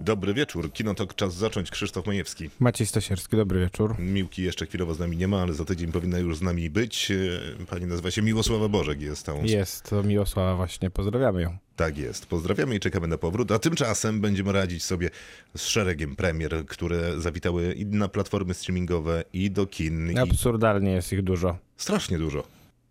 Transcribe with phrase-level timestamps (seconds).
[0.00, 0.72] Dobry wieczór.
[0.72, 1.70] Kinotok czas zacząć.
[1.70, 2.50] Krzysztof Majewski.
[2.60, 3.94] Maciej Stasierski, dobry wieczór.
[3.98, 7.10] Miłki jeszcze chwilowo z nami nie ma, ale za tydzień powinna już z nami być.
[7.10, 9.00] E, Pani nazywa się Miłosława Bożek.
[9.00, 9.44] Jest tą...
[9.44, 11.56] Jest to Miłosława właśnie, pozdrawiamy ją.
[11.76, 12.26] Tak jest.
[12.26, 13.52] Pozdrawiamy i czekamy na powrót.
[13.52, 15.10] A tymczasem będziemy radzić sobie
[15.56, 20.10] z szeregiem premier, które zawitały i na platformy streamingowe, i do kin.
[20.10, 21.58] I Absurdalnie jest ich dużo.
[21.76, 22.44] strasznie dużo.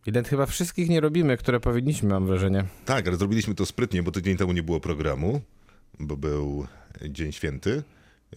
[0.07, 2.65] I nawet chyba wszystkich nie robimy, które powinniśmy, mam wrażenie.
[2.85, 5.41] Tak, ale zrobiliśmy to sprytnie, bo tydzień temu nie było programu,
[5.99, 6.67] bo był
[7.09, 7.83] Dzień Święty,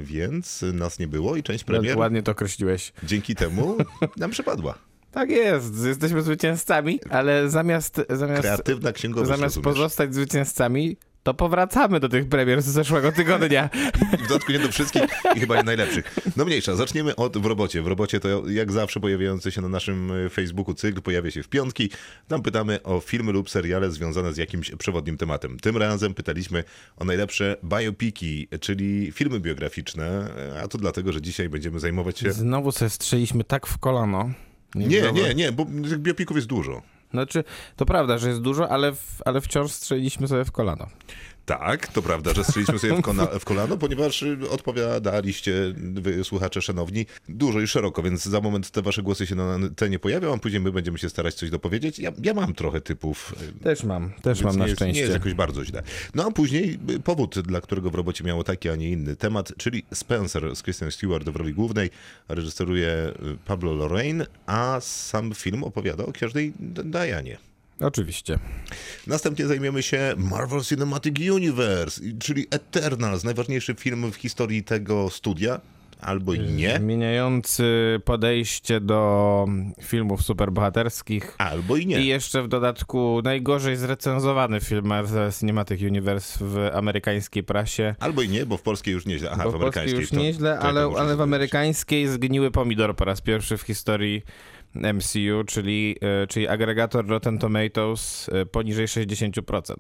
[0.01, 2.93] więc nas nie było i część premier Ładnie to określiłeś.
[3.03, 3.77] dzięki temu
[4.17, 4.79] nam przepadła.
[5.11, 9.77] Tak jest, jesteśmy zwycięzcami, ale zamiast, zamiast, Kreatywna księgowość, zamiast rozumiesz?
[9.77, 13.71] pozostać zwycięzcami, to powracamy do tych premier z zeszłego tygodnia.
[14.25, 15.03] W dodatku nie do wszystkich
[15.37, 16.17] i chyba nie najlepszych.
[16.37, 17.83] No mniejsza, zaczniemy od w robocie.
[17.83, 21.49] W robocie to jak zawsze pojawiający się na naszym e, Facebooku cykl pojawia się w
[21.49, 21.91] piątki.
[22.29, 25.59] Tam pytamy o filmy lub seriale związane z jakimś przewodnim tematem.
[25.59, 26.65] Tym razem pytaliśmy
[26.97, 32.33] o najlepsze biopiki, czyli filmy biograficzne, e, a to dlatego, że dzisiaj będziemy zajmować się...
[32.33, 34.31] Znowu sobie strzeliśmy tak w kolano.
[34.75, 36.83] Nie, znowu- nie, nie, bo tych biopików jest dużo.
[37.13, 37.45] Znaczy,
[37.77, 40.87] to prawda, że jest dużo, ale, w, ale wciąż strzeliliśmy sobie w kolano.
[41.59, 46.63] Tak, to prawda, że strzeliśmy sobie w, kona- w kolano, ponieważ y, odpowiadaliście, wy słuchacze
[46.63, 50.39] szanowni, dużo i szeroko, więc za moment te wasze głosy się na antenie pojawią, a
[50.39, 51.99] później my będziemy się starać coś dopowiedzieć.
[51.99, 53.35] Ja, ja mam trochę typów.
[53.61, 54.95] y, Też mam, też mam na jest, szczęście.
[54.95, 55.83] Nie jest jakoś bardzo źle.
[56.15, 59.53] No a później y, powód, dla którego w robocie miało taki, a nie inny temat,
[59.57, 61.91] czyli Spencer z Kristen Stewart w roli głównej,
[62.29, 63.13] reżyseruje
[63.45, 67.39] Pablo Lorraine, a sam film opowiada o każdej D- Dianie.
[67.83, 68.39] Oczywiście.
[69.07, 75.61] Następnie zajmiemy się Marvel Cinematic Universe, czyli Eternals, najważniejszy film w historii tego studia,
[76.01, 77.65] albo i nie, Zmieniający
[78.05, 79.47] podejście do
[79.83, 81.35] filmów superbohaterskich.
[81.39, 82.05] albo i I nie.
[82.07, 87.95] jeszcze w dodatku najgorzej zrecenzowany film Marvel Cinematic Universe w amerykańskiej prasie.
[88.01, 89.31] Albo i nie, bo w polskiej już nieźle.
[89.31, 90.01] Aha, Bo w amerykańskiej.
[90.01, 93.63] już to- nieźle, to ale, to ale w amerykańskiej zgniły pomidor po raz pierwszy w
[93.63, 94.23] historii
[94.75, 99.75] MCU, czyli, e, czyli agregator Rotten Tomatoes e, poniżej 60%.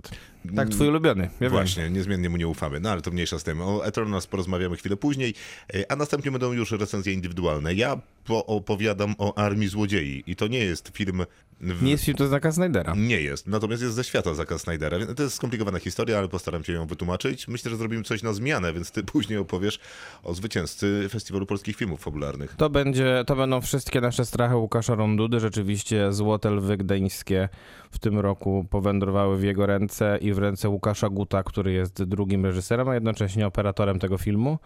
[0.56, 1.30] Tak, twój ulubiony.
[1.40, 3.60] Ja Właśnie, niezmiennie mu nie ufamy, no ale to mniejsza z tym.
[3.60, 5.34] O Eternals porozmawiamy chwilę później,
[5.74, 7.74] e, a następnie będą już recenzje indywidualne.
[7.74, 11.24] Ja opowiadam o Armii Złodziei i to nie jest film...
[11.62, 11.82] W...
[11.82, 12.94] Nie jest film to znaka Snydera.
[12.96, 14.98] Nie jest, natomiast jest ze świata Zaka Snydera.
[15.16, 17.48] To jest skomplikowana historia, ale postaram się ją wytłumaczyć.
[17.48, 19.80] Myślę, że zrobimy coś na zmianę, więc ty później opowiesz
[20.22, 22.54] o zwycięzcy Festiwalu Polskich Filmów Fabularnych.
[22.56, 25.40] To, będzie, to będą wszystkie nasze strachy Łukasza Rondudy.
[25.40, 27.48] Rzeczywiście złote lwy gdańskie
[27.90, 32.46] w tym roku powędrowały w jego ręce i w ręce Łukasza Guta, który jest drugim
[32.46, 34.58] reżyserem, a jednocześnie operatorem tego filmu.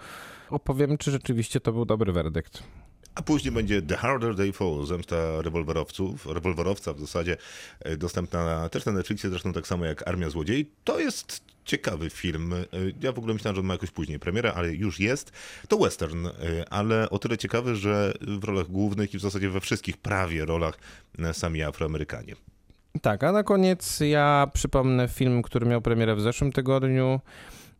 [0.50, 2.62] Opowiem, czy rzeczywiście to był dobry werdykt.
[3.16, 7.36] A później będzie The Harder They Fall, zemsta rewolwerowców, rewolwerowca w zasadzie
[7.80, 10.70] e, dostępna też na Netflixie, zresztą tak samo jak Armia Złodziei.
[10.84, 12.52] To jest ciekawy film.
[12.52, 12.66] E,
[13.00, 15.32] Ja w ogóle myślałem, że on ma jakoś później premierę, ale już jest.
[15.68, 16.32] To western, e,
[16.70, 20.78] ale o tyle ciekawy, że w rolach głównych i w zasadzie we wszystkich prawie rolach
[21.32, 22.34] sami Afroamerykanie.
[23.02, 27.20] Tak, a na koniec ja przypomnę film, który miał premierę w zeszłym tygodniu.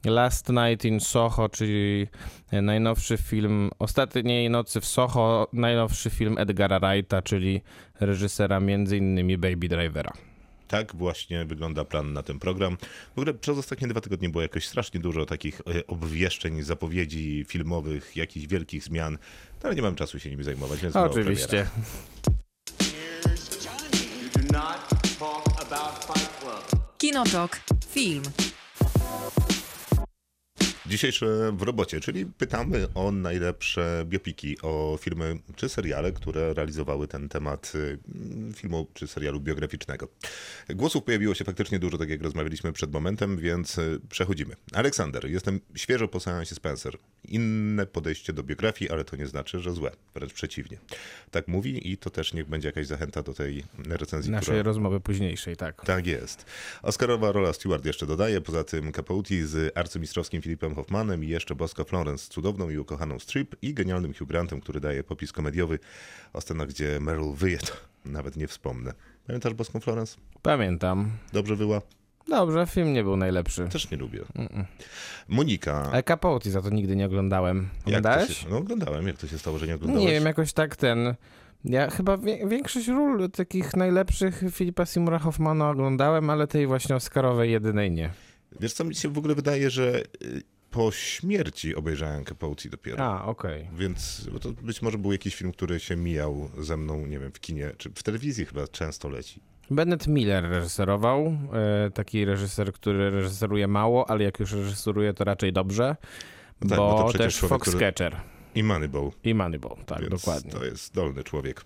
[0.05, 2.07] Last Night in Soho, czyli
[2.53, 7.61] najnowszy film Ostatniej Nocy w Soho, najnowszy film Edgara Wrighta, czyli
[8.01, 10.13] reżysera między innymi Baby Drivera.
[10.69, 12.77] Tak właśnie wygląda plan na ten program.
[13.17, 18.17] W ogóle przez ostatnie dwa tygodnie było jakoś strasznie dużo takich e, obwieszczeń, zapowiedzi filmowych,
[18.17, 20.97] jakichś wielkich zmian, no, ale nie mam czasu się nimi zajmować, więc.
[20.97, 21.67] Oczywiście.
[26.99, 27.61] Kinotok.
[27.89, 28.23] Film.
[30.89, 37.29] Dzisiejsze w robocie, czyli pytamy o najlepsze biopiki, o filmy czy seriale, które realizowały ten
[37.29, 37.99] temat y,
[38.55, 40.09] filmu czy serialu biograficznego.
[40.69, 44.57] Głosów pojawiło się faktycznie dużo, tak jak rozmawialiśmy przed momentem, więc y, przechodzimy.
[44.73, 46.99] Aleksander, jestem świeżo po seansie Spencer.
[47.29, 50.79] Inne podejście do biografii, ale to nie znaczy, że złe, wręcz przeciwnie.
[51.31, 54.63] Tak mówi i to też niech będzie jakaś zachęta do tej recenzji, Naszej która...
[54.63, 55.85] rozmowy późniejszej, tak.
[55.85, 56.47] Tak jest.
[56.83, 61.85] Oscarowa rola Stewart jeszcze dodaje, poza tym Capote z arcymistrzowskim Filipem Hoffmanem i jeszcze Boska
[61.85, 65.79] Florence z cudowną i ukochaną Strip i genialnym Hugh Grantem, który daje popis komediowy
[66.33, 67.73] o scenach, gdzie Meryl wyje, to
[68.05, 68.93] nawet nie wspomnę.
[69.27, 70.17] Pamiętasz Boską Florence?
[70.43, 71.11] Pamiętam.
[71.33, 71.83] Dobrze wyła?
[72.29, 73.69] Dobrze, film nie był najlepszy.
[73.69, 74.21] Też nie lubię.
[75.29, 75.91] Monika.
[75.93, 77.69] Ale Capote za to nigdy nie oglądałem.
[77.87, 78.37] Oglądałeś?
[78.37, 79.07] się, no oglądałem.
[79.07, 80.05] Jak to się stało, że nie oglądałeś?
[80.05, 81.15] Nie wiem, jakoś tak ten...
[81.65, 87.91] Ja chyba większość ról takich najlepszych Filipa Simura Hoffmana oglądałem, ale tej właśnie Oscarowej jedynej
[87.91, 88.11] nie.
[88.61, 90.43] Wiesz co, mi się w ogóle wydaje, że y,
[90.77, 93.05] po śmierci obejrzałem Capote dopiero.
[93.05, 93.69] A, okej.
[93.79, 97.33] Więc bo to być może był jakiś film, który się mijał ze mną, nie wiem,
[97.33, 99.41] w kinie, czy w telewizji chyba często leci.
[99.71, 101.27] Bennett Miller reżyserował.
[101.87, 105.97] e, taki reżyser, który reżyseruje mało, ale jak już reżyseruje, to raczej dobrze.
[106.61, 108.17] No tak, bo bo też człowiek, który- Foxcatcher
[108.55, 109.11] I Moneyball.
[109.25, 110.51] i Moneyball, tak, Więc dokładnie.
[110.51, 111.65] To jest zdolny człowiek.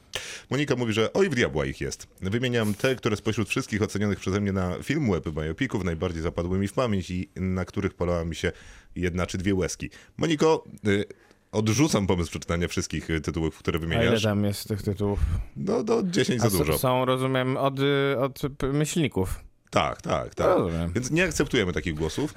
[0.50, 2.06] Monika mówi, że oj w diabła ich jest.
[2.20, 6.68] Wymieniam te, które spośród wszystkich ocenionych przeze mnie na film web biopików najbardziej zapadły mi
[6.68, 8.52] w pamięć i na których polała mi się
[8.96, 9.90] jedna czy dwie łezki.
[10.16, 11.04] Moniko, y,
[11.52, 14.22] odrzucam pomysł przeczytania wszystkich y, tytułów, które A ile wymieniasz.
[14.22, 15.20] tam jest tych tytułów?
[15.56, 16.78] No do 10 A za dużo.
[16.78, 18.40] są, rozumiem, od, y, od
[18.72, 19.40] myślników.
[19.70, 20.46] Tak, tak, tak.
[20.46, 20.92] Rozumiem.
[20.92, 22.34] Więc nie akceptujemy takich głosów,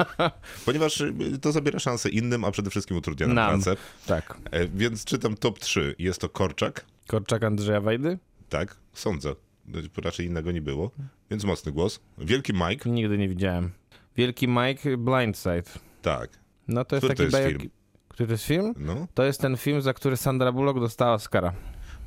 [0.66, 1.02] ponieważ
[1.40, 3.62] to zabiera szansę innym, a przede wszystkim utrudnia nam Nam.
[3.62, 3.80] pracę.
[4.06, 4.38] Tak.
[4.50, 5.94] E, Więc czytam top 3.
[5.98, 8.18] Jest to Korczak, Korczak Andrzeja Wajdy?
[8.48, 9.34] tak, sądzę.
[10.04, 10.90] Raczej innego nie było,
[11.30, 12.00] więc mocny głos.
[12.18, 13.70] Wielki Mike, Nigdy nie widziałem.
[14.16, 15.62] Wielki Mike Blindside.
[16.02, 16.30] tak.
[16.68, 17.70] No to jest Który to taki jest bajok- film?
[18.08, 18.74] Który to jest film?
[18.78, 19.06] No.
[19.14, 21.52] To jest ten film, za który Sandra Bullock dostała Oscara.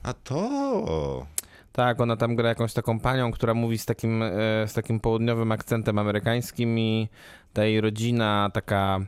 [0.03, 1.27] A to...
[1.71, 4.29] Tak, ona tam gra jakąś taką panią, która mówi z takim, e,
[4.67, 7.09] z takim południowym akcentem amerykańskim i
[7.53, 8.99] ta jej rodzina, taka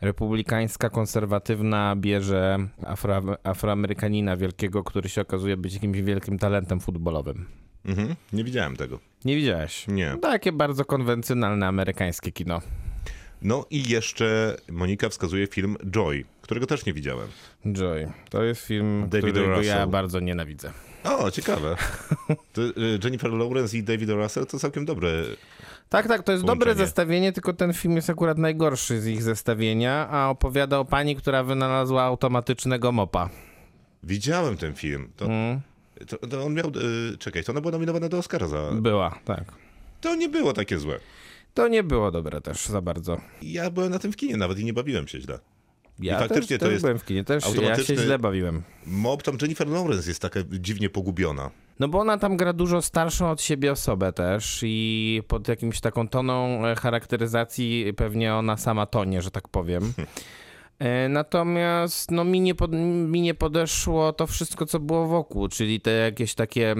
[0.00, 7.46] republikańska, konserwatywna, bierze afro, afroamerykanina wielkiego, który się okazuje być jakimś wielkim talentem futbolowym.
[7.84, 8.14] Mhm.
[8.32, 8.98] Nie widziałem tego.
[9.24, 9.86] Nie widziałeś?
[9.88, 10.16] Nie.
[10.22, 12.60] Takie bardzo konwencjonalne amerykańskie kino.
[13.42, 17.28] No i jeszcze Monika wskazuje film Joy, którego też nie widziałem.
[17.72, 18.12] Joy.
[18.30, 19.88] To jest film, David którego ja Russell.
[19.88, 20.72] bardzo nienawidzę.
[21.04, 21.76] O, ciekawe.
[22.58, 25.10] Y, Jennifer Lawrence i David Russell to całkiem dobre.
[25.88, 26.86] Tak, tak, to jest dobre Połączenie.
[26.86, 31.42] zestawienie, tylko ten film jest akurat najgorszy z ich zestawienia, a opowiada o pani, która
[31.44, 33.30] wynalazła automatycznego mopa.
[34.02, 35.08] Widziałem ten film.
[35.16, 35.60] To, Mm,
[36.06, 36.66] to, to on miał...
[36.66, 38.70] Y, czekaj, to ona była nominowana do Oscara za...
[38.72, 39.44] była, tak.
[40.00, 41.00] To nie było takie złe.
[41.54, 43.20] To nie było dobre też za bardzo.
[43.42, 45.38] Ja byłem na tym w kinie nawet i nie bawiłem się źle.
[46.00, 48.62] Ja faktycznie też, to też jest byłem w kinie, też ja się źle bawiłem.
[48.86, 51.50] Mob tam Jennifer Lawrence jest taka dziwnie pogubiona.
[51.78, 56.08] No bo ona tam gra dużo starszą od siebie osobę też i pod jakimś taką
[56.08, 59.92] toną e, charakteryzacji pewnie ona sama tonie, że tak powiem.
[60.78, 65.80] E, Natomiast no, mi, nie pod, mi nie podeszło to wszystko, co było wokół, czyli
[65.80, 66.74] te jakieś takie.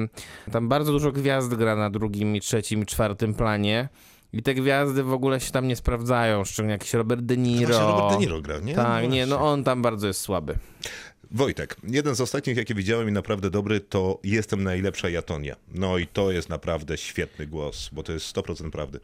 [0.53, 3.89] Tam bardzo dużo gwiazd gra na drugim, i trzecim, i czwartym planie.
[4.33, 7.67] I te gwiazdy w ogóle się tam nie sprawdzają, szczególnie jakiś Robert De Niro.
[7.67, 8.75] Właśnie Robert De Niro gra, nie?
[8.75, 10.59] Tak, nie, no on tam bardzo jest słaby.
[11.31, 15.57] Wojtek, jeden z ostatnich, jakie widziałem i naprawdę dobry, to Jestem najlepsza Jatonia.
[15.75, 19.01] No i to jest naprawdę świetny głos, bo to jest 100% prawdy.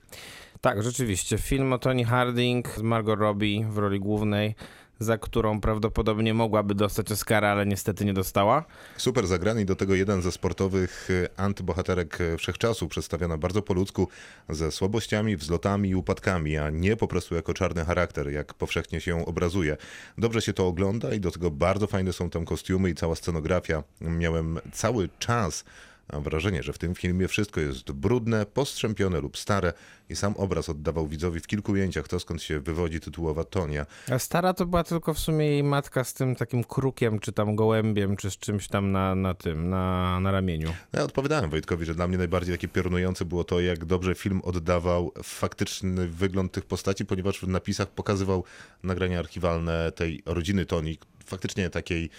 [0.60, 1.38] Tak, rzeczywiście.
[1.38, 4.54] Film o Tony Harding z Margot Robbie w roli głównej,
[4.98, 8.64] za którą prawdopodobnie mogłaby dostać Oscara, ale niestety nie dostała.
[8.96, 13.74] Super zagrany i do tego jeden ze sportowych y, antybohaterek y, wszechczasu, przedstawiona bardzo po
[13.74, 14.08] ludzku,
[14.48, 19.26] ze słabościami, wzlotami i upadkami, a nie po prostu jako czarny charakter, jak powszechnie się
[19.26, 19.76] obrazuje.
[20.18, 23.82] Dobrze się to ogląda i do tego bardzo fajne są tam kostiumy i cała scenografia.
[24.00, 25.64] Miałem cały czas
[26.08, 29.72] a wrażenie, że w tym filmie wszystko jest brudne, postrzępione lub stare
[30.08, 33.86] i sam obraz oddawał widzowi w kilku ujęciach to, skąd się wywodzi tytułowa Tonia.
[34.12, 37.56] A stara to była tylko w sumie jej matka z tym takim krukiem, czy tam
[37.56, 40.68] gołębiem, czy z czymś tam na, na tym, na, na ramieniu.
[40.92, 44.40] No Ja odpowiadałem Wojtkowi, że dla mnie najbardziej takie piorunujące było to, jak dobrze film
[44.44, 48.44] oddawał faktyczny wygląd tych postaci, ponieważ w napisach pokazywał
[48.82, 52.10] nagrania archiwalne tej rodziny Toni, faktycznie takiej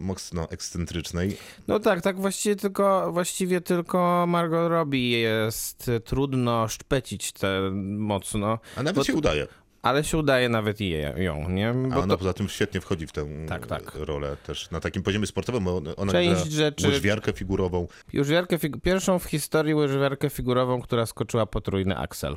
[0.00, 1.36] mocno ekscentrycznej.
[1.68, 8.82] No tak, tak właściwie tylko, właściwie tylko Margot Robbie jest trudno szpecić te mocno, A
[8.82, 9.46] nawet Bo się udaje.
[9.82, 11.68] ale się udaje nawet i je, ją, nie?
[11.70, 13.92] A Bo ona to, poza tym świetnie wchodzi w tę Tak, tak.
[13.94, 15.64] rolę też na takim poziomie sportowym.
[15.64, 21.46] bo Ona Część rzeczy- łyżwiarkę figurową, łyżwiarkę fig- pierwszą w historii łyżwiarkę figurową, która skoczyła
[21.46, 22.36] potrójny aksel.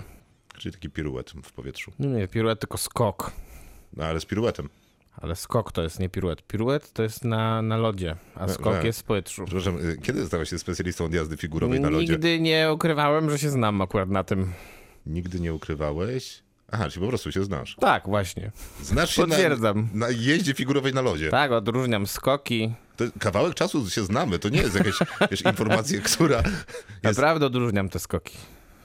[0.57, 1.91] czyli taki piruet w powietrzu.
[1.99, 3.31] Nie, nie, piruet tylko skok.
[3.93, 4.69] No ale z piruetem.
[5.21, 6.41] Ale skok to jest nie piruet.
[6.41, 9.45] Piruet to jest na, na lodzie, a skok jest w powietrzu.
[9.45, 12.13] Przepraszam, y, kiedy stałeś się specjalistą od jazdy figurowej na lodzie?
[12.13, 14.53] Nigdy nie ukrywałem, że się znam akurat na tym.
[15.05, 16.43] Nigdy nie ukrywałeś?
[16.71, 17.75] Aha, czyli po prostu się znasz.
[17.79, 18.51] Tak, właśnie.
[18.81, 19.89] Znasz się na, Potwierdzam.
[19.93, 21.29] na jeździe figurowej na lodzie.
[21.29, 22.73] Tak, odróżniam skoki.
[22.97, 24.95] To kawałek czasu się znamy, to nie jest jakaś
[25.31, 27.03] wiesz, informacja, która jest...
[27.03, 28.37] Naprawdę odróżniam te skoki.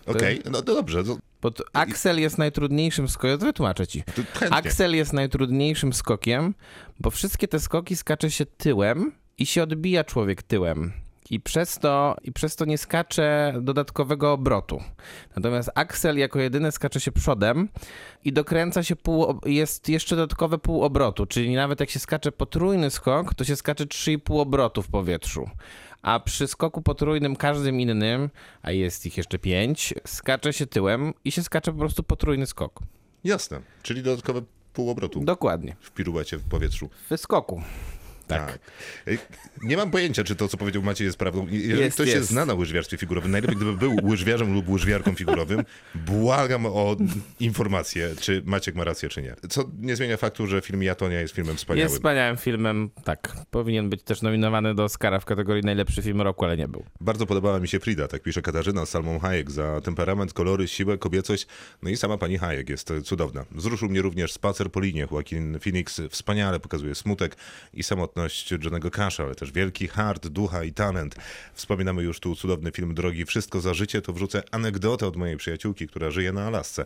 [0.07, 3.39] Okej, no to dobrze, to, Bo to Axel jest najtrudniejszym skokiem.
[3.39, 4.03] Wytłumaczę ci.
[4.51, 6.55] Axel jest najtrudniejszym skokiem,
[7.01, 10.93] bo wszystkie te skoki skacze się tyłem i się odbija człowiek tyłem.
[11.31, 14.81] I przez, to, I przez to nie skacze dodatkowego obrotu.
[15.37, 17.69] Natomiast Axel jako jedyny skacze się przodem
[18.25, 22.91] i dokręca się pół, jest jeszcze dodatkowe pół obrotu, czyli nawet jak się skacze potrójny
[22.91, 25.51] skok, to się skacze 3,5 obrotu w powietrzu.
[26.03, 28.31] A przy skoku potrójnym każdym innym,
[28.63, 32.81] a jest ich jeszcze pięć, skacze się tyłem i się skacze po prostu potrójny skok.
[33.25, 35.77] Jasne, czyli dodatkowe pół obrotu Dokładnie.
[35.81, 36.89] w piruecie w powietrzu.
[37.07, 37.63] W wyskoku.
[38.39, 38.59] Tak.
[39.07, 39.19] Ej,
[39.63, 41.47] Nie mam pojęcia, czy to, co powiedział Maciej, jest prawdą.
[41.51, 42.29] Jeżeli Jest, ktoś się jest.
[42.29, 45.65] zna na łyżwiarstwie figurowym, najlepiej gdyby był łyżwiarzem lub łyżwiarką figurowym,
[46.07, 46.97] błagam o
[47.41, 49.35] informację, czy Maciek ma rację, czy nie.
[49.51, 51.83] Co nie zmienia faktu, że film Jatonia jest filmem wspaniałym.
[51.83, 53.37] Jest wspaniałym filmem, tak.
[53.51, 56.85] Powinien być też nominowany do Oscara w kategorii najlepszy film roku, ale nie był.
[57.01, 60.99] Bardzo podobała mi się Frida, tak pisze Katarzyna z Salmą Hayek, za temperament, kolory, siłę,
[60.99, 61.47] kobiecość.
[61.83, 63.45] No i sama pani Hayek jest cudowna.
[63.51, 65.07] Wzruszył mnie również spacer po linie.
[65.13, 67.37] Joaquin Phoenix wspaniale pokazuje smutek
[67.75, 68.22] i samotność
[68.65, 71.17] Johnego Casha, ale też wielki hart, ducha i talent.
[71.55, 75.89] Wspominamy już tu cudowny film Drogi Wszystko za życie, to wrzucę anegdotę od mojej przyjaciółki,
[75.89, 76.85] która żyje na Alasce.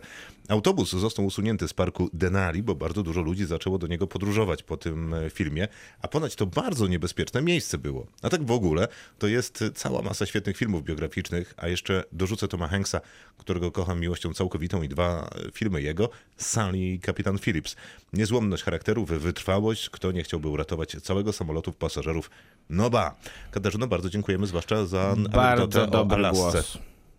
[0.49, 4.77] Autobus został usunięty z parku Denali, bo bardzo dużo ludzi zaczęło do niego podróżować po
[4.77, 5.67] tym e, filmie,
[6.01, 8.07] a ponoć to bardzo niebezpieczne miejsce było.
[8.21, 8.87] A tak w ogóle
[9.19, 13.01] to jest cała masa świetnych filmów biograficznych, a jeszcze dorzucę Toma Hanksa,
[13.37, 17.75] którego kocham miłością całkowitą i dwa e, filmy jego, Sally i Kapitan Phillips.
[18.13, 22.29] Niezłomność charakterów, wytrwałość, kto nie chciałby uratować całego samolotu pasażerów.
[22.69, 23.15] No ba!
[23.51, 26.41] Katarzyno, bardzo dziękujemy, zwłaszcza za Bardzo anegdotę o dobry Alasce.
[26.41, 26.77] głos.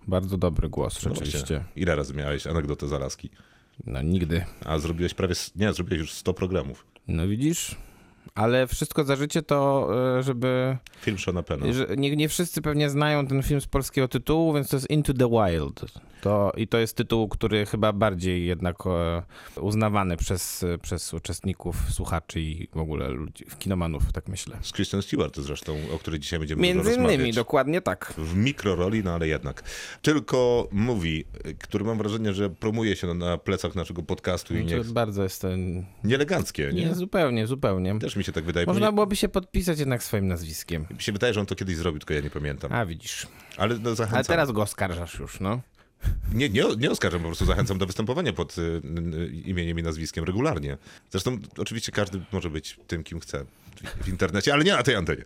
[0.08, 1.64] Bardzo dobry głos, No rzeczywiście.
[1.76, 3.30] Ile razy miałeś anegdotę z Alaski?
[3.86, 4.44] No nigdy.
[4.64, 6.86] A zrobiłeś prawie, nie, zrobiłeś już 100 programów.
[7.08, 7.76] No widzisz?
[8.38, 10.76] Ale wszystko za życie to, e, żeby.
[11.00, 11.72] Film Shona Penna.
[11.72, 15.14] Że nie, nie wszyscy pewnie znają ten film z polskiego tytułu, więc to jest Into
[15.14, 15.84] the Wild.
[16.20, 19.22] To, I to jest tytuł, który chyba bardziej jednak e,
[19.60, 24.56] uznawany przez, przez uczestników, słuchaczy i w ogóle ludzi, kinomanów, tak myślę.
[24.62, 27.34] Z Kristen Stewart zresztą, o której dzisiaj będziemy Między dużo innymi, rozmawiać.
[27.36, 28.14] dokładnie tak.
[28.18, 29.62] W mikroroli, no ale jednak.
[30.02, 31.24] Tylko mówi,
[31.60, 35.42] który mam wrażenie, że promuje się na plecach naszego podcastu i nie, To bardzo jest
[35.42, 35.84] ten.
[36.04, 36.84] nieeleganckie, nie?
[36.84, 37.98] Nie, zupełnie, zupełnie.
[37.98, 38.66] Też mi się tak wydaje.
[38.66, 40.86] Można byłoby się podpisać jednak swoim nazwiskiem.
[40.90, 42.72] Mi się wydaje, że on to kiedyś zrobił, tylko ja nie pamiętam.
[42.72, 43.26] A widzisz.
[43.56, 44.16] Ale no, zachęcam.
[44.16, 45.60] Ale teraz go oskarżasz już, no.
[46.34, 50.24] Nie, nie, nie oskarżam, po prostu zachęcam do występowania pod y, y, imieniem i nazwiskiem
[50.24, 50.76] regularnie.
[51.10, 53.44] Zresztą oczywiście każdy może być tym, kim chce
[54.04, 55.22] w- internecie, ale nie na tej antenie.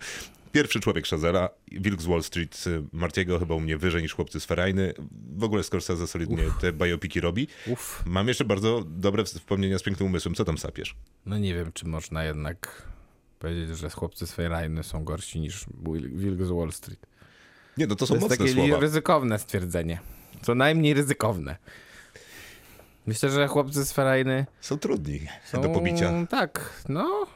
[0.52, 4.40] Pierwszy człowiek Shazera, Wilk z Wall Street, y, Martiego chyba u mnie wyżej niż Chłopcy
[4.40, 4.94] z Ferajny.
[5.36, 7.48] W ogóle Scorsese solidnie te biopiki robi.
[7.66, 8.02] Uff.
[8.06, 10.34] Mam jeszcze bardzo dobre wspomnienia z Pięknym Umysłem.
[10.34, 10.94] Co tam sapiesz?
[11.26, 12.82] No nie wiem, czy można jednak
[13.42, 17.06] powiedzieć, że chłopcy z Fejrajny są gorsi niż Wil- Wilk z Wall Street.
[17.76, 18.80] Nie, no to To są jest mocne takie słowa.
[18.80, 19.98] ryzykowne stwierdzenie.
[20.42, 21.56] Co najmniej ryzykowne.
[23.06, 25.62] Myślę, że chłopcy z Ferajny Są trudni są...
[25.62, 26.12] do pobicia.
[26.30, 27.26] Tak, no.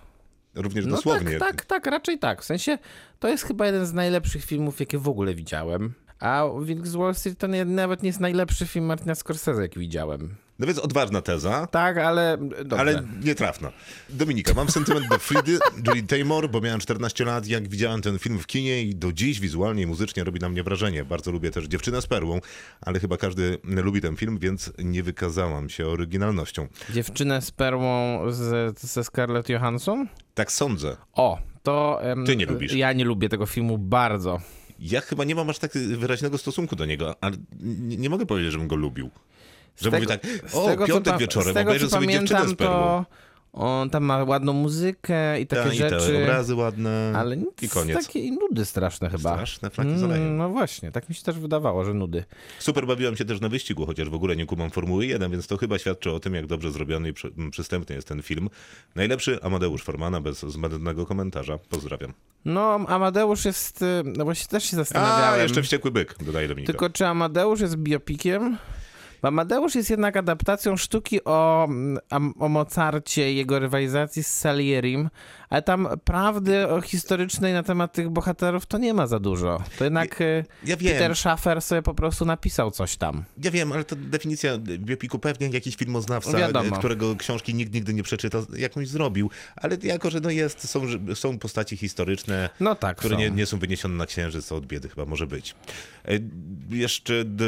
[0.55, 1.39] Również no dosłownie.
[1.39, 2.43] tak, tak, tak, raczej tak.
[2.43, 2.79] W sensie,
[3.21, 5.95] to jest chyba jeden z najlepszych filmów, jakie w ogóle widziałem.
[6.21, 9.81] A Wilk z Wall Street to nie, nawet nie jest najlepszy film Martina Scorsese, jaki
[9.81, 10.37] widziałem.
[10.59, 11.67] No więc odważna teza.
[11.67, 12.81] Tak, ale dobrze.
[12.81, 13.73] Ale nietrafna.
[14.11, 18.39] Dominika, mam sentyment do Fridy, Julie Taymor, bo miałem 14 lat, jak widziałem ten film
[18.39, 21.05] w kinie i do dziś wizualnie i muzycznie robi na mnie wrażenie.
[21.05, 22.41] Bardzo lubię też Dziewczynę z perłą,
[22.81, 26.69] ale chyba każdy lubi ten film, więc nie wykazałam się oryginalnością.
[26.91, 30.09] Dziewczynę z perłą z, ze Scarlett Johansson?
[30.35, 30.97] Tak sądzę.
[31.13, 32.01] O, to...
[32.27, 32.73] Ty nie lubisz.
[32.73, 34.41] Ja nie lubię tego filmu bardzo.
[34.78, 38.68] Ja chyba nie mam aż tak wyraźnego stosunku do niego, ale nie, mogę powiedzieć, żebym
[38.68, 39.11] go lubił.
[39.80, 42.75] Że tego- mówię tak, o, tego, piątek pa- wieczorem tego, obejrzę sobie Dziewczynę z perłą.
[42.75, 43.06] to
[43.57, 46.23] on tam ma ładną muzykę i takie Ta, I te rzeczy.
[46.23, 48.07] obrazy ładne Ale nic, i koniec.
[48.07, 49.33] takie nudy straszne chyba.
[49.33, 50.37] Straszne flaki z olejem.
[50.37, 52.25] no właśnie, tak mi się też wydawało, że nudy.
[52.59, 55.57] Super bawiłem się też na wyścigu, chociaż w ogóle nie kumam Formuły 1, więc to
[55.57, 58.49] chyba świadczy o tym, jak dobrze zrobiony i przy, przystępny jest ten film.
[58.95, 61.59] Najlepszy Amadeusz Formana, bez zbędnego komentarza.
[61.59, 62.13] Pozdrawiam.
[62.45, 63.87] No, Amadeusz jest, y,
[64.17, 65.41] no właśnie też się A, zastanawiałem.
[65.41, 66.73] jeszcze Wściekły Byk, dodaje Dominika.
[66.73, 68.57] Tylko czy Amadeusz jest biopikiem?
[69.26, 75.11] Amadeusz jest jednak adaptacją sztuki o, mm, o Mozarcie i jego rywalizacji z Salierim,
[75.49, 79.62] ale tam prawdy historycznej na temat tych bohaterów to nie ma za dużo.
[79.78, 80.76] To jednak y, ja.
[80.76, 83.25] Peter Schaffer sobie po prostu napisał coś tam.
[83.42, 86.76] Ja wiem, ale to definicja biopiku pewnie jakiś filmoznawca, Wiadomo.
[86.76, 89.30] którego książki nikt nigdy nie przeczyta, jakąś zrobił.
[89.56, 90.83] Ale jako, że no jest, są,
[91.14, 94.88] są postaci historyczne, No tak, które nie, nie są wyniesione na księżyc, to od biedy
[94.88, 95.54] chyba może być.
[96.04, 96.18] E,
[96.71, 97.25] jeszcze...
[97.25, 97.45] D...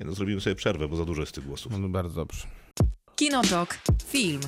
[0.00, 1.72] Nie no, zrobimy sobie przerwę, bo za dużo jest tych głosów.
[1.78, 2.46] No bardzo dobrze.
[3.16, 3.78] Kinotok.
[4.06, 4.40] Film.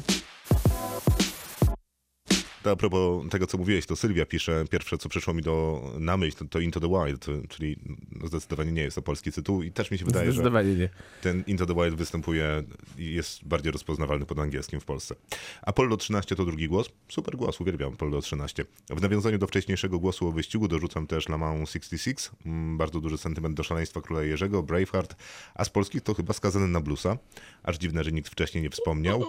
[2.62, 6.16] To a propos tego, co mówiłeś, to Sylwia pisze, pierwsze, co przyszło mi do, na
[6.16, 7.76] myśl, to, to Into the Wild, czyli
[8.20, 10.42] no, zdecydowanie nie jest to polski tytuł i też mi się wydaje, że
[10.76, 10.88] nie.
[11.22, 12.62] ten Into the Wild występuje
[12.98, 15.14] i jest bardziej rozpoznawalny pod angielskim w Polsce.
[15.62, 16.88] Apollo 13 to drugi głos.
[17.08, 18.64] Super głos, uwielbiam Apollo 13.
[18.90, 22.30] W nawiązaniu do wcześniejszego głosu o wyścigu dorzucam też La Mans 66.
[22.46, 25.16] Mm, Bardzo duży sentyment do szaleństwa Króla Jerzego, Braveheart,
[25.54, 27.18] a z polskich to chyba skazany na bluesa.
[27.62, 29.24] Aż dziwne, że nikt wcześniej nie wspomniał.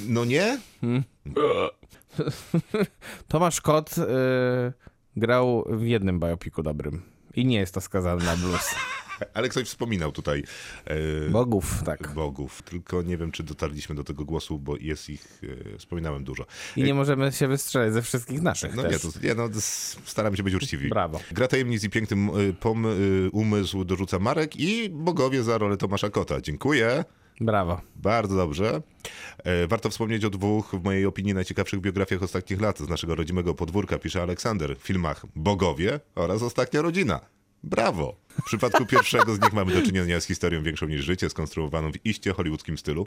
[0.00, 0.58] No nie?
[3.28, 4.02] Tomasz Kot y,
[5.16, 7.02] grał w jednym biopiku dobrym.
[7.34, 8.74] I nie jest to skazany na blues.
[9.34, 10.42] Ale ktoś wspominał tutaj
[10.84, 12.12] e, Bogów, tak.
[12.14, 15.40] bogów, tylko nie wiem, czy dotarliśmy do tego głosu, bo jest ich,
[15.74, 16.46] e, wspominałem dużo.
[16.76, 18.92] I nie możemy się wystrzelać ze wszystkich naszych No też.
[19.04, 20.88] nie, to, nie, no, to s- staramy się być uczciwi.
[20.88, 21.20] Brawo.
[21.32, 26.10] Gra tajemnic i pięknym y, pom, y, umysł dorzuca Marek i bogowie za rolę Tomasza
[26.10, 26.40] Kota.
[26.40, 27.04] Dziękuję.
[27.40, 27.80] Brawo.
[27.96, 28.82] Bardzo dobrze.
[29.44, 33.54] E, Warto wspomnieć o dwóch, w mojej opinii, najciekawszych biografiach ostatnich lat z naszego rodzimego
[33.54, 37.35] podwórka, pisze Aleksander, w filmach Bogowie oraz Ostatnia Rodzina.
[37.64, 38.16] Brawo!
[38.40, 42.06] W przypadku pierwszego z nich mamy do czynienia z historią większą niż życie, skonstruowaną w
[42.06, 43.06] iście hollywoodzkim stylu.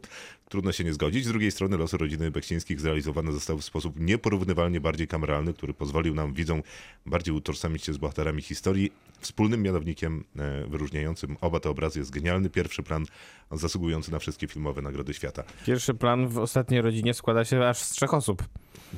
[0.50, 1.26] Trudno się nie zgodzić.
[1.26, 6.16] Z drugiej strony losy rodziny Beksińskich zrealizowane zostały w sposób nieporównywalnie bardziej kameralny, który pozwolił
[6.16, 6.64] nam, widzom,
[7.06, 8.92] bardziej utożsamić się z bohaterami historii.
[9.20, 13.06] Wspólnym mianownikiem e, wyróżniającym oba te obrazy jest genialny pierwszy plan,
[13.52, 15.44] zasługujący na wszystkie filmowe nagrody świata.
[15.66, 18.44] Pierwszy plan w ostatniej rodzinie składa się aż z trzech osób.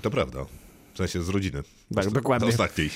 [0.01, 0.46] To prawda.
[0.93, 1.63] W sensie z rodziny.
[1.96, 2.48] Tak, Osta- dokładnie.
[2.48, 2.89] Ostatniej.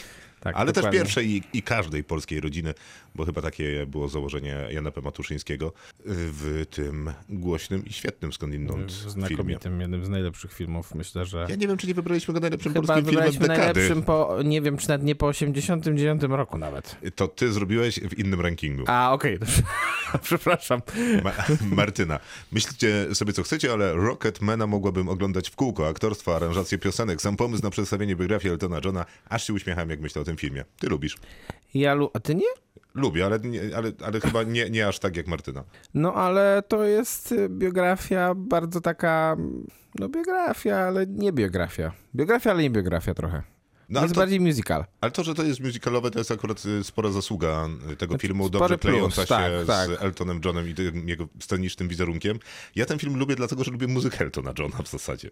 [0.46, 0.92] Tak, Ale dokładnie.
[1.00, 2.74] też pierwszej i, i każdej polskiej rodziny,
[3.16, 5.02] bo chyba takie było założenie Jana P.
[5.02, 5.74] Matuszyńskiego
[6.06, 9.12] w tym głośnym i świetnym skądinąd W filmie.
[9.12, 10.96] znakomitym, jednym z najlepszych filmów.
[10.96, 13.48] Myślę, że Ja nie wiem, czy nie wybraliśmy go najlepszym chyba polskim filmem dekady.
[13.58, 16.96] najlepszym po, nie wiem, czy nawet nie po 89 roku nawet.
[17.16, 18.84] To ty zrobiłeś w innym rankingu.
[18.88, 19.62] A, okej, dobrze.
[20.24, 20.82] przepraszam.
[21.24, 21.32] Ma
[21.76, 22.20] Martyna,
[22.52, 25.88] myślicie sobie co chcecie, ale Rocketmana mogłabym oglądać w kółko.
[25.88, 29.06] Aktorstwo, aranżację piosenek, sam pomysł na przedstawienie biografii Eltona Johna.
[29.30, 30.66] Aż się uśmiecham, jak myślę o tym filmie.
[30.80, 31.18] Ty lubisz.
[31.74, 32.48] Ja lu- A ty nie?
[32.96, 33.40] Lubię, ale,
[33.76, 35.64] ale, ale chyba nie, nie aż tak jak Martyna.
[35.94, 39.38] No, ale to jest y, biografia bardzo taka...
[40.00, 41.92] No, biografia, ale nie biografia.
[42.16, 43.44] Biografia, ale nie biografia trochę.
[43.90, 44.86] No, jest to- bardziej musical.
[45.02, 48.48] Ale to, że to jest musicalowe, to jest akurat y, spora zasługa y, tego filmu,
[48.48, 50.04] spory dobrze plus, klejąca się tak, z tak.
[50.04, 52.40] Eltonem Johnem i tym jego scenicznym wizerunkiem.
[52.76, 55.30] Ja ten film lubię dlatego, że lubię muzykę Eltona Johna w zasadzie.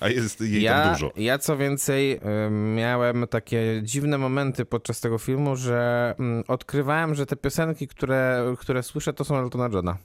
[0.00, 1.12] A jest jej tam Ja, dużo.
[1.16, 2.12] ja co więcej,
[2.46, 8.54] y, miałem takie dziwne momenty podczas tego filmu, że mm, odkrywałem, że te piosenki, które,
[8.58, 9.96] które słyszę, to są Eltona Johna.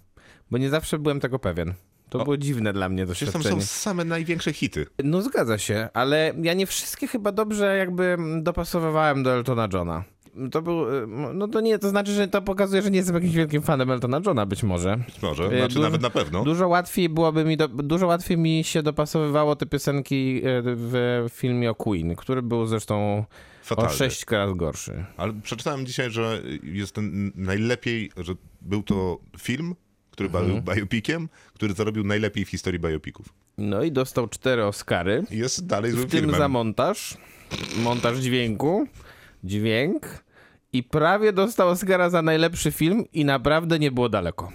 [0.51, 1.73] Bo nie zawsze byłem tego pewien.
[2.09, 2.23] To O.
[2.23, 3.65] było dziwne dla mnie Przecież tam doświadczenie.
[3.65, 4.85] są same największe hity.
[5.03, 10.03] No zgadza się, ale ja nie wszystkie chyba dobrze jakby dopasowywałem do Eltona Johna.
[10.51, 10.85] To był,
[11.33, 14.21] no to nie, to znaczy, że to pokazuje, że nie jestem jakimś wielkim fanem Eltona
[14.25, 14.97] Johna być może.
[15.05, 16.43] Być może, Y, znaczy dużo- nawet na pewno.
[16.43, 21.71] Dużo łatwiej byłoby mi, do, dużo łatwiej mi się dopasowywało te piosenki y, w filmie
[21.71, 23.25] o Queen, który był zresztą o
[23.63, 23.91] Fatalny.
[23.93, 25.05] sześć razy gorszy.
[25.17, 29.75] Ale przeczytałem dzisiaj, że jest ten najlepiej, że był to film,
[30.17, 30.61] który Mhm.
[30.63, 33.25] był biopiciem, który zarobił najlepiej w historii biopików.
[33.57, 36.37] No i dostał cztery Oscary, Jest dalej złym w tym filmem.
[36.39, 37.17] za montaż,
[37.83, 38.87] montaż dźwięku,
[39.43, 40.23] dźwięk
[40.73, 44.51] i prawie dostał Oscara za najlepszy film i naprawdę nie było daleko.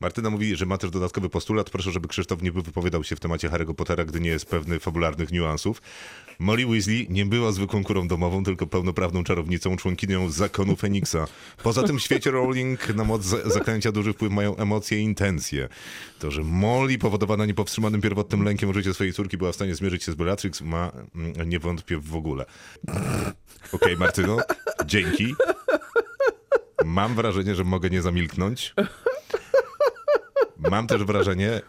[0.00, 1.70] Martyna mówi, że ma też dodatkowy postulat.
[1.70, 5.32] Proszę, żeby Krzysztof nie wypowiadał się w temacie Harry'ego Pottera, gdy nie jest pewny fabularnych
[5.32, 5.82] niuansów.
[6.38, 11.26] Molly Weasley nie była zwykłą kurą domową, tylko pełnoprawną czarownicą, członkinią zakonu Feniksa.
[11.62, 15.68] Poza tym w świecie Rowling na moc za- zaklęcia duży wpływ mają emocje i intencje.
[16.18, 20.04] To, że Molly, powodowana niepowstrzymanym pierwotnym lękiem o życie swojej córki, była w stanie zmierzyć
[20.04, 22.44] się z Bellatrix, ma mm, nie wątpię w ogóle.
[23.72, 24.36] Okej, Martyno,
[24.86, 25.34] dzięki.
[26.84, 28.74] Mam wrażenie, że mogę nie zamilknąć.
[30.70, 31.60] Mam też wrażenie,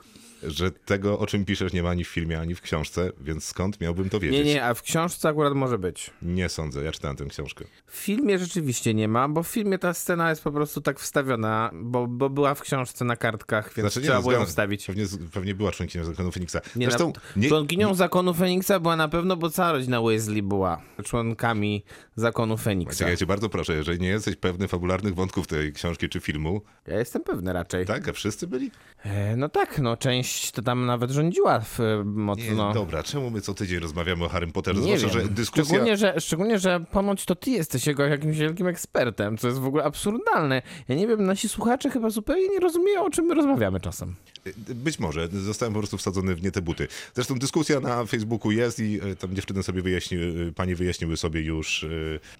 [0.43, 3.81] że tego, o czym piszesz, nie ma ani w filmie, ani w książce, więc skąd
[3.81, 4.45] miałbym to wiedzieć?
[4.45, 6.11] Nie, nie, a w książce akurat może być.
[6.21, 7.65] Nie sądzę, ja czytałem tę książkę.
[7.87, 11.71] W filmie rzeczywiście nie ma, bo w filmie ta scena jest po prostu tak wstawiona,
[11.73, 14.85] bo, bo była w książce na kartkach, więc Znaczy, nie, trzeba no, było ją wstawić.
[14.85, 16.61] Pewnie, pewnie była członkinią zakonu Feniksa.
[16.75, 21.83] Nie, Zresztą, nie, członkinią zakonu Feniksa była na pewno, bo cała rodzina Weasley była członkami
[22.15, 22.97] zakonu Feniksa.
[22.97, 26.61] Czekaj, ja cię bardzo proszę, jeżeli nie jesteś pewny fabularnych wątków tej książki czy filmu,
[26.87, 27.85] Ja jestem pewny raczej.
[27.85, 28.09] tak?
[28.09, 28.71] A wszyscy byli?
[29.03, 32.73] E, no tak, no część to tam nawet rządziła w, e, Nie, mocno.
[32.73, 34.81] dobra, czemu my co tydzień rozmawiamy o Harrym Potterze?
[34.81, 35.27] Nie Zwłaszcza, wiem.
[35.27, 35.65] że dyskusja...
[35.65, 39.65] Szczególnie że, szczególnie, że ponoć to ty jesteś jego jakimś wielkim ekspertem, co jest w
[39.65, 40.61] ogóle absurdalne.
[40.87, 44.15] Ja nie wiem, nasi słuchacze chyba zupełnie nie rozumieją, o czym my rozmawiamy czasem.
[44.57, 46.87] Być może, zostałem po prostu wsadzony w nie te buty.
[47.15, 51.83] Zresztą dyskusja na Facebooku jest i e, tam dziewczyny sobie wyjaśniły, panie wyjaśniły sobie już,
[51.83, 51.87] e,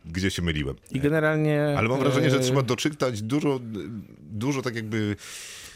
[0.06, 0.76] gdzie się myliłem.
[0.92, 1.76] I generalnie...
[1.78, 3.60] Ale mam wrażenie, że e, trzeba doczytać dużo,
[4.32, 5.16] dużo tak jakby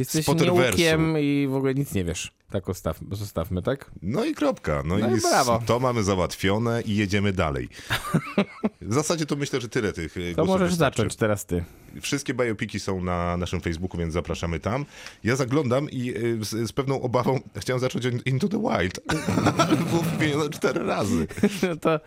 [0.02, 2.32] Jesteś nieukiem i w ogóle nic nie wiesz.
[2.52, 3.92] Tak ustaw, zostawmy, tak?
[4.02, 4.84] No i kropka.
[4.86, 5.62] No, No i brawo.
[5.66, 7.70] to mamy załatwione i jedziemy dalej.
[8.82, 10.98] W zasadzie to myślę, że tyle tych e, To możesz wystarczy.
[10.98, 11.64] zacząć teraz ty.
[12.02, 14.86] Wszystkie biopiki są na naszym Facebooku, więc zapraszamy tam.
[15.24, 19.00] Ja zaglądam i e, z, z pewną obawą chciałem zacząć od Into the Wild.
[19.90, 21.28] Było wymienione cztery razy.
[21.82, 22.00] to,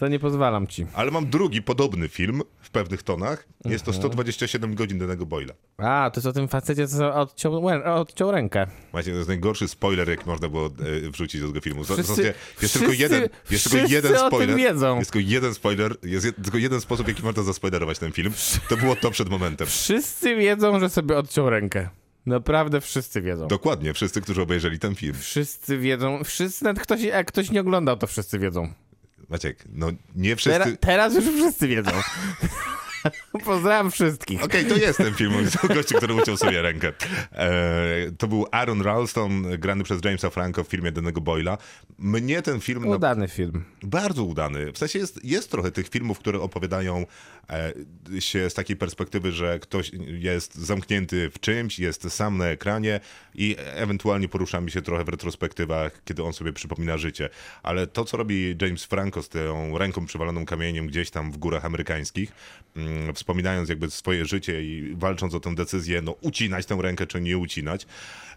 [0.00, 0.86] To nie pozwalam ci.
[0.94, 3.46] Ale mam drugi, podobny film w pewnych tonach.
[3.64, 3.84] Jest Mhm.
[3.84, 5.54] to 127 godzin danego Boyla.
[5.78, 8.66] A, to jest o tym facecie, co odciął, odciął rękę.
[8.92, 10.66] Macie, to jest najgorszy spoiler, jaki można było
[11.06, 11.84] e, wrzucić do tego filmu.
[11.84, 14.56] Wszyscy- jest wszyscy- tylko jeden, jest tylko jeden spoiler.
[14.56, 14.98] wiedzą.
[14.98, 18.32] Jest tylko jeden spoiler, jest jed, tylko jeden sposób, jaki można zaspoilerować ten film.
[18.68, 19.66] To było to przed momentem.
[19.66, 21.88] Wszyscy wiedzą, że sobie odciął rękę.
[22.26, 23.48] Naprawdę wszyscy wiedzą.
[23.48, 25.14] Dokładnie, wszyscy, którzy obejrzeli ten film.
[25.14, 28.72] Wszyscy wiedzą, wszyscy, nawet ktoś, jak ktoś nie oglądał, to wszyscy wiedzą.
[29.30, 30.58] Maciek, no nie wszyscy...
[30.58, 31.90] Tera, teraz już wszyscy wiedzą.
[33.44, 34.44] Pozdrawiam wszystkich.
[34.44, 36.92] Okej, to jest ten film o gościu, który uciął sobie rękę.
[37.32, 41.58] E, to był Aaron Ralston, grany przez Jamesa Franco w filmie Danego Boyla.
[41.98, 42.84] Mnie ten film...
[42.86, 43.64] no, Udany film.
[43.82, 44.72] Bardzo udany.
[44.72, 47.06] W sensie jest, jest trochę tych filmów, które opowiadają
[47.50, 47.72] e,
[48.20, 53.00] się z takiej perspektywy, że ktoś jest zamknięty w czymś, jest sam na ekranie
[53.34, 57.28] i ewentualnie poruszamy się trochę w retrospektywach, kiedy on sobie przypomina życie.
[57.62, 61.64] Ale to, co robi James Franco z tą ręką przywaloną kamieniem gdzieś tam w górach
[61.64, 62.32] amerykańskich,
[62.76, 67.20] mm, wspominając jakby swoje życie i walcząc o tę decyzję, no ucinać tę rękę czy
[67.20, 67.86] nie ucinać,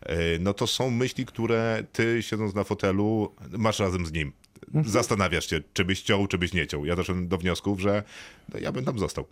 [0.02, 4.32] e, no to są myśli, które ty siedząc na fotelu masz razem z nim
[4.86, 6.86] zastanawiasz się, czy byś ciął, czy byś nie ciął.
[6.86, 8.04] Ja doszedłem do wniosków, że
[8.54, 9.26] no, ja bym tam został.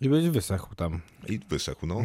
[0.00, 1.00] I być wysechł tam.
[1.28, 2.02] I wysechł, no.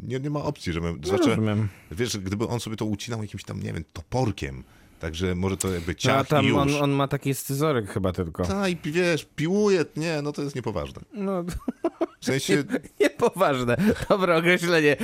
[0.00, 0.98] Nie, nie ma opcji, żebym...
[1.00, 1.68] No, Znaczy, rozumiem.
[1.90, 4.64] wiesz, gdyby on sobie to ucinał jakimś tam, nie wiem, toporkiem,
[5.06, 6.56] także może to jakby No, a ciach tam już.
[6.56, 8.44] on, on ma taki scyzoryk chyba tylko.
[8.44, 11.02] Ta, i wiesz, piłuje, nie, no to jest niepoważne.
[11.14, 11.44] No,
[12.20, 12.64] W sensie,
[13.00, 13.76] niepoważne.
[14.08, 14.96] Dobre określenie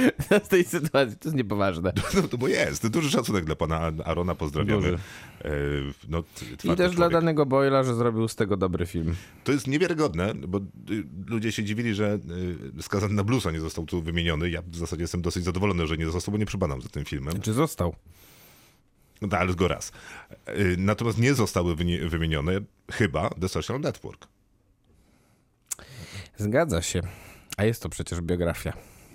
[0.45, 1.17] z tej sytuacji.
[1.17, 1.93] To jest niepoważne.
[2.15, 4.83] no to bo jest, duży szacunek dla pana Arona, pozdrawiamy.
[4.83, 4.99] Duży.
[5.45, 5.51] E,
[6.09, 7.13] no, I też dla człowiek.
[7.13, 9.15] danego Boyla, że zrobił z tego dobry film.
[9.45, 10.63] To jest niewiarygodne, bo y,
[11.27, 12.19] ludzie się dziwili, że
[12.79, 14.51] y, skazany na bluesa nie został tu wymieniony.
[14.51, 17.41] Ja w zasadzie jestem dosyć zadowolony, że nie został, bo nie przypadam za tym filmem.
[17.41, 17.95] Czy został?
[19.23, 19.93] No tak, tylko raz.
[20.49, 21.77] Y, Natomiast nie zostały
[22.09, 22.53] wymienione
[22.93, 24.29] chyba The Social Network.
[26.37, 27.01] Zgadza się.
[27.57, 28.73] A jest to przecież biografia.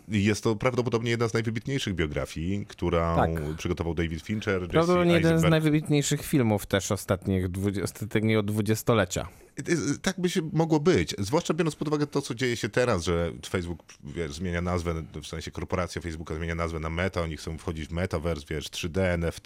[0.08, 3.30] Jest to prawdopodobnie jedna z najwybitniejszych biografii, którą Tak.
[3.58, 7.46] przygotował David Fincher, Jesse Prawdopodobnie jeden z najwybitniejszych filmów też ostatnich,
[7.84, 9.28] ostatniego dwudziestolecia.
[9.70, 13.04] Y, Tak by się mogło być, zwłaszcza biorąc pod uwagę to, co dzieje się teraz,
[13.04, 17.58] że Facebook wiesz, zmienia nazwę, w sensie korporacja Facebooka zmienia nazwę na Meta, oni chcą
[17.58, 19.46] wchodzić w Metaverse, wiesz, 3D, NFT,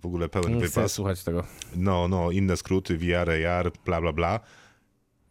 [0.00, 0.92] w ogóle pełen Nie wypas.
[0.92, 1.44] słuchać tego.
[1.76, 4.40] No, no, inne skróty, VR, AR, bla, bla, bla.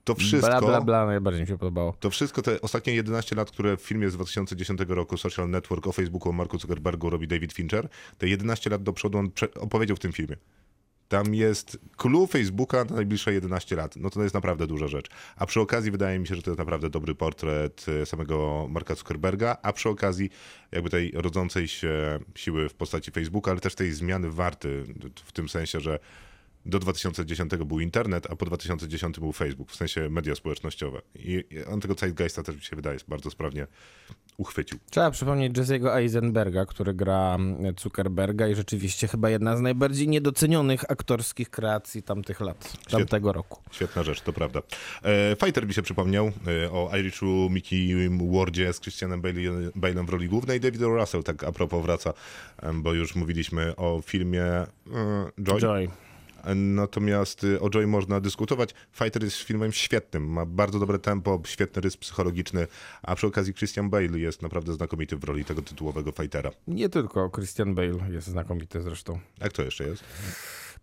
[0.10, 0.60] To wszystko...
[0.60, 1.94] Bla, bla, bla, najbardziej mi się podobało.
[2.00, 5.92] To wszystko te ostatnie 11 lat, które w filmie z 2010 roku Social Network o
[5.92, 10.00] Facebooku, o Marku Zuckerbergu robi David Fincher, te 11 lat do przodu on opowiedział w
[10.00, 10.36] tym filmie.
[11.08, 13.96] Tam jest clue Facebooka na najbliższe 11 lat.
[13.96, 15.10] No to jest naprawdę duża rzecz.
[15.36, 18.96] A przy okazji wydaje mi się, że to jest naprawdę dobry portret e, samego Marka
[18.96, 20.30] Zuckerberga, a przy okazji
[20.72, 24.84] jakby tej rodzącej się siły w postaci Facebooka, ale też tej zmiany warty
[25.26, 26.00] w tym sensie, że
[26.70, 31.02] do 2010 był internet, a po 2010 był Facebook, w sensie media społecznościowe.
[31.16, 33.68] I on tego Zeitgeista też mi się wydaje, bardzo sprawnie
[34.38, 34.80] uchwycił.
[34.90, 40.92] Trzeba przypomnieć Jesse'ego Eisenberga, który gra mm, Zuckerberga i rzeczywiście chyba jedna z najbardziej niedocenionych
[40.92, 43.62] aktorskich kreacji tamtych lat, tamtego roku.
[43.72, 44.62] Świetna rzecz, to prawda.
[45.04, 46.32] E, Fighter mi się przypomniał
[46.66, 50.60] e, o Irishu Mickey Wardzie z Christianem Bale- Bale'em w roli głównej.
[50.60, 50.82] David.
[50.82, 52.14] Russell tak a propos wraca,
[52.74, 54.68] bo już mówiliśmy o filmie e,
[55.44, 55.60] Joy.
[55.60, 55.90] Joy.
[56.56, 58.74] Natomiast y, o Joy można dyskutować.
[58.92, 62.68] Fighter jest filmem świetnym, ma bardzo dobre tempo, świetny rys psychologiczny,
[63.02, 66.52] a przy okazji Christian Bale jest naprawdę znakomity w roli tego tytułowego fightera.
[66.68, 69.20] Nie tylko Christian Bale jest znakomity zresztą.
[69.42, 70.04] A kto jeszcze jest?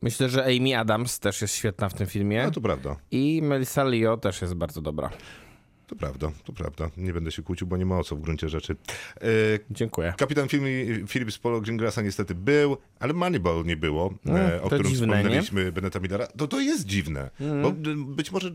[0.03, 2.45] Myślę, że Amy Adams też jest świetna w tym filmie.
[2.45, 5.11] No to prawda, I Melissa Leo też jest bardzo dobra.
[5.87, 6.91] To prawda, to prawda.
[6.97, 8.77] Nie będę się kłócił, bo nie ma o co w gruncie rzeczy.
[9.17, 9.27] E,
[9.71, 10.15] Dziękuję.
[10.19, 14.87] Kapitan Phil- Philip z Polo Greengrassa niestety był, ale Moneyball nie było, e, o którym
[14.93, 16.27] dziwne, wspomnieliśmy, Beneta Millera.
[16.27, 17.31] To, to jest dziwne,
[17.63, 18.53] bo y, być może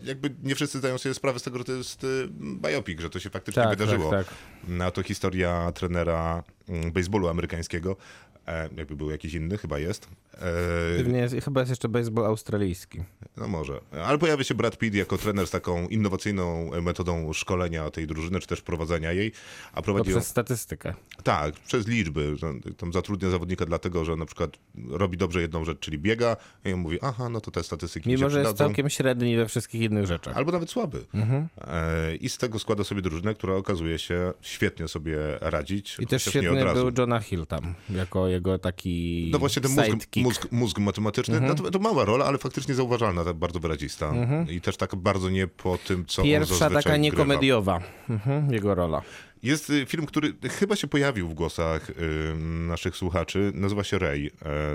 [0.00, 2.28] jakby nie wszyscy zdają sobie sprawę z tego, że to jest y,
[2.62, 4.10] biopic, że to się faktycznie Tak, wydarzyło.
[4.10, 4.34] tak, tak.
[4.68, 7.96] No to historia trenera mm, baseballu amerykańskiego.
[8.46, 10.08] E, jakby był jakiś inny, chyba jest.
[10.34, 13.02] E, Pewnie jest, chyba jest jeszcze baseball australijski.
[13.36, 13.80] no może.
[14.04, 18.46] Ale pojawia się Brad Pitt jako trener z taką innowacyjną metodą szkolenia tej drużyny, czy
[18.46, 19.32] też prowadzenia jej.
[19.72, 20.16] A prowadzi ją...
[20.16, 20.94] przez statystykę.
[21.22, 22.36] Tak, przez liczby.
[22.36, 24.50] że Tam zatrudnia zawodnika dlatego, że na przykład
[24.88, 28.14] robi dobrze jedną rzecz, czyli biega i on mówi, aha, no to te statystyki mi
[28.14, 30.36] Mimo, się że jest całkiem średni we wszystkich innych rzeczach.
[30.36, 31.04] Albo nawet słaby.
[31.14, 31.48] Mhm.
[31.60, 35.96] E, I z tego składa sobie drużynę, która okazuje się świetnie sobie radzić.
[35.98, 40.21] I też świetny był Jonah Hill tam, jako jego taki No właśnie ten mózg, sidekick.
[40.22, 44.12] Mózg, mózg matematyczny, no to, to mała rola, ale faktycznie zauważalna, bardzo wyrazista.
[44.50, 47.80] I też tak bardzo nie po tym, co on Pierwsza zazwyczaj taka niekomediowa.
[48.10, 49.02] Mhm, jego rola.
[49.42, 51.94] Jest y, film, który chyba się pojawił w głosach y,
[52.68, 53.52] naszych słuchaczy.
[53.54, 54.30] Nazywa się Ray e,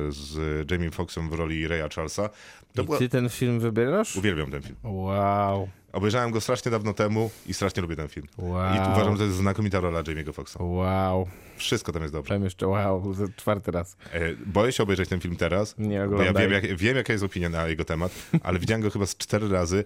[0.10, 2.30] z Jamie Foxxem w roli Raya Charlesa.
[2.74, 2.98] To I była...
[2.98, 4.16] ty ten film wybierasz?
[4.16, 4.76] Uwielbiam ten film.
[4.84, 5.70] Wow.
[5.92, 8.28] Obejrzałem go strasznie dawno temu i strasznie lubię ten film.
[8.38, 8.76] Wow.
[8.76, 10.58] I uważam, że to jest znakomita rola Jamie'ego Foxxa.
[10.60, 11.28] Wow.
[11.58, 12.28] Wszystko tam jest dobrze.
[12.28, 13.98] Powiem jeszcze wow, czwarty raz.
[14.14, 17.26] E, Boję się obejrzeć ten film teraz, Nie bo ja wiem, jak, wiem, jaka jest
[17.26, 18.12] opinia na jego temat,
[18.44, 19.84] ale widziałem go chyba z cztery razy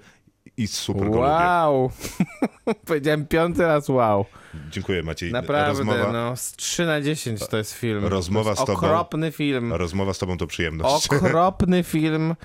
[0.58, 1.20] i super go lubię.
[1.20, 1.92] Wow.
[2.88, 4.26] Powiedziałem piąty raz wow.
[4.72, 5.32] Dziękuję Maciej.
[5.32, 8.06] Naprawdę, Rozmowa, no z 3 na 10 to jest film.
[8.06, 8.78] Rozmowa to jest z tobą.
[8.78, 9.74] Okropny film.
[9.74, 11.08] rozmowa z tobą to przyjemność.
[11.08, 12.36] Okropny film,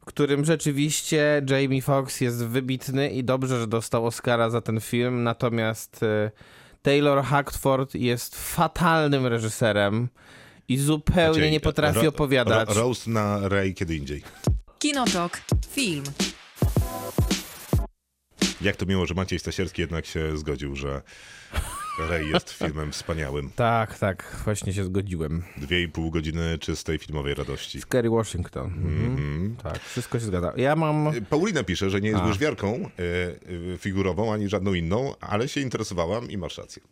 [0.00, 5.22] w którym rzeczywiście Jamie Foxx jest wybitny i dobrze, że dostał Oscara za ten film,
[5.22, 6.30] natomiast e,
[6.82, 10.08] Taylor Hackford jest fatalnym reżyserem
[10.68, 12.68] i zupełnie Maciej, nie potrafi ro- opowiadać.
[12.68, 14.22] Ro, roast na Ray kiedy indziej.
[14.78, 15.40] Kinotok.
[15.70, 16.04] Film.
[18.60, 21.02] Jak to miło, że Maciej Stasierski jednak się zgodził, że
[21.98, 23.50] Ray jest filmem wspaniałym.
[23.56, 25.42] Tak, tak, właśnie się zgodziłem.
[25.56, 27.80] Dwie i pół godziny czystej filmowej radości.
[27.88, 28.66] Kerry Washington.
[28.66, 29.56] Mhm.
[29.62, 30.52] Tak, wszystko się zgadza.
[30.56, 31.10] Ja mam...
[31.30, 32.26] Paulina pisze, że nie jest A.
[32.26, 32.88] łyżwiarką e,
[33.74, 36.82] e, figurową ani żadną inną, ale się interesowałam i masz rację.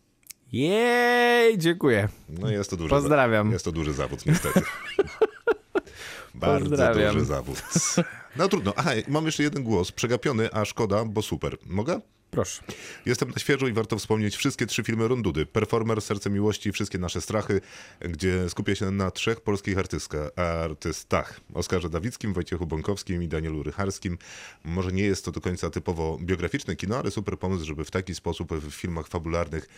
[0.53, 2.09] Jej, dziękuję.
[2.29, 3.53] No jest to duży Pozdrawiam.
[3.53, 4.61] Jest to duży zawód, niestety.
[6.35, 7.63] Bardzo duży zawód.
[8.37, 8.73] No trudno.
[8.77, 9.93] Aha, mam jeszcze jeden głos.
[9.93, 11.57] Przegapiony, a szkoda, bo super.
[11.67, 12.01] Mogę?
[12.31, 12.63] Proszę.
[13.07, 15.47] Jestem na świeżo i warto wspomnieć wszystkie trzy filmy Rondudy.
[15.47, 17.61] Performer, Serce Miłości, Wszystkie Nasze Strachy,
[18.01, 21.41] gdzie skupia się na trzech polskich artystka, artystach.
[21.55, 24.19] Oskarze Dawickim, Wojciechu Bąkowskim i Danielu Rychalskim.
[24.65, 28.15] Może nie jest to do końca typowo biograficzne kino, ale super pomysł, żeby w taki
[28.15, 29.69] sposób w filmach fabularnych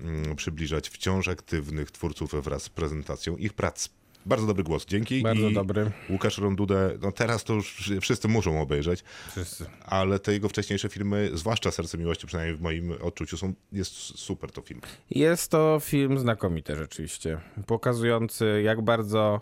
[0.00, 3.88] mm, przybliżać wciąż aktywnych twórców wraz z prezentacją ich prac.
[4.26, 5.22] Bardzo dobry głos, dzięki.
[5.22, 5.90] Bardzo I dobry.
[6.10, 9.66] Łukasz Rondudę, no teraz to już wszyscy muszą obejrzeć Wszyscy.
[9.84, 14.52] ale te jego wcześniejsze filmy, zwłaszcza Serce Miłości, przynajmniej w moim odczuciu, są, jest super
[14.52, 14.80] to film.
[15.10, 19.40] Jest to film znakomity rzeczywiście, pokazujący jak bardzo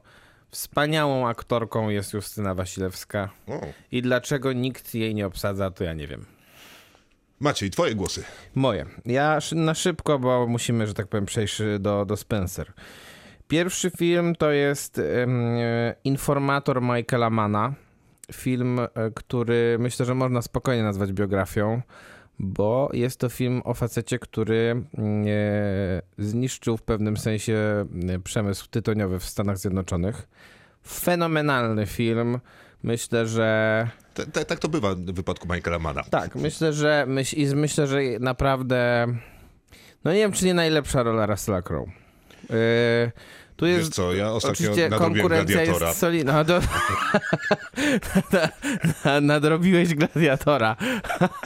[0.50, 3.60] wspaniałą aktorką jest Justyna Wasilewska O.
[3.92, 6.24] i dlaczego nikt jej nie obsadza, to ja nie wiem.
[7.40, 8.24] Maciej, twoje głosy.
[8.54, 8.86] Moje.
[9.06, 12.72] Ja na szybko, bo musimy, że tak powiem, przejść do, do Spencer.
[13.54, 15.00] Pierwszy film to jest
[16.04, 17.74] Informator Michaela Mana.
[18.32, 21.82] Film, e, który myślę, że można spokojnie nazwać biografią,
[22.38, 24.82] bo jest to film o facecie, który
[26.18, 27.86] zniszczył w pewnym sensie
[28.24, 30.28] przemysł tytoniowy w Stanach Zjednoczonych.
[30.88, 32.40] Fenomenalny film.
[32.82, 36.02] Myślę, że Te, te, tak to bywa w wypadku Michaela Mana.
[36.10, 39.06] tak, myślę, że myśl, i myślę, że naprawdę.
[40.04, 41.92] No nie wiem, czy nie najlepsza rola Russella Crowe.
[42.50, 43.12] Yy,
[43.56, 43.94] tu Wiesz jest.
[43.94, 45.86] co, ja ostatnio nadrobiłem konkurencja Gladiatora.
[45.88, 46.32] jest solidna.
[46.32, 46.60] No, do...
[48.32, 48.48] na,
[49.04, 50.76] na, nadrobiłeś gladiatora.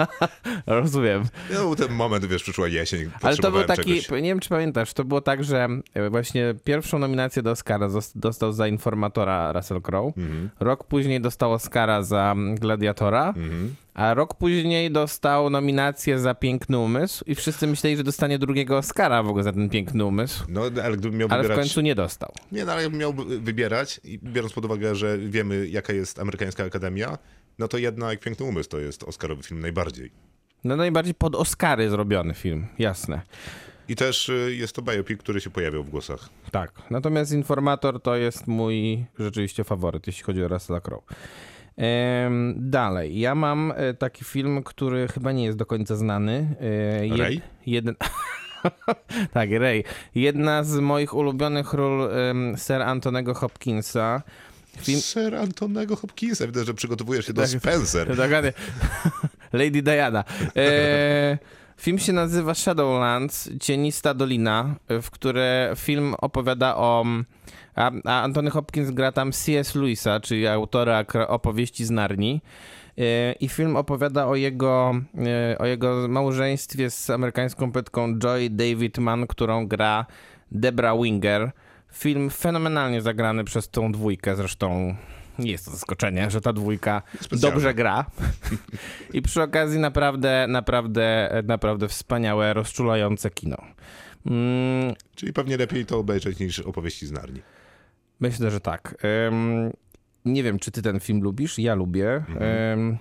[0.66, 1.24] Rozumiem.
[1.54, 4.22] No, ten moment, wiesz, przyszła jesień, Ale to był taki, czegoś.
[4.22, 8.52] nie wiem czy pamiętasz, to było tak, że e, właśnie pierwszą nominację do Oscara dostał
[8.52, 10.12] za informatora Russell Crowe.
[10.16, 10.50] Mhm.
[10.60, 13.28] Rok później dostał Oscara za mm, gladiatora.
[13.28, 13.74] Mhm.
[13.98, 19.22] A rok później dostał nominację za Piękny Umysł i wszyscy myśleli, że dostanie drugiego Oscara
[19.22, 22.32] w ogóle za ten Piękny Umysł, No, ale gdybym miał ale w końcu nie dostał.
[22.52, 26.64] Nie, no, ale jakbym miał wybierać, i biorąc pod uwagę, że wiemy, jaka jest amerykańska
[26.64, 27.18] akademia,
[27.58, 30.10] no to jednak Piękny Umysł to jest Oscarowy film najbardziej.
[30.64, 33.20] No najbardziej pod Oscary zrobiony film, jasne.
[33.88, 36.28] I też y, jest to biopic, który się pojawiał w głosach.
[36.50, 36.72] Tak.
[36.90, 41.02] Natomiast Informator to jest mój rzeczywiście faworyt, jeśli chodzi o Russella Crowe.
[42.56, 46.56] Dalej, ja mam e, taki film, który chyba nie jest do końca znany.
[47.12, 47.40] E, Ray?
[47.66, 47.94] Jeden...
[49.34, 49.84] tak, Ray.
[50.14, 52.08] Jedna z moich ulubionych ról
[52.56, 54.22] Sir Antonego Hopkinsa.
[54.80, 56.46] Film- Sir Antonego Hopkinsa.
[56.46, 57.50] Widzę, że przygotowujesz się do Tak.
[57.50, 58.16] Spencer.
[58.16, 58.52] Dokładnie.
[59.52, 60.24] Lady Diana.
[60.56, 61.38] E,
[61.78, 67.04] film się nazywa Shadowlands, Cienista Dolina, w które film opowiada o...
[67.74, 69.74] A, a Hopkins gra tam C.S.
[69.74, 72.40] Lewisa, czyli autora opowieści z Narni.
[72.98, 74.94] E, I film opowiada o jego,
[75.26, 80.06] e, o jego małżeństwie z amerykańską poetką Joy David Mann, którą gra
[80.52, 81.50] Debra Winger.
[81.92, 84.96] Film fenomenalnie zagrany przez tą dwójkę, zresztą
[85.38, 87.40] nie jest to zaskoczenie, że ta dwójka Specjalnie.
[87.40, 88.06] dobrze gra.
[89.12, 93.56] I przy okazji naprawdę, naprawdę, naprawdę wspaniałe, rozczulające kino.
[94.26, 97.42] Mm, Czyli pewnie lepiej to obejrzeć niż opowieści z Narni.
[98.20, 98.94] myślę, że tak.
[99.28, 99.70] Ym,
[100.24, 101.58] nie wiem, czy ty ten film lubisz?
[101.58, 102.24] Ja lubię.
[102.74, 102.98] Ym,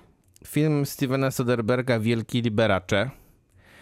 [0.47, 3.09] film Stevena Soderberga Wielki Liberacze.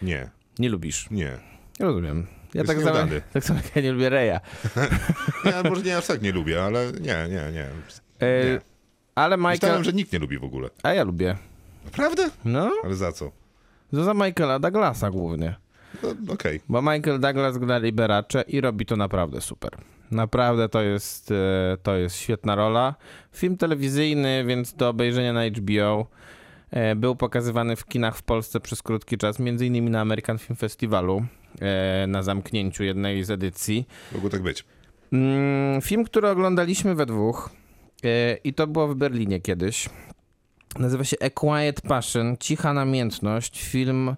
[0.02, 1.08] Nie, Nie lubisz.
[1.12, 1.32] nie.
[1.80, 2.28] Rozumiem.
[2.54, 3.00] Ja tak samo,
[3.34, 4.40] tak samo jak ja nie lubię Reja.
[5.46, 7.68] Ja może nie aż tak nie lubię, ale nie, nie, nie.
[8.26, 8.60] E, Nie.
[9.16, 9.84] ale Myślałem, Michael...
[9.84, 10.70] że nikt nie lubi w ogóle.
[10.84, 11.38] A ja lubię.
[11.86, 12.30] Naprawdę?
[12.46, 13.32] No, Ale za co?
[13.92, 15.56] to za Michaela Douglasa głównie.
[16.04, 16.62] No, Okej.
[16.70, 19.72] Bo Michael Douglas gra Liberace i robi to naprawdę super.
[20.12, 22.96] Naprawdę to jest, e, to jest świetna rola.
[23.34, 26.08] Film telewizyjny, więc do obejrzenia na HBO.
[26.72, 30.56] E, Był pokazywany w kinach w Polsce przez krótki czas, między innymi na American Film
[30.58, 31.26] Festivalu,
[32.08, 33.88] na zamknięciu jednej z edycji.
[34.12, 34.66] Mogło tak być.
[35.14, 37.50] Mm, Film, który oglądaliśmy we dwóch
[38.44, 39.90] i to było w Berlinie kiedyś.
[40.80, 43.64] Nazywa się A Quiet Passion, Cicha Namiętność.
[43.64, 44.16] Film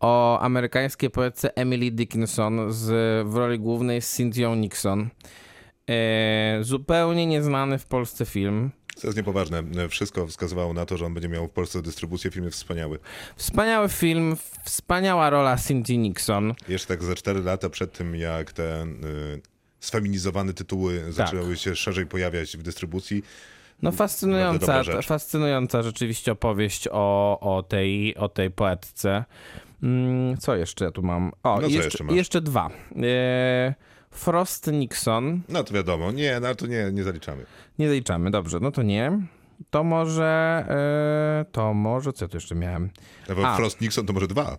[0.00, 2.86] o amerykańskiej poetce Emily Dickinson z,
[3.28, 5.08] w roli głównej z Cynthią Nixon.
[5.90, 8.70] E, zupełnie nieznany w Polsce film.
[8.96, 12.30] Co jest niepoważne, wszystko wskazywało na to, że on będzie miał w Polsce dystrybucję.
[12.30, 12.98] Film jest wspaniały.
[13.36, 16.54] Wspaniały film, wspaniała rola Cynthia Nixon.
[16.68, 19.42] Jeszcze tak ze 4 lata przed tym, jak te y,
[19.80, 21.12] sfeminizowane tytuły Tak.
[21.12, 23.22] zaczęły się szerzej pojawiać w dystrybucji,
[23.82, 25.06] No fascynująca, rzecz.
[25.06, 29.24] fascynująca rzeczywiście opowieść o, o, tej, o tej poetce.
[29.82, 31.32] Mm, Co jeszcze ja tu mam?
[31.42, 32.70] O, No jeszcze, jeszcze jeszcze dwa.
[33.02, 33.74] E,
[34.10, 35.40] Frost Nixon.
[35.48, 37.44] no to wiadomo, nie, no to nie, nie zaliczamy.
[37.78, 39.18] Nie zaliczamy, dobrze, no to nie.
[39.70, 42.90] To może, e, to może, co ja tu jeszcze miałem?
[43.44, 43.56] A.
[43.56, 44.56] Frost Nixon to może dwa.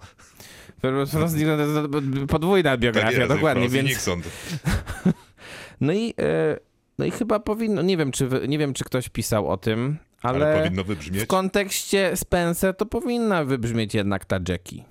[2.28, 3.90] Podwójna biografia, Tak jest, dokładnie, więc...
[3.90, 4.22] Nixon.
[5.82, 6.60] No i, e,
[7.00, 10.72] no i chyba powinno, nie wiem, czy, nie wiem, czy ktoś pisał o tym, Ale,
[10.72, 10.72] ale,
[11.12, 14.84] w kontekście Spencer to powinna wybrzmieć jednak ta Jackie.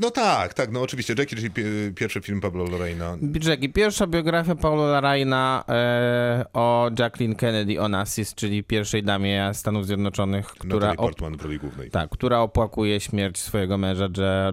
[0.00, 1.14] No tak, tak, no oczywiście.
[1.18, 1.64] Jackie, czyli pie,
[1.96, 3.16] pierwszy film Pablo Lorraina.
[3.44, 10.46] Jackie, pierwsza biografia Paula Larraina e, o Jacqueline Kennedy Onassis, czyli pierwszej damie Stanów Zjednoczonych,
[10.46, 11.90] która, Natalie Portman w roli głównej.
[11.90, 14.08] tak, która opłakuje śmierć swojego męża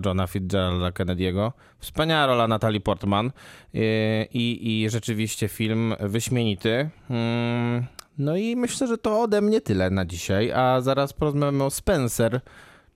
[0.06, 1.52] Johna Fitzgeralda Kennedy'ego.
[1.80, 3.80] Wspaniała rola Natalie Portman e,
[4.26, 6.90] i, i rzeczywiście film wyśmienity.
[7.10, 7.86] Mm,
[8.18, 12.42] no i myślę, że to ode mnie tyle na dzisiaj, a zaraz porozmawiamy o Spencer,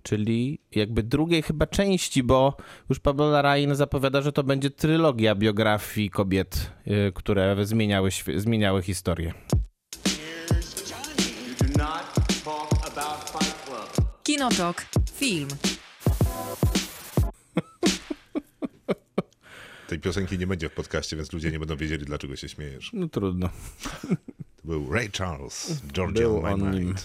[0.03, 2.57] czyli jakby drugiej chyba części, bo
[2.89, 9.33] już Pablo Larraín zapowiada, że to będzie trylogia biografii kobiet, y, które zmieniały, zmieniały historię.
[11.51, 12.03] You do not
[12.43, 14.23] talk about Fight Club.
[14.23, 14.85] Kinotok.
[15.13, 15.47] Film.
[19.87, 22.89] Tej piosenki nie będzie w podcaście, więc ludzie nie będą wiedzieli, dlaczego się śmiejesz.
[22.93, 23.49] No trudno.
[24.55, 26.95] To był Ray Charles, Georgia Był on My on nim.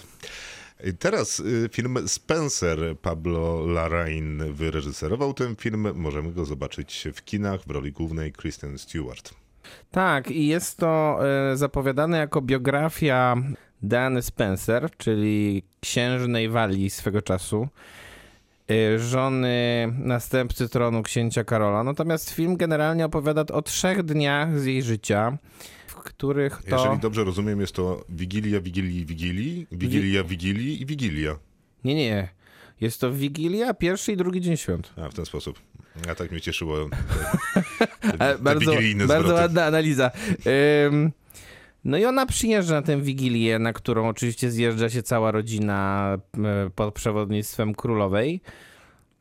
[0.99, 5.87] Teraz y, film Spencer Pablo Larraín wyreżyserował ten film.
[5.95, 9.33] Możemy go zobaczyć w kinach w roli głównej Kristen Stewart.
[9.91, 11.19] Tak, i jest to
[11.51, 13.35] e, zapowiadane jako biografia
[13.81, 17.67] Diany Spencer, czyli księżnej Walii swego czasu,
[18.71, 21.83] e, żony następcy tronu księcia Karola.
[21.83, 25.37] Natomiast film generalnie opowiada o trzech dniach z jej życia,
[26.07, 26.75] których to...
[26.75, 31.35] Jeżeli dobrze rozumiem, jest to Wigilia, Wigilii, Wigilii, Wigilia, Wigilii i Wigilia.
[31.83, 32.29] Nie, nie.
[32.81, 34.93] Jest to Wigilia, pierwszy i drugi dzień świąt.
[34.97, 35.59] A, w ten sposób.
[36.11, 36.89] A tak mnie cieszyło.
[36.89, 36.97] Te,
[38.11, 38.71] te, te bardzo,
[39.07, 40.11] bardzo ładna analiza.
[40.85, 41.11] Ym,
[41.85, 46.69] no i ona przyjeżdża na tę wigilię, na którą oczywiście zjeżdża się cała rodzina e,
[46.75, 48.41] pod przewodnictwem królowej.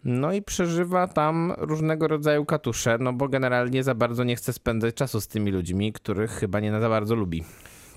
[0.08, 4.94] No i przeżywa tam różnego rodzaju katusze, no bo generalnie za bardzo nie chce spędzać
[4.94, 7.44] czasu z tymi ludźmi, których chyba nie za bardzo lubi.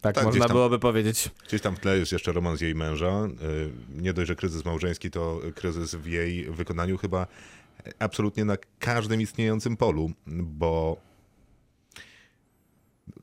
[0.02, 1.30] Tak, Tak, można tam- byłoby powiedzieć.
[1.48, 3.26] Gdzieś tam w tle jest jeszcze romans jej męża.
[3.26, 7.28] Y, Nie dość, że kryzys małżeński, to kryzys w jej wykonaniu chyba
[8.00, 10.98] absolutnie na każdym istniejącym polu, bo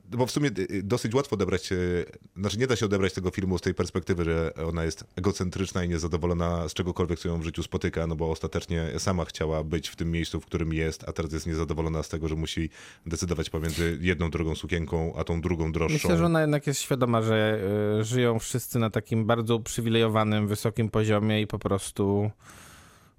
[0.07, 2.05] bo w sumie y, dosyć łatwo odebrać, y,
[2.37, 5.89] znaczy nie da się odebrać tego filmu z tej perspektywy, że ona jest egocentryczna i
[5.89, 9.95] niezadowolona z czegokolwiek, co ją w życiu spotyka, no bo ostatecznie sama chciała być w
[9.95, 12.69] tym miejscu, w którym jest, a teraz jest niezadowolona z tego, że musi
[13.05, 15.93] decydować pomiędzy jedną drogą sukienką, a tą drugą droższą.
[15.93, 17.59] Myślę, że ona jednak jest świadoma, że
[17.99, 22.31] y, żyją wszyscy na takim bardzo uprzywilejowanym, wysokim poziomie i po prostu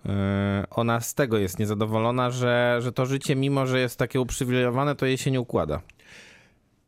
[0.07, 0.09] y,
[0.70, 5.07] ona z tego jest niezadowolona, że, że to życie, mimo że jest takie uprzywilejowane, to
[5.07, 5.81] jej się nie układa.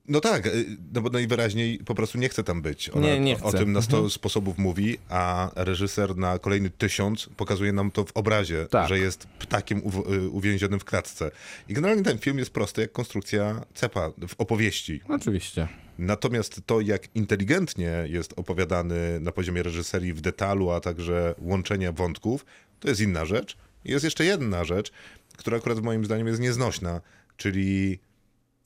[0.09, 2.91] No tak, y, no bo najwyraźniej po prostu nie chce tam być.
[2.91, 3.59] Ona Nie, nie o- o chce.
[3.59, 4.11] tym na sto Mhm.
[4.11, 8.89] sposobów mówi, a reżyser na kolejny tysiąc pokazuje nam to w obrazie, Tak.
[8.89, 11.31] że jest ptakiem y, uwięzionym w klatce.
[11.69, 15.01] I generalnie ten film jest prosty jak konstrukcja cepa w opowieści.
[15.09, 15.69] Oczywiście.
[15.99, 22.45] Natomiast to, jak inteligentnie jest opowiadany na poziomie reżyserii w detalu, a także łączenia wątków,
[22.81, 23.57] to jest inna rzecz.
[23.85, 24.93] I Jest jeszcze jedna rzecz,
[25.37, 27.01] która akurat moim zdaniem jest nieznośna,
[27.37, 27.99] czyli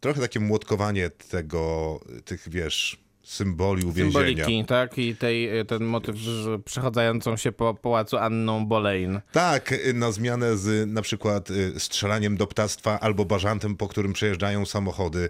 [0.04, 4.26] trochę takie młotkowanie tego, tych, wiesz, symboli uwięzienia.
[4.26, 4.98] Symboliki, tak?
[4.98, 9.20] I tej, ten motyw z przechodzającą się po pałacu Anną Boleyn.
[9.32, 14.12] Tak, y, na zmianę z na przykład y, strzelaniem do ptactwa albo bażantem, po którym
[14.12, 15.28] przejeżdżają samochody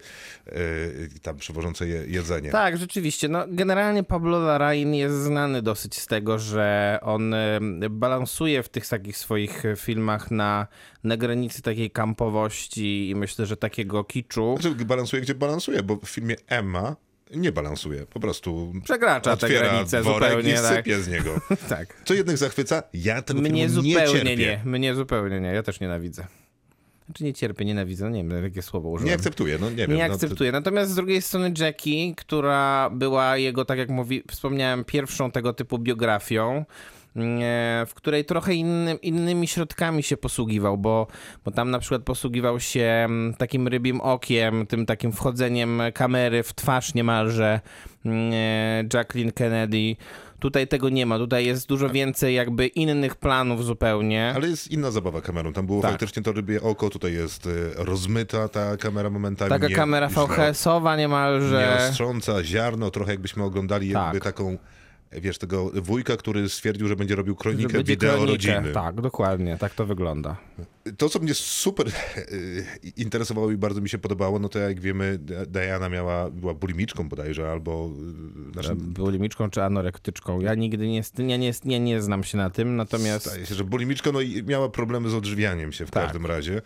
[0.49, 2.51] y, tam przywożące je, jedzenie.
[2.51, 3.29] Tak, rzeczywiście.
[3.29, 7.35] No, generalnie Pablo Larraín jest znany dosyć z tego, że on
[7.91, 10.67] balansuje w tych takich swoich filmach na,
[11.05, 14.57] na granicy takiej kampowości i myślę, że takiego kiczu.
[14.61, 16.97] Znaczy, balansuje gdzie balansuje, bo w filmie Emma
[17.37, 20.77] nie balansuje, po prostu Przekracza te granice zupełnie, i tak.
[20.77, 21.41] sypie z niego.
[21.69, 22.03] tak.
[22.05, 24.37] Co jednych zachwyca, ja tego Mnie filmu nie cierpię.
[24.37, 25.49] nie, mnie zupełnie nie.
[25.49, 26.27] Ja też nienawidzę.
[27.07, 29.09] Znaczy nie cierpię, nienawidzę, nie wiem, jakie słowo użyłem.
[29.09, 29.97] Nie akceptuję, no nie wiem.
[29.97, 30.53] Nie no, akceptuję.
[30.53, 35.79] Natomiast z drugiej strony Jackie, która była jego, tak jak mówi, wspomniałem, pierwszą tego typu
[35.79, 36.65] biografią,
[37.87, 41.07] w której trochę inny, innymi środkami się posługiwał, bo,
[41.45, 46.55] bo tam na przykład posługiwał się mm, takim rybim okiem, tym takim wchodzeniem kamery w
[46.55, 47.61] twarz niemalże
[48.05, 49.97] mm, e, Jacqueline Kennedy.
[50.39, 54.33] Tutaj tego nie ma, tutaj jest dużo więcej jakby innych planów zupełnie.
[54.37, 55.53] Ale jest inna zabawa kamerą.
[55.53, 55.91] Tam było Tak.
[55.91, 59.49] faktycznie to rybie oko, tutaj jest y, rozmyta ta kamera momentami.
[59.49, 61.79] Taka nie, kamera VHS-owa niemalże.
[61.81, 64.25] Nieostrząca, ziarno, trochę jakbyśmy oglądali jakby Tak.
[64.25, 64.59] taką,
[65.21, 68.33] wiesz, tego wujka, który stwierdził, że będzie robił kronikę będzie wideo kronikę.
[68.33, 68.73] rodziny.
[68.75, 70.37] Tak, dokładnie, tak to wygląda.
[70.99, 72.65] To, co mnie super y,
[72.97, 77.51] interesowało i bardzo mi się podobało, no to jak wiemy, Diana miała, była bulimiczką bodajże,
[77.51, 77.91] albo...
[78.49, 80.41] y, Znaczy, Bulimiczką czy anorektyczką.
[80.41, 83.65] Ja nigdy nie, ja nie, nie, nie znam się na tym, natomiast Zdaje się, że
[83.65, 86.05] bulimiczką, no i miała problemy z odżywianiem się w Tak.
[86.05, 86.63] każdym razie.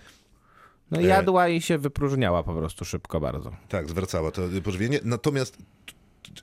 [0.90, 3.52] no, jadła i się wypróżniała po prostu szybko bardzo.
[3.68, 5.00] Tak, zwracała to pożywienie.
[5.04, 5.58] Natomiast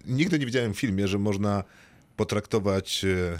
[0.07, 1.63] nigdy nie widziałem w filmie, że można
[2.15, 3.39] potraktować e,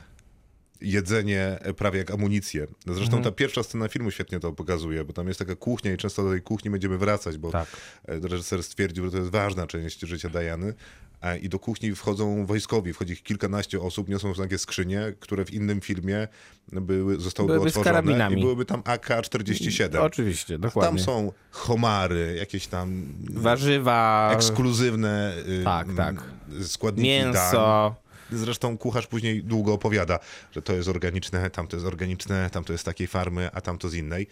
[0.81, 2.67] jedzenie prawie jak amunicję.
[2.87, 6.23] Zresztą ta pierwsza scena filmu świetnie to pokazuje, bo tam jest taka kuchnia i często
[6.23, 7.67] do tej kuchni będziemy wracać, bo Tak.
[8.07, 10.73] e, reżyser stwierdził, że to jest ważna część życia Diany.
[11.21, 15.53] A I do kuchni wchodzą wojskowi, wchodzi ich kilkanaście osób, niosą takie skrzynie, które w
[15.53, 16.27] innym filmie
[16.71, 19.97] były, zostały Byłyby otworzone i byłyby tam AK-47.
[19.97, 21.01] Oczywiście, Tam dokładnie.
[21.03, 26.23] są homary, jakieś tam Warzywa, ekskluzywne y, Tak, tak.
[26.63, 27.95] składniki mięso.
[28.31, 30.19] Zresztą kucharz później długo opowiada,
[30.51, 33.61] że to jest organiczne, tam to jest organiczne, tam to jest z takiej farmy, a
[33.61, 34.27] tam to z innej.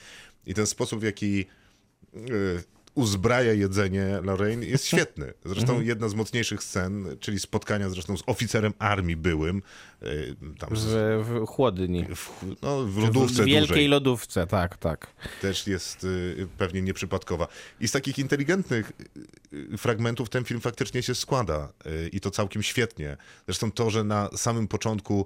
[0.46, 1.46] I ten sposób, w jaki
[2.16, 2.64] y,
[2.96, 5.34] uzbraja jedzenie Lorraine jest świetny.
[5.46, 5.88] Zresztą Mhm.
[5.88, 9.62] jedna z mocniejszych scen, czyli spotkania zresztą z oficerem armii byłym,
[10.60, 12.06] tam w, z, w chłodni.
[12.16, 12.30] w,
[12.62, 15.08] no, w W lodówce wielkiej dużej lodówce, tak, tak.
[15.42, 17.48] też jest y, pewnie nieprzypadkowa.
[17.80, 18.92] I z takich inteligentnych
[19.54, 23.18] y, y, fragmentów ten film faktycznie się składa y, i to całkiem świetnie.
[23.48, 25.26] Zresztą to, że na samym początku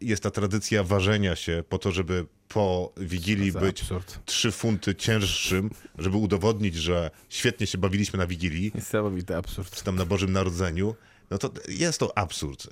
[0.00, 3.84] jest ta tradycja ważenia się po to, żeby po Wigilii być
[4.24, 9.76] trzy funty cięższym, żeby udowodnić, że świetnie się bawiliśmy na Wigilii, Niesamowity absurd.
[9.76, 10.94] czy tam na Bożym Narodzeniu,
[11.30, 12.68] no to jest to absurd.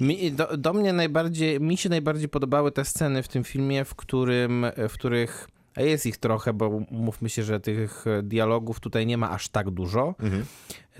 [0.00, 3.94] Mi, do, do mnie najbardziej, mi się najbardziej podobały te sceny w tym filmie, w,
[3.94, 9.18] którym, w których, a jest ich trochę, bo mówmy się, że tych dialogów tutaj nie
[9.18, 10.14] ma aż tak dużo.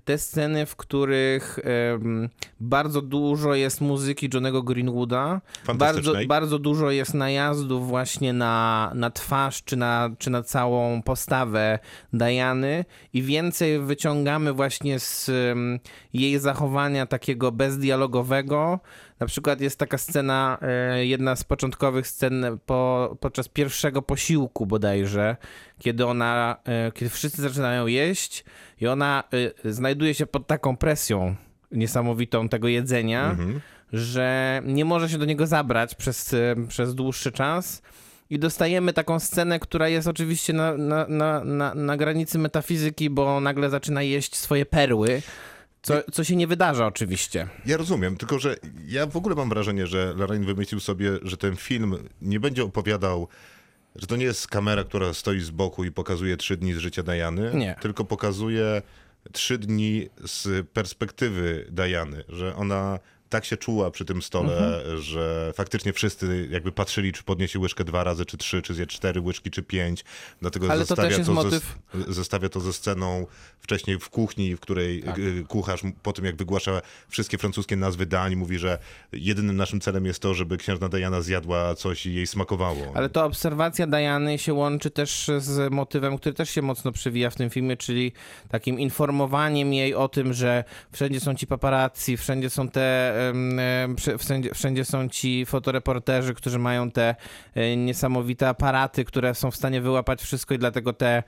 [0.05, 1.59] Te sceny, w których
[1.93, 2.29] em,
[2.61, 5.41] bardzo dużo jest muzyki Johnego Greenwooda,
[5.75, 11.79] bardzo, bardzo dużo jest najazdów właśnie na, na twarz czy na, czy na całą postawę
[12.13, 15.79] Diany i więcej wyciągamy właśnie z em,
[16.13, 18.81] jej zachowania takiego bezdialogowego.
[19.21, 25.37] Na przykład jest taka scena, e, jedna z początkowych scen po, podczas pierwszego posiłku bodajże,
[25.79, 28.45] kiedy ona, e, kiedy wszyscy zaczynają jeść
[28.81, 29.25] i ona
[29.65, 31.36] e, znajduje się pod taką presją
[31.72, 33.36] niesamowitą tego jedzenia,
[33.93, 37.82] że nie może się do niego zabrać przez, e, przez dłuższy czas.
[38.30, 43.41] I dostajemy taką scenę, która jest oczywiście na, na, na, na, na granicy metafizyki, bo
[43.41, 45.22] nagle zaczyna jeść swoje perły,
[45.82, 47.49] co, co się nie wydarza oczywiście.
[47.66, 51.57] Ja rozumiem, tylko że ja w ogóle mam wrażenie, że Lorraine wymyślił sobie, że ten
[51.57, 53.28] film nie będzie opowiadał,
[53.97, 57.03] że to nie jest kamera, która stoi z boku i pokazuje trzy dni z życia
[57.03, 57.76] Diany, Nie.
[57.80, 58.82] tylko pokazuje
[59.33, 62.99] trzy dni z perspektywy Diany, że ona
[63.31, 65.01] tak się czuła przy tym stole, Mhm.
[65.01, 69.20] że faktycznie wszyscy jakby patrzyli, czy podniesie łyżkę dwa razy, czy trzy, czy zje cztery
[69.20, 70.05] łyżki, czy pięć.
[70.41, 71.76] Dlatego Ale to zestawia jest ze- motyw-
[72.09, 73.26] zestawia to ze sceną
[73.61, 75.18] wcześniej w kuchni, w której Tak.
[75.18, 78.78] y, kucharz po tym jak wygłasza wszystkie francuskie nazwy dań, mówi, że
[79.12, 82.93] jedynym naszym celem jest to, żeby księżna Diana zjadła coś i jej smakowało.
[82.95, 87.37] Ale to obserwacja Diany się łączy też z motywem, który też się mocno przewija w
[87.37, 88.12] tym filmie, czyli
[88.49, 93.14] takim informowaniem jej o tym, że wszędzie są ci paparazzi, wszędzie są te
[94.18, 97.14] wszędzie, wszędzie są ci fotoreporterzy, którzy mają te
[97.55, 101.23] e, niesamowite aparaty, które są w stanie wyłapać wszystko i dlatego te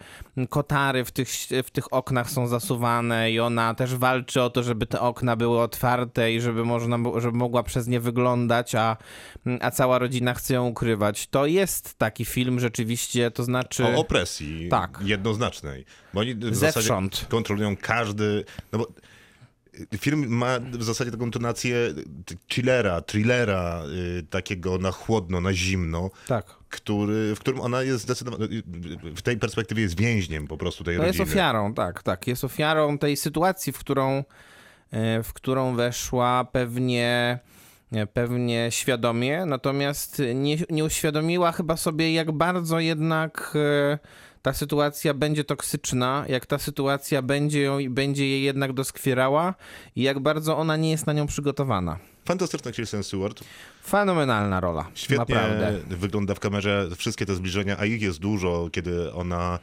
[0.48, 1.28] kotary w tych,
[1.64, 5.60] w tych oknach są zasuwane i ona też walczy o to, żeby te okna były
[5.60, 8.96] otwarte i żeby można, żeby mogła przez nie wyglądać, a,
[9.60, 11.26] a cała rodzina chce ją ukrywać.
[11.26, 13.84] To jest taki film rzeczywiście, to znaczy...
[13.84, 14.98] O opresji Tak.
[15.04, 15.84] jednoznacznej.
[16.14, 17.26] Bo oni w zasadzie Zewsząd.
[17.28, 18.44] kontrolują każdy...
[18.72, 18.86] No bo
[19.98, 21.76] film ma w zasadzie taką tonację
[22.52, 23.82] chillera, thrillera,
[24.18, 26.46] y, takiego na chłodno, na zimno, Tak.
[26.68, 28.46] który, w którym ona jest zdecydowanie...
[29.16, 31.34] W tej perspektywie jest więźniem po prostu tej No jest rodziny.
[31.34, 32.26] ofiarą, tak, tak.
[32.26, 34.24] Jest ofiarą tej sytuacji, w którą,
[34.90, 37.38] e, w którą weszła pewnie,
[38.12, 43.54] pewnie świadomie, natomiast nie, nie uświadomiła chyba sobie, jak bardzo jednak
[44.42, 49.54] ta sytuacja będzie toksyczna, jak ta sytuacja będzie, ją, będzie jej jednak doskwierała
[49.96, 51.98] i jak bardzo ona nie jest na nią przygotowana.
[52.24, 53.44] Fantastyczna Kristen Stewart.
[53.86, 55.72] Fenomenalna rola, Świetnie naprawdę.
[55.96, 59.58] wygląda w kamerze, wszystkie te zbliżenia, a ich jest dużo, kiedy ona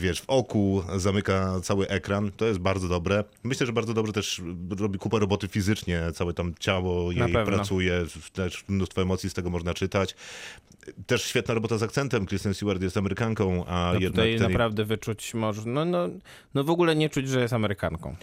[0.00, 3.24] wiesz, w oku zamyka cały ekran, to jest bardzo dobre.
[3.44, 4.42] Myślę, że bardzo dobrze też
[4.78, 9.74] robi kupę roboty fizycznie, całe tam ciało jej pracuje, też mnóstwo emocji z tego można
[9.74, 10.14] czytać.
[11.06, 14.52] Też świetna robota z akcentem, Kristen Stewart jest Amerykanką, a No jednak tutaj ten...
[14.52, 16.08] naprawdę wyczuć może, no, no,
[16.54, 18.16] no w ogóle nie czuć, że jest Amerykanką.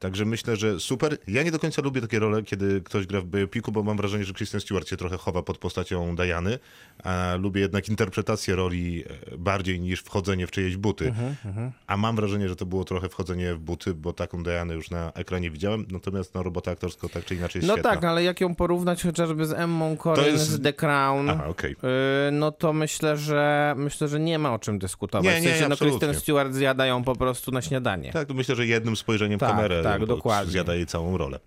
[0.00, 1.18] Także myślę, że super.
[1.28, 4.24] Ja nie do końca lubię takie role, kiedy ktoś gra w biopiku, bo mam wrażenie,
[4.24, 6.58] że Kristen Stewart się trochę chowa pod postacią Diany,
[7.04, 11.06] a lubię jednak interpretację roli e, bardziej niż wchodzenie w czyjeś buty.
[11.06, 14.90] Mhm, A mam wrażenie, że to było trochę wchodzenie w buty, bo taką Dianę już
[14.90, 17.90] na ekranie widziałem, natomiast no, robota aktorska tak czy inaczej jest No świetna.
[17.90, 21.70] tak, ale jak ją porównać chociażby z Emmą Corrin jest- z The Crown, Aha, okej.
[21.82, 21.88] yy,
[22.32, 25.24] no to myślę, że myślę, że nie ma o czym dyskutować.
[25.34, 25.98] Nie, nie, w sensie, no absolutnie.
[25.98, 28.12] Kristen Stewart zjada ją po prostu na śniadanie.
[28.12, 30.52] Tak, to myślę, że jednym spojrzeniem Tak, kamerę tak, dokładnie.
[30.52, 31.40] zjada jej całą rolę.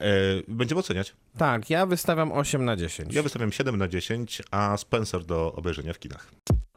[0.00, 0.06] E,
[0.48, 1.14] będziemy oceniać.
[1.38, 3.14] Tak, ja wystawiam 8 na 10.
[3.14, 6.30] Ja wystawiam 7 na 10, a Spencer do obejrzenia w kinach.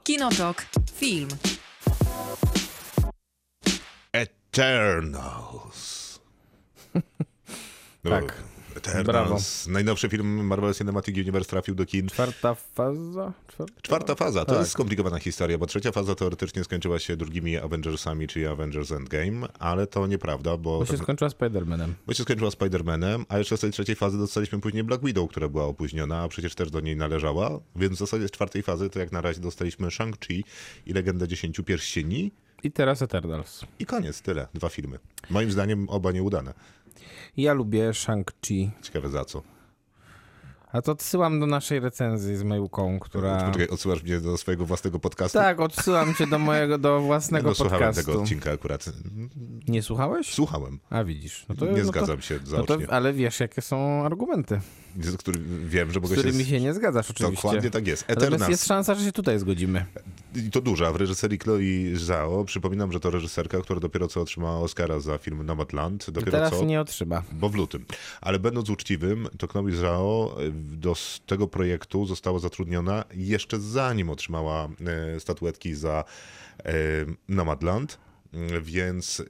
[0.04, 0.66] Kinotok.
[0.94, 1.30] Film.
[4.14, 6.02] Eternals.
[8.10, 8.51] Tak.
[8.88, 9.68] Eternals.
[9.68, 12.08] Najnowszy film Marvel Cinematic Universe trafił do kin.
[12.08, 13.34] Czwarta faza?
[13.48, 13.82] Czwarta?
[13.82, 14.40] Czwarta faza.
[14.40, 14.60] To Tak.
[14.60, 19.88] jest skomplikowana historia, bo trzecia faza teoretycznie skończyła się drugimi Avengersami, czyli Avengers Endgame, ale
[19.88, 21.90] to nieprawda, bo, Bo się tak- skończyła Spider-Manem.
[22.08, 25.50] bo się skończyła Spider-Manem, a jeszcze z tej trzeciej fazy dostaliśmy później Black Widow, która
[25.50, 29.00] była opóźniona, a przecież też do niej należała, więc w zasadzie z czwartej fazy to
[29.00, 30.44] jak na razie dostaliśmy Shang-Chi
[30.86, 32.32] i Legendę Dziesięciu Pierścieni
[32.64, 33.66] I teraz Eternals.
[33.80, 34.48] i koniec, tyle.
[34.54, 35.00] Dwa filmy.
[35.30, 36.54] Moim zdaniem oba nieudane.
[37.38, 38.72] Ja lubię Shang-Chi.
[38.82, 39.44] Ciekawe za co.
[40.74, 43.38] A to odsyłam do naszej recenzji z Majłką, która...
[43.38, 45.38] Poczekaj, odsyłasz mnie do swojego własnego podcastu?
[45.38, 48.12] Tak, odsyłam cię do mojego, do własnego no, słuchałem podcastu.
[48.12, 48.86] tego odcinka akurat.
[49.68, 50.34] Nie słuchałeś?
[50.34, 50.80] Słuchałem.
[50.90, 51.46] A widzisz.
[51.50, 52.88] No to, nie no to, zgadzam się no zaocznie.
[52.88, 54.62] to, Ale wiesz, jakie są argumenty,
[55.00, 56.50] Z który wiem, że z mogę którymi się...
[56.50, 57.48] się nie zgadzasz oczywiście.
[57.48, 58.02] Dokładnie tak jest.
[58.10, 58.52] Natomiast Eternals.
[58.52, 59.86] jest szansa, że się tutaj zgodzimy.
[60.36, 61.60] I to duża, w reżyserii Chloe
[61.96, 62.46] Zhao.
[62.46, 66.08] Przypominam, że to reżyserka, która dopiero co otrzymała Oscara za film Nomadland.
[66.08, 66.66] I Dopiero teraz co...
[66.66, 67.24] nie otrzyma.
[67.32, 67.86] Bo w lutym.
[68.22, 70.96] Ale będąc uczciwym, to Chloe Zhao do
[71.26, 74.70] tego projektu została zatrudniona jeszcze zanim otrzymała
[75.16, 76.04] e, statuetki za
[76.66, 76.74] e,
[77.30, 77.98] Nomadland,
[78.34, 79.24] Mm, więc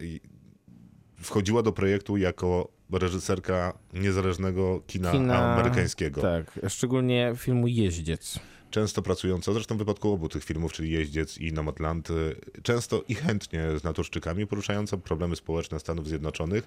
[1.22, 6.22] wchodziła do projektu jako reżyserka niezależnego kina, Kina- amerykańskiego.
[6.22, 8.40] Tak, szczególnie filmu Jeździec.
[8.72, 13.16] Często pracująca, zresztą w wypadku obu tych filmów, czyli Jeździec i Nomadland, y, często i
[13.16, 16.64] chętnie z naturszczykami, poruszająca problemy społeczne Stanów Zjednoczonych,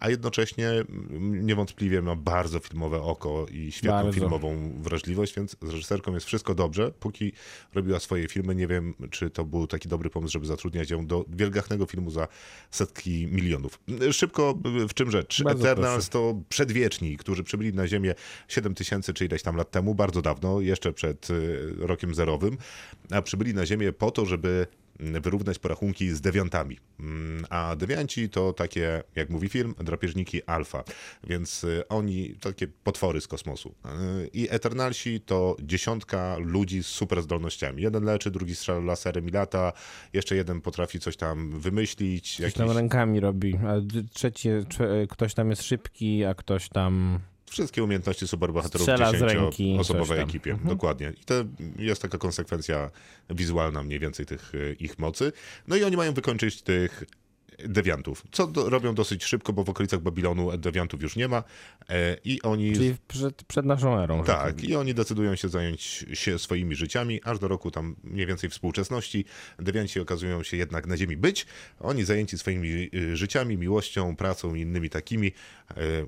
[0.00, 4.12] a jednocześnie mm, niewątpliwie ma bardzo filmowe oko i świetną Bardzo.
[4.12, 6.90] filmową wrażliwość, więc z reżyserką jest wszystko dobrze.
[6.90, 7.32] Póki
[7.74, 11.24] robiła swoje filmy, nie wiem, czy to był taki dobry pomysł, żeby zatrudniać ją do
[11.28, 12.28] wielgachnego filmu za
[12.70, 13.78] setki milionów.
[14.12, 15.42] Szybko, w czym rzecz?
[15.42, 18.14] Bardzo Eternals to przedwieczni, którzy przybyli na Ziemię
[18.48, 21.43] 7 tysięcy czy ileś tam lat temu, bardzo dawno, jeszcze przed y,
[21.78, 22.58] rokiem zerowym,
[23.10, 24.66] a przybyli na Ziemię po to, żeby
[25.00, 26.78] mm, wyrównać porachunki z dewiantami.
[27.00, 30.84] Mm, A dewianci to takie, jak mówi film, drapieżniki alfa,
[31.24, 33.74] więc y, oni takie potwory z kosmosu.
[34.24, 37.82] Y, I Eternalsi to dziesiątka ludzi z super zdolnościami.
[37.82, 39.72] Jeden leczy, drugi strzela laserem i lata,
[40.12, 42.36] jeszcze jeden potrafi coś tam wymyślić.
[42.38, 43.74] Ktoś tam rękami robi, a
[44.12, 44.48] trzeci,
[45.10, 47.18] ktoś tam jest szybki, a ktoś tam...
[47.54, 50.28] Wszystkie umiejętności superbohaterów Strzela w z ręki, dziesięcioosobowej coś tam.
[50.28, 50.50] ekipie.
[50.50, 50.68] Mhm.
[50.68, 51.12] Dokładnie.
[51.22, 51.34] I to
[51.78, 52.90] jest taka konsekwencja
[53.30, 55.32] wizualna mniej więcej tych y, ich mocy.
[55.68, 57.04] No i oni mają wykończyć tych
[57.58, 61.44] dewiantów, co do, robią dosyć szybko, bo w okolicach Babilonu dewiantów już nie ma
[61.88, 62.72] e, i oni...
[62.72, 64.18] Czyli przed, przed naszą erą.
[64.18, 68.26] że Tak, i oni decydują się zająć się swoimi życiami, aż do roku tam mniej
[68.26, 69.24] więcej współczesności.
[69.58, 71.46] Dewianci okazują się jednak na ziemi być.
[71.80, 75.32] Oni zajęci swoimi y, życiami, miłością, pracą i innymi takimi, y,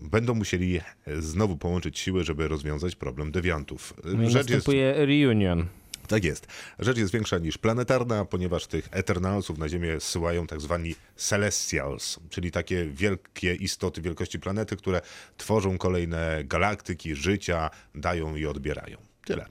[0.03, 0.81] będą musieli
[1.19, 3.95] znowu połączyć siły, żeby rozwiązać problem dewiantów.
[4.05, 5.67] No i następuje reunion.
[6.07, 6.47] Tak jest.
[6.79, 12.51] Rzecz jest większa niż planetarna, ponieważ tych Eternalsów na Ziemię zsyłają tak zwani Celestials, czyli
[12.51, 15.01] takie wielkie istoty wielkości planety, które
[15.37, 18.99] tworzą kolejne galaktyki, życia, dają i odbierają.
[19.25, 19.47] Tyle.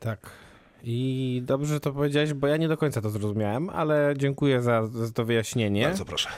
[0.00, 0.30] Tak.
[0.82, 4.86] I dobrze że to powiedziałeś, bo ja nie do końca to zrozumiałem, ale dziękuję za,
[4.86, 5.82] za to wyjaśnienie.
[5.82, 6.28] Bardzo proszę.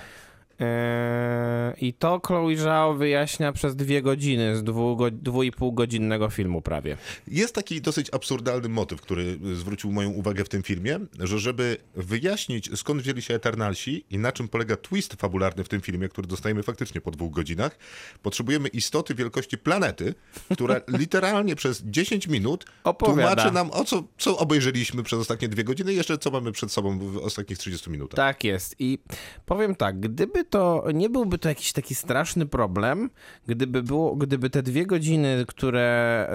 [0.60, 6.30] Eee, I to Chloe Zhao wyjaśnia przez dwie godziny z dwu, dwu i pół godzinnego
[6.30, 6.96] filmu prawie.
[7.28, 12.78] Jest taki dosyć absurdalny motyw, który zwrócił moją uwagę w tym filmie, że żeby wyjaśnić
[12.78, 16.62] skąd wzięli się Eternalsi i na czym polega twist fabularny w tym filmie, który dostajemy
[16.62, 17.78] faktycznie po dwóch godzinach,
[18.22, 20.14] potrzebujemy istoty wielkości planety,
[20.52, 23.22] która literalnie przez 10 minut Opowiada.
[23.22, 26.72] tłumaczy nam o co, co obejrzeliśmy przez ostatnie dwie godziny i jeszcze co mamy przed
[26.72, 28.16] sobą w ostatnich 30 minutach.
[28.16, 28.76] Tak jest.
[28.78, 28.98] I
[29.46, 33.10] powiem tak, gdyby to nie byłby to jakiś taki straszny problem,
[33.46, 36.30] gdyby, było, gdyby te dwie godziny, które,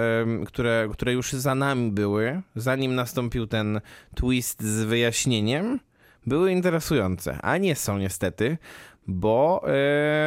[0.45, 3.81] które, które już za nami były, zanim nastąpił ten
[4.15, 5.79] twist z wyjaśnieniem,
[6.25, 8.57] były interesujące, a nie są niestety,
[9.07, 9.65] bo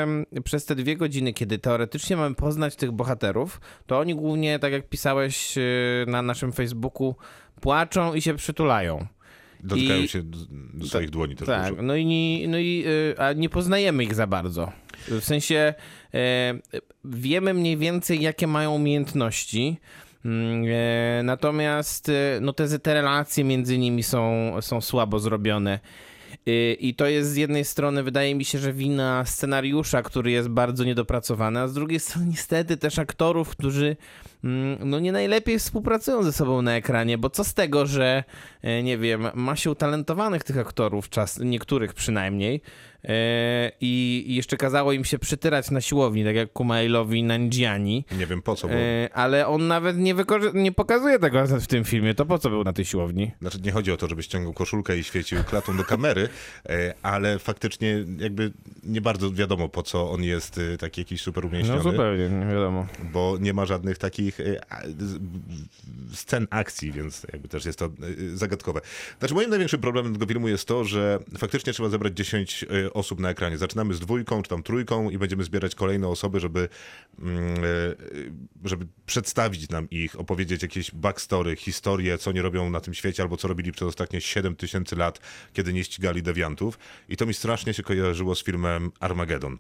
[0.03, 4.73] em, przez te dwie godziny, kiedy teoretycznie mamy poznać tych bohaterów, to oni głównie, tak
[4.73, 5.63] jak pisałeś e,
[6.07, 7.15] na naszym Facebooku,
[7.61, 9.07] płaczą i się przytulają.
[9.65, 10.39] Dotykają I- się do,
[10.75, 11.83] do swoich dłoni też Tak, dużo.
[11.83, 14.73] no i, no i y, a nie poznajemy ich za bardzo.
[15.09, 15.75] W sensie
[16.15, 16.55] e,
[17.05, 19.77] wiemy mniej więcej, jakie mają umiejętności.
[20.25, 25.81] Mm, e, Natomiast no te, te relacje między nimi są, są słabo zrobione.
[26.49, 30.49] Y, I to jest z jednej strony, wydaje mi się, że wina scenariusza, który jest
[30.49, 33.97] bardzo niedopracowany, a z drugiej strony niestety też aktorów, którzy
[34.45, 38.25] mm, no nie najlepiej współpracują ze sobą na ekranie, bo co z tego, że
[38.63, 42.61] e, nie wiem, ma się utalentowanych tych aktorów, czas, niektórych przynajmniej,
[43.81, 48.43] i i jeszcze kazało im się przytyrać na siłowni, tak jak Kumailowi Nanjiani, Nie wiem
[48.43, 50.15] po co, bo e, ale on nawet nie,
[50.55, 53.31] nie pokazuje tego w tym filmie, to po co był na tej siłowni?
[53.41, 56.29] Znaczy nie chodzi o to, żeby ściągnął koszulkę i świecił klatą do kamery,
[56.69, 58.53] e, ale faktycznie jakby
[58.85, 62.47] nie bardzo wiadomo po co on jest e, taki jakiś super No umieśniony, zupełnie, nie
[62.47, 62.87] wiadomo.
[63.13, 64.45] bo nie ma żadnych takich e,
[66.15, 67.91] scen akcji, więc jakby też jest to e,
[68.37, 68.81] zagadkowe.
[69.19, 73.21] Znaczy moim największym problemem tego filmu jest to, że faktycznie trzeba zebrać 10 e, osób
[73.21, 73.59] na ekranie.
[73.59, 76.69] Zaczynamy z dwójką czy tam trójką i będziemy zbierać kolejne osoby, żeby,
[77.19, 77.59] mm, e,
[78.65, 83.37] żeby przedstawić nam ich, opowiedzieć jakieś backstory, historie, co oni robią na tym świecie, albo
[83.37, 85.21] co robili przez ostatnie 7 tysięcy lat,
[85.53, 86.79] kiedy nie ścigali dewiantów.
[87.09, 89.59] I to mi strasznie się kojarzyło z filmem Armageddon,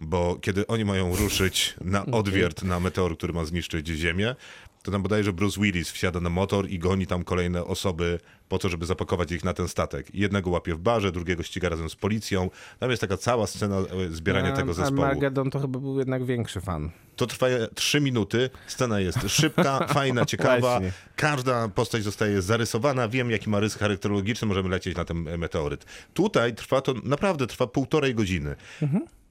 [0.00, 4.34] bo kiedy oni mają ruszyć na odwiert na meteor, który ma zniszczyć Ziemię,
[4.82, 8.68] to tam bodajże Bruce Willis wsiada na motor i goni tam kolejne osoby po to,
[8.68, 10.14] żeby zapakować ich na ten statek.
[10.14, 12.50] Jednego łapie w barze, drugiego ściga razem z policją.
[12.78, 15.02] Tam jest taka cała scena e, zbierania A- tego zespołu.
[15.02, 16.90] Armageddon to chyba był jednak większy fan.
[17.16, 20.80] To trwa trzy minuty, scena jest szybka, fajna, ciekawa.
[21.16, 25.84] Każda postać zostaje zarysowana, wiem jaki ma rys charakterologiczny, możemy lecieć na ten e, meteoryt.
[26.14, 28.56] Tutaj trwa to, naprawdę trwa półtorej godziny.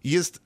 [0.03, 0.41] I Jest,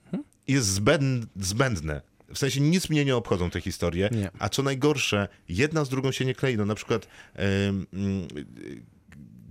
[0.48, 2.02] jest zbęd, zbędne.
[2.34, 4.32] W sensie nic mnie nie obchodzą te historie, Nie.
[4.40, 6.58] a co najgorsze, jedna z drugą się nie klei.
[6.58, 7.86] No na przykład mm,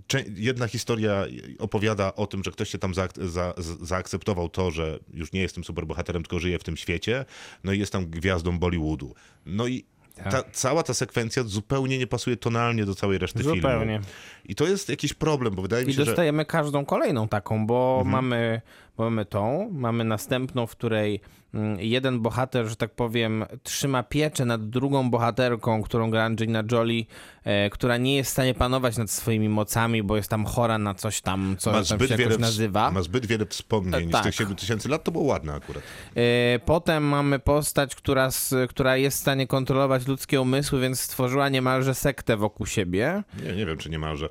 [0.07, 1.25] cze- jedna historia
[1.59, 5.55] opowiada o tym, że ktoś się tam za, za, zaakceptował to, że już nie jest
[5.55, 7.25] tym superbohaterem, tylko żyje w tym świecie,
[7.63, 9.15] no i jest tam gwiazdą Bollywoodu.
[9.45, 9.85] No i
[10.31, 13.85] ta, cała ta sekwencja zupełnie nie pasuje tonalnie do całej reszty Zupełnie.
[13.85, 14.05] filmu.
[14.45, 16.05] I to jest jakiś problem, bo wydaje mi I się, że...
[16.05, 18.11] dostajemy każdą kolejną taką, bo Mhm.
[18.11, 18.61] mamy,
[19.01, 21.21] mamy tą, mamy następną, w której
[21.53, 27.03] mm, jeden bohater, że tak powiem, trzyma pieczę nad drugą bohaterką, którą gra Angelina Jolie,
[27.43, 30.93] e, która nie jest w stanie panować nad swoimi mocami, bo jest tam chora na
[30.93, 32.91] coś tam, co Ma tam się jakoś nazywa.
[32.91, 34.23] ma zbyt wiele wspomnień E, z tak.
[34.23, 35.83] tych 7 tysięcy lat, to było ładne akurat.
[36.15, 38.29] E, Potem mamy postać, która,
[38.69, 43.23] która jest w stanie kontrolować ludzkie umysły, więc stworzyła niemalże sektę wokół siebie.
[43.43, 44.29] Nie, nie wiem, czy nie ma, że...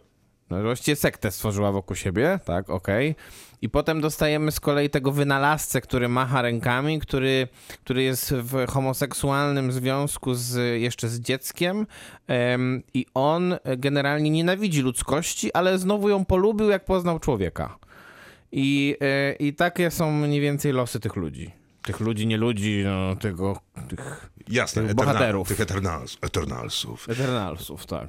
[0.50, 3.14] No, właściwie sektę stworzyła wokół siebie, tak, okej.
[3.62, 7.48] I potem dostajemy z kolei tego wynalazcę, który macha rękami, który,
[7.84, 11.86] który jest w homoseksualnym związku z, jeszcze z dzieckiem
[12.26, 17.78] em, i on generalnie nienawidzi ludzkości, ale znowu ją polubił, jak poznał człowieka.
[18.52, 21.50] I, e, i takie są mniej więcej losy tych ludzi.
[21.82, 25.48] Tych ludzi, nie ludzi, no, tego, tych Jasne, Tych bohaterów.
[25.48, 27.08] Tych Eternals, Eternalsów.
[27.08, 28.08] Eternalsów, tak.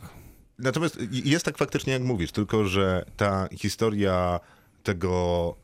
[0.62, 4.39] Natomiast jest tak faktycznie, jak mówisz, tylko że ta historia
[4.84, 5.55] tego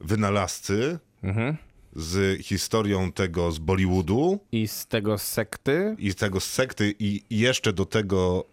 [0.00, 1.56] wynalazcy Mhm.
[1.96, 5.96] z historią tego z Bollywoodu I z tego sekty.
[5.98, 8.44] i tego z sekty i jeszcze do tego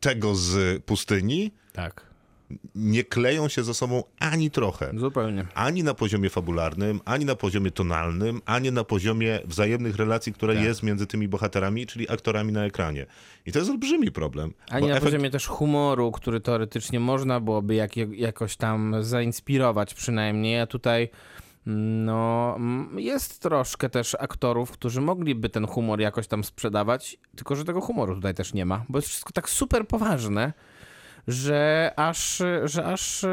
[0.00, 2.09] tego z pustyni Tak.
[2.74, 4.92] Nie kleją się ze sobą ani trochę.
[4.96, 5.46] Zupełnie.
[5.54, 10.62] Ani na poziomie fabularnym, ani na poziomie tonalnym, ani na poziomie wzajemnych relacji, która Tak.
[10.62, 13.06] jest między tymi bohaterami, czyli aktorami na ekranie.
[13.46, 14.54] I to jest olbrzymi problem.
[14.70, 20.60] Ani na efekt- poziomie też humoru, który teoretycznie można byłoby jak, jakoś tam zainspirować przynajmniej,
[20.60, 21.08] a tutaj
[21.66, 22.58] no
[22.96, 28.14] jest troszkę też aktorów, którzy mogliby ten humor jakoś tam sprzedawać, tylko że tego humoru
[28.14, 30.52] tutaj też nie ma, bo jest wszystko tak super poważne,
[31.32, 33.28] że aż, że aż e,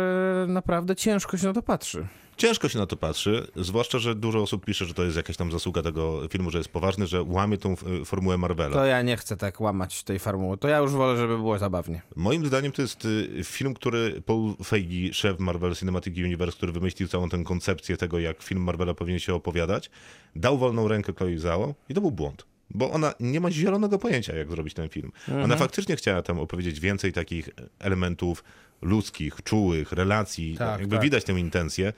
[0.47, 2.07] naprawdę ciężko się na to patrzy.
[2.37, 5.51] Ciężko się na to patrzy, zwłaszcza, że dużo osób pisze, że to jest jakaś tam
[5.51, 8.73] zasługa tego filmu, że jest poważny, że łamie tą e, formułę Marvela.
[8.75, 12.01] To ja nie chcę tak łamać tej formuły, to ja już wolę, żeby było zabawnie.
[12.15, 17.07] Moim zdaniem to jest y, film, który Paul Feige, szef Marvel Cinematic Universe, który wymyślił
[17.07, 19.89] całą tę koncepcję tego, jak film Marvela powinien się opowiadać,
[20.35, 22.45] dał wolną rękę Chloe Zhao i to był błąd.
[22.69, 25.11] Bo ona nie ma zielonego pojęcia, jak zrobić ten film.
[25.43, 27.49] Ona faktycznie chciała tam opowiedzieć więcej takich
[27.79, 28.43] elementów
[28.81, 30.55] ludzkich, czułych, relacji.
[30.57, 31.03] Tak, jakby tak.
[31.03, 31.93] widać tę intencję.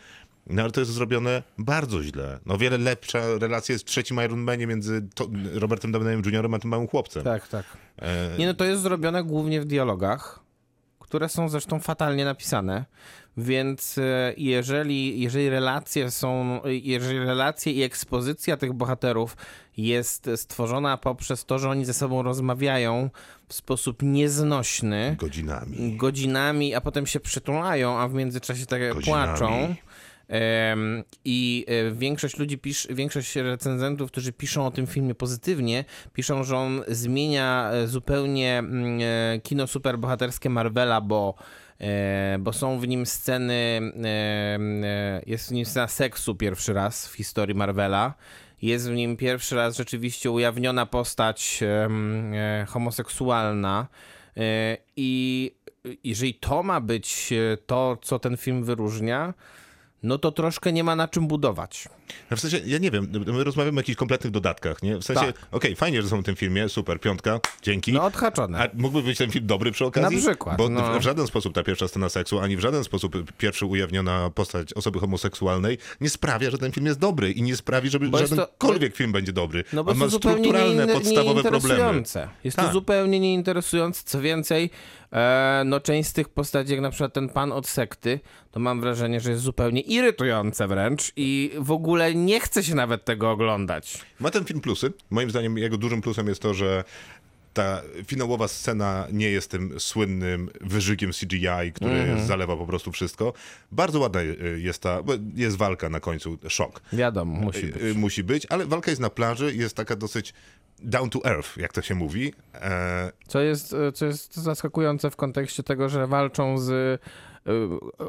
[0.47, 2.39] No ale to jest zrobione bardzo źle.
[2.45, 6.49] No wiele lepsza relacja jest w trzecim Iron Manie między to, Robertem Downeym Jr.
[6.55, 7.23] a tym małym chłopcem.
[7.23, 7.65] Tak, tak.
[7.97, 10.39] E, Nie no, to jest zrobione głównie w dialogach,
[10.99, 12.85] które są zresztą fatalnie napisane,
[13.37, 19.37] więc e, jeżeli, jeżeli relacje są, jeżeli relacje i ekspozycja tych bohaterów
[19.77, 23.09] jest stworzona poprzez to, że oni ze sobą rozmawiają
[23.47, 25.97] w sposób nieznośny, godzinami.
[25.97, 29.05] godzinami, a potem się przytulają, a w międzyczasie tak Godzinami.
[29.05, 29.75] płaczą.
[31.25, 36.57] I e, większość ludzi, pisz, większość recenzentów, którzy piszą o tym filmie pozytywnie, piszą, że
[36.57, 39.01] on zmienia e, zupełnie mm,
[39.41, 41.35] kino superbohaterskie Marvela, bo,
[42.39, 47.13] bo są w nim sceny, e, e, jest w nim scena seksu pierwszy raz w
[47.13, 48.13] historii Marvela.
[48.61, 53.87] Jest w nim pierwszy raz rzeczywiście ujawniona postać e, homoseksualna.
[54.37, 55.51] E, I
[56.03, 59.33] jeżeli to ma być e, to, co ten film wyróżnia,
[60.03, 61.89] no to troszkę nie ma na czym budować.
[62.31, 64.97] No w sensie, ja nie wiem, my rozmawiamy o jakichś kompletnych dodatkach, nie?
[64.97, 65.35] W sensie, Tak.
[65.51, 67.93] okej, fajnie, że są w tym filmie, super, piątka, dzięki.
[67.93, 68.59] No odhaczone.
[68.63, 70.17] A mógłby być ten film dobry przy okazji?
[70.17, 70.99] Na przykład, Bo no.
[70.99, 74.99] w żaden sposób ta pierwsza scena seksu, ani w żaden sposób pierwszy ujawniona postać osoby
[74.99, 78.35] homoseksualnej nie sprawia, że ten film jest dobry i nie sprawi, że Bo jest to-
[78.35, 79.63] żadenkolwiek film będzie dobry.
[79.73, 82.03] No bo On to ma zupełnie strukturalne, nie, podstawowe problemy.
[82.43, 82.73] Jest to Tak.
[82.73, 84.01] zupełnie nieinteresujące.
[84.05, 84.69] Co więcej,
[85.13, 88.19] e, no część z tych postaci, jak na przykład ten pan od sekty,
[88.51, 93.05] to mam wrażenie, że jest zupełnie irytujące wręcz i w ogóle nie chce się nawet
[93.05, 93.97] tego oglądać.
[94.19, 94.93] Ma ten film plusy.
[95.09, 96.83] Moim zdaniem jego dużym plusem jest to, że
[97.53, 102.27] ta finałowa scena nie jest tym słynnym wyżykiem CGI, który Mhm.
[102.27, 103.33] zalewa po prostu wszystko.
[103.71, 104.19] Bardzo ładna
[104.57, 104.99] jest ta,
[105.35, 106.81] jest walka na końcu, szok.
[106.93, 107.97] Wiadomo, musi Y, być.
[107.97, 110.33] Musi być, ale walka jest na plaży i jest taka dosyć
[110.81, 112.33] down to earth, jak to się mówi.
[112.53, 116.99] E, Co jest, e, co jest zaskakujące w kontekście tego, że walczą z e,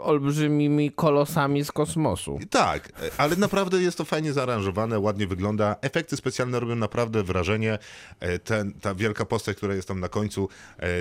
[0.02, 2.38] olbrzymimi kolosami z kosmosu.
[2.50, 5.76] tak, ale naprawdę jest to fajnie zaaranżowane, ładnie wygląda.
[5.80, 7.78] Efekty specjalne robią naprawdę wrażenie.
[8.20, 10.48] E, Ten, ta wielka postać, która jest tam na końcu,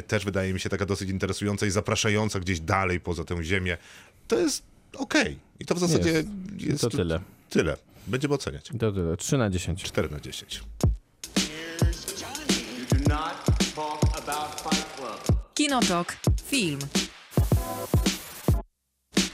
[0.08, 3.78] też wydaje mi się taka dosyć interesująca i zapraszająca gdzieś dalej poza tę ziemię.
[4.28, 4.64] To jest
[4.98, 5.40] okej.
[5.60, 6.28] I to w zasadzie Jest.
[6.58, 7.20] jest, To tyle.
[7.50, 7.78] Tyle.
[8.08, 8.70] Będziemy oceniać.
[8.80, 9.18] To tyle.
[9.18, 9.84] 3 na 10.
[9.84, 10.64] 4 na 10.
[13.10, 13.46] Not
[13.76, 15.38] talk about Fight Club.
[15.54, 16.16] Kinotok.
[16.46, 16.80] Film.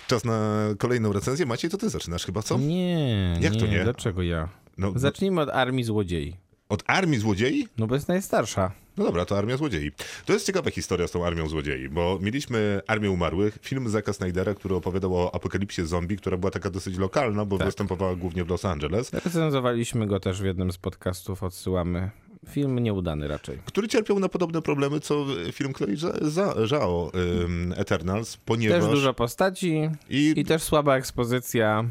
[0.08, 1.46] Czas na kolejną recenzję.
[1.46, 2.58] Maciej, to ty zaczynasz chyba, co?
[2.58, 3.84] Nie, Jak to nie?
[3.84, 4.50] Dlaczego ja?
[4.78, 6.36] No, Zacznijmy od Armii Złodziei.
[6.70, 7.68] od armii złodziei?
[7.78, 8.72] No bo jest najstarsza.
[8.98, 9.92] No dobra, to Armia Złodziei.
[10.26, 14.54] To jest ciekawa historia z tą Armią Złodziei, bo mieliśmy Armię Umarłych, film Zacka Snydera,
[14.54, 18.66] który opowiadał o apokalipsie zombie, która była taka dosyć lokalna, bo występowała głównie w Los
[18.66, 22.10] Angeles, Recenzowaliśmy go też w jednym z podcastów, odsyłamy.
[22.50, 23.58] Film nieudany raczej.
[23.66, 27.12] który cierpiał na podobne problemy, co film Chloe Zha- Zha- Zhao,
[27.76, 28.82] Eternals, ponieważ...
[28.82, 31.86] Też dużo postaci I, i też słaba ekspozycja.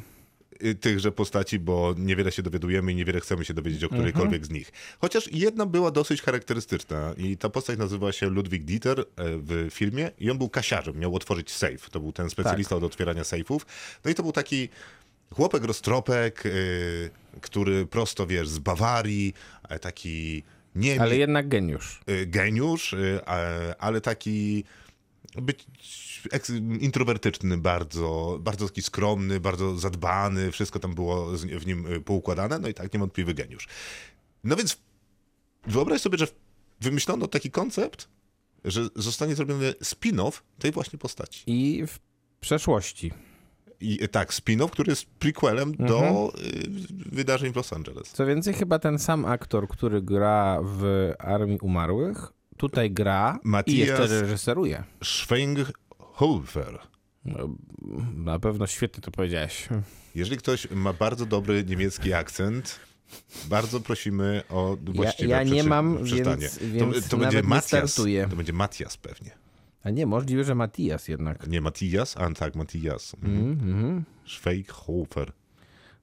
[0.64, 4.50] y, tychże postaci, bo niewiele się dowiadujemy i niewiele chcemy się dowiedzieć o którejkolwiek z
[4.50, 4.72] nich.
[5.00, 10.10] Chociaż jedna była dosyć charakterystyczna i ta postać nazywa się Ludwig Dieter e, w filmie
[10.18, 11.90] i on był kasiarzem, miał otworzyć safe.
[11.90, 13.66] To był ten specjalista od otwierania safeów.
[14.04, 14.68] No i to był taki
[15.34, 17.10] chłopek roztropek, y,
[17.40, 19.34] który prosto, wiesz, z Bawarii,
[19.68, 20.42] e, taki
[20.74, 22.00] Niemiec, Ale jednak geniusz.
[22.10, 23.20] y, geniusz, y,
[23.78, 24.64] ale taki
[25.42, 25.66] być
[26.80, 32.68] introwertyczny bardzo, bardzo taki skromny, bardzo zadbany, wszystko tam było w nim y, poukładane, no
[32.68, 33.68] i tak niewątpliwy geniusz.
[34.44, 34.78] No więc
[35.66, 36.26] wyobraź sobie, że
[36.80, 38.08] wymyślono taki koncept,
[38.64, 41.42] że zostanie zrobiony spin-off tej właśnie postaci.
[41.46, 41.98] I w
[42.40, 43.12] przeszłości.
[43.84, 46.68] I, tak, spin-off, który jest prequelem do y,
[47.12, 48.08] wydarzeń w Los Angeles.
[48.08, 53.74] Co więcej, chyba ten sam aktor, który gra w Armii Umarłych, tutaj gra i Matthias-
[53.78, 54.84] jeszcze reżyseruje.
[55.02, 56.78] Schweinhofer.
[57.24, 57.48] No,
[58.14, 59.68] Na pewno świetnie to powiedziałeś.
[60.14, 62.80] Jeżeli ktoś ma bardzo dobry niemiecki akcent,
[63.48, 66.36] bardzo prosimy o właściwe ja nie przeczy- mam, przeczytanie.
[66.36, 67.94] więc- to, więc to będzie nie Matias.
[68.30, 69.30] To będzie Matias pewnie.
[69.84, 71.46] A nie, możliwe, że Matias jednak.
[71.46, 73.16] Nie Matias, a tak, Matias.
[73.22, 73.50] Mhm.
[73.50, 74.04] Mhm.
[74.26, 75.32] Schweighofer.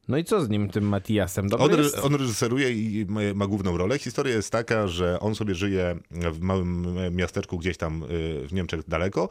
[0.07, 1.47] No i co z nim, tym Matiasem?
[1.59, 1.71] On,
[2.01, 3.99] on reżyseruje i ma, główną rolę.
[3.99, 8.07] Historia jest taka, że on sobie żyje w małym miasteczku gdzieś tam y,
[8.47, 9.29] w Niemczech daleko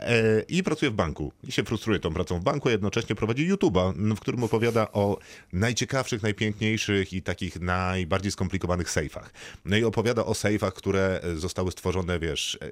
[0.00, 1.32] e, i pracuje w banku.
[1.44, 5.18] I się frustruje tą pracą w banku, a jednocześnie prowadzi YouTube'a, w którym opowiada o
[5.52, 9.32] najciekawszych, najpiękniejszych i takich najbardziej skomplikowanych sejfach.
[9.64, 12.70] No i opowiada o sejfach, które zostały stworzone, wiesz, e,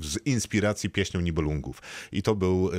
[0.00, 1.82] z inspiracji pieśnią Nibelungów.
[2.12, 2.70] I to był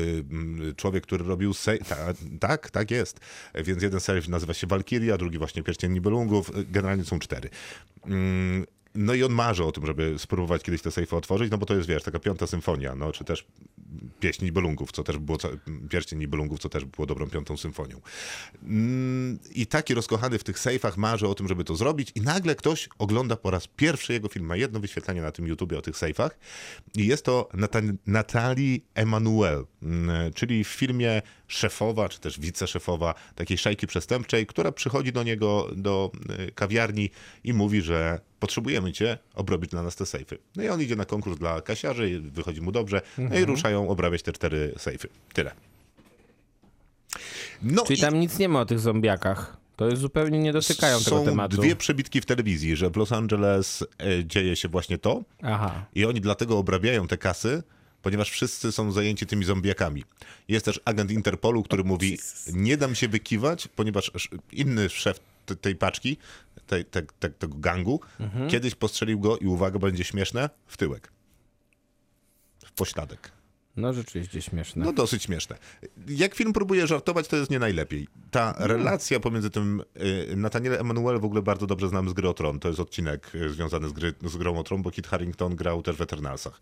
[0.69, 1.87] y, człowiek, który robił sejf...
[1.87, 1.95] Ta,
[2.39, 3.19] tak, tak jest.
[3.55, 6.51] Więc jeden sejf nazywa się Walkiria, drugi właśnie Pierścień Nibelungów.
[6.71, 7.49] Generalnie są cztery.
[8.05, 8.65] Mm,
[8.95, 11.75] No i on marzy o tym, żeby spróbować kiedyś te sejfy otworzyć, no bo to
[11.75, 13.45] jest, wiesz, taka piąta symfonia, no czy też
[14.19, 15.37] pieśń Nibelungów, co też było,
[15.89, 18.01] pierścień Nibelungów, co też było dobrą piątą symfonią.
[18.63, 22.55] Mm, I taki rozkochany w tych sejfach marzy o tym, żeby to zrobić i nagle
[22.55, 25.97] ktoś ogląda po raz pierwszy jego film, ma jedno wyświetlenie na tym YouTubie o tych
[25.97, 26.37] sejfach
[26.95, 31.21] i jest to Nata- Natalie Emanuel, mm, czyli w filmie
[31.51, 36.11] szefowa, czy też wiceszefowa takiej szajki przestępczej, która przychodzi do niego do
[36.47, 37.09] y, kawiarni
[37.43, 40.37] i mówi, że potrzebujemy cię obrobić dla nas te sejfy.
[40.55, 44.23] No i on idzie na konkurs dla kasiarzy, wychodzi mu dobrze, no i ruszają obrabiać
[44.23, 45.07] te cztery sejfy.
[45.33, 45.51] Tyle.
[47.61, 49.57] No Czyli i tam nic nie ma o tych zombiakach.
[49.75, 51.57] To jest zupełnie nie dotykają są tego tematu.
[51.57, 55.85] dwie przebitki w telewizji, że w Los Angeles e, dzieje się właśnie to Aha.
[55.95, 57.63] i oni dlatego obrabiają te kasy,
[58.01, 60.03] ponieważ wszyscy są zajęci tymi zombiakami.
[60.47, 62.17] Jest też agent Interpolu, który mówi,
[62.53, 64.11] nie dam się wykiwać, ponieważ
[64.51, 66.17] inny szef te- tej paczki,
[66.67, 68.49] tej, te, te, tego gangu, Mhm.
[68.49, 71.11] kiedyś postrzelił go i uwaga, będzie śmieszne, w tyłek.
[72.65, 73.31] W pośladek.
[73.75, 74.85] No rzeczywiście śmieszne.
[74.85, 75.57] No dosyć śmieszne.
[76.07, 78.07] Jak film próbuje żartować, to jest nie najlepiej.
[78.31, 79.83] Ta relacja pomiędzy tym
[80.31, 82.59] y, Nathaniel Emanuel w ogóle bardzo dobrze znam z Gry o Tron.
[82.59, 85.81] To jest odcinek y, związany z, gry, z Grą o Tron, bo Kit Harington grał
[85.83, 86.61] też w Eternalsach.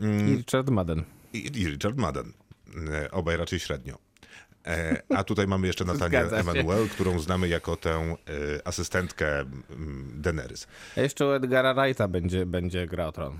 [0.00, 1.04] I Richard Madden.
[1.32, 2.32] I, i Richard Madden.
[2.90, 3.98] E, Obaj raczej średnio.
[4.66, 5.84] E, A tutaj mamy jeszcze
[6.30, 6.36] się.
[6.36, 8.16] Emanuel, którą znamy jako tę e,
[8.66, 10.66] asystentkę mm, Daenerys.
[10.96, 13.38] A jeszcze u Edgara Wrighta będzie, będzie gra o tron.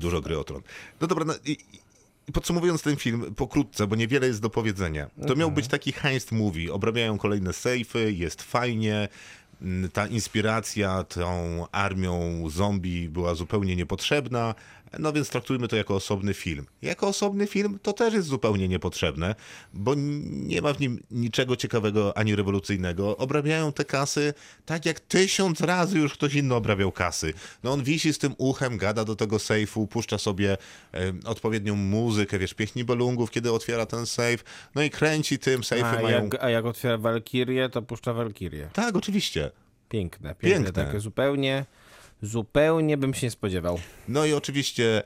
[0.00, 0.62] Dużo gry o tron.
[1.00, 1.56] No dobra, no i,
[2.32, 5.10] podsumowując ten film pokrótce, bo niewiele jest do powiedzenia.
[5.26, 6.72] To miał być taki heist movie.
[6.72, 9.08] Obrabiają kolejne sejfy, jest fajnie.
[9.62, 14.54] Mm, Ta inspiracja tą armią zombie była zupełnie niepotrzebna,
[14.98, 16.66] no więc traktujmy to jako osobny film.
[16.82, 19.34] Jako osobny film to też jest zupełnie niepotrzebne,
[19.74, 19.94] bo
[20.26, 23.16] nie ma w nim niczego ciekawego ani rewolucyjnego.
[23.16, 24.34] Obrabiają te kasy
[24.66, 27.32] tak jak tysiąc razy już ktoś inny obrabiał kasy.
[27.62, 30.56] No on wisi z tym uchem, gada do tego sejfu, puszcza sobie
[30.94, 35.86] e, odpowiednią muzykę, wiesz, pieśni Belungów, kiedy otwiera ten sejf, no i kręci tym, sejfy
[35.86, 36.24] A mają...
[36.24, 38.68] jak, a jak otwiera Walkirię, to puszcza Walkirię.
[38.72, 39.50] Tak, oczywiście.
[39.88, 40.84] Piękne, piękne, Piękne.
[40.84, 41.64] takie zupełnie,
[42.22, 43.78] zupełnie bym się nie spodziewał.
[44.08, 45.02] No i oczywiście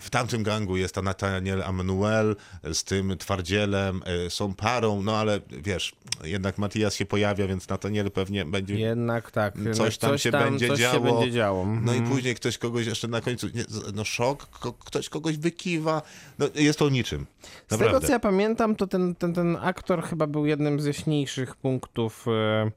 [0.00, 2.36] w tamtym gangu jest ta Nathaniel Emanuel
[2.72, 5.92] z tym twardzielem, e, są parą, no ale wiesz,
[6.24, 8.78] jednak Matias się pojawia, więc Nathaniel pewnie będzie...
[8.78, 9.54] Jednak tak.
[9.54, 10.94] Coś jednak tam się będzie coś działo.
[10.94, 11.66] Się będzie działo.
[11.66, 12.14] No i Mhm.
[12.16, 13.64] później ktoś kogoś jeszcze na końcu, nie,
[13.94, 16.02] no szok, ko, ktoś kogoś wykiwa,
[16.38, 17.26] no jest to niczym.
[17.42, 18.06] Z tego Naprawdę.
[18.06, 22.70] co ja pamiętam, to ten, ten, ten aktor chyba był jednym z jaśniejszych punktów e,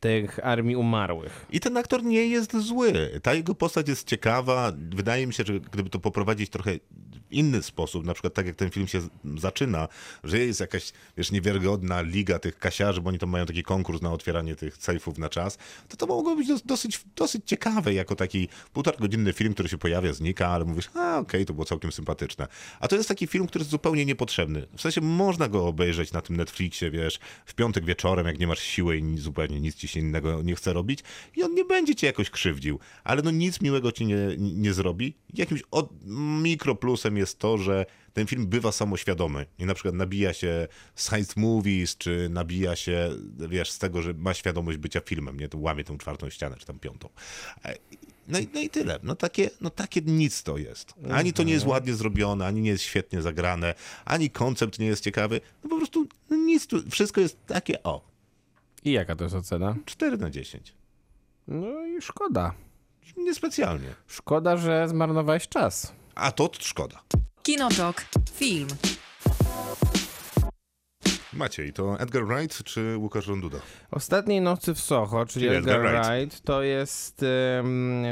[0.00, 1.46] tych armii umarłych.
[1.50, 2.92] I ten aktor nie jest zły.
[3.22, 4.72] Ta jego postać jest ciekawa.
[4.76, 6.72] Wydaje mi się, że gdyby to poprowadzić trochę
[7.30, 9.00] inny sposób, na przykład tak jak ten film się
[9.36, 9.88] zaczyna,
[10.24, 14.12] że jest jakaś, wiesz, niewiarygodna liga tych kasiarzy, bo oni tam mają taki konkurs na
[14.12, 15.58] otwieranie tych sejfów na czas,
[15.88, 19.78] to to mogło być dos- dosyć, dosyć ciekawe, jako taki półtora godzinny film, który się
[19.78, 22.46] pojawia, znika, ale mówisz, a okej, to było całkiem sympatyczne.
[22.80, 24.66] A to jest taki film, który jest zupełnie niepotrzebny.
[24.76, 28.58] W sensie można go obejrzeć na tym Netflixie, wiesz, w piątek wieczorem, jak nie masz
[28.58, 31.00] siły i zupełnie nic ci się innego nie chce robić
[31.36, 35.14] i on nie będzie cię jakoś krzywdził, ale no nic miłego ci nie, nie zrobi.
[35.34, 35.90] Jakimś od,
[36.42, 41.36] mikroplusem jest to, że ten film bywa samoświadomy i na przykład nabija się z heist
[41.36, 43.10] movies, czy nabija się,
[43.48, 45.48] wiesz, z tego, że ma świadomość bycia filmem, nie?
[45.48, 47.08] To łamie tą czwartą ścianę, czy tam piątą.
[47.64, 47.74] E,
[48.28, 48.98] No i, no i tyle.
[49.02, 50.94] No takie, no takie nic to jest.
[51.10, 55.04] Ani to nie jest ładnie zrobione, ani nie jest świetnie zagrane, ani koncept nie jest
[55.04, 55.40] ciekawy.
[55.64, 58.08] No po prostu no nic tu, wszystko jest takie o.
[58.84, 59.76] I jaka to jest ocena?
[59.86, 60.74] 4 na 10.
[61.48, 62.54] No i szkoda.
[63.16, 63.88] Niespecjalnie.
[64.06, 65.92] Szkoda, że zmarnowałeś czas.
[66.18, 67.02] A to szkoda.
[67.42, 68.04] Kinotok.
[68.34, 68.68] Film.
[71.32, 73.58] Maciej, to Edgar Wright czy Łukasz Ronduda?
[73.90, 76.44] Ostatniej nocy w Soho, czyli, Czyli Edgar Edgar Wright, Wright.
[76.44, 77.24] to jest,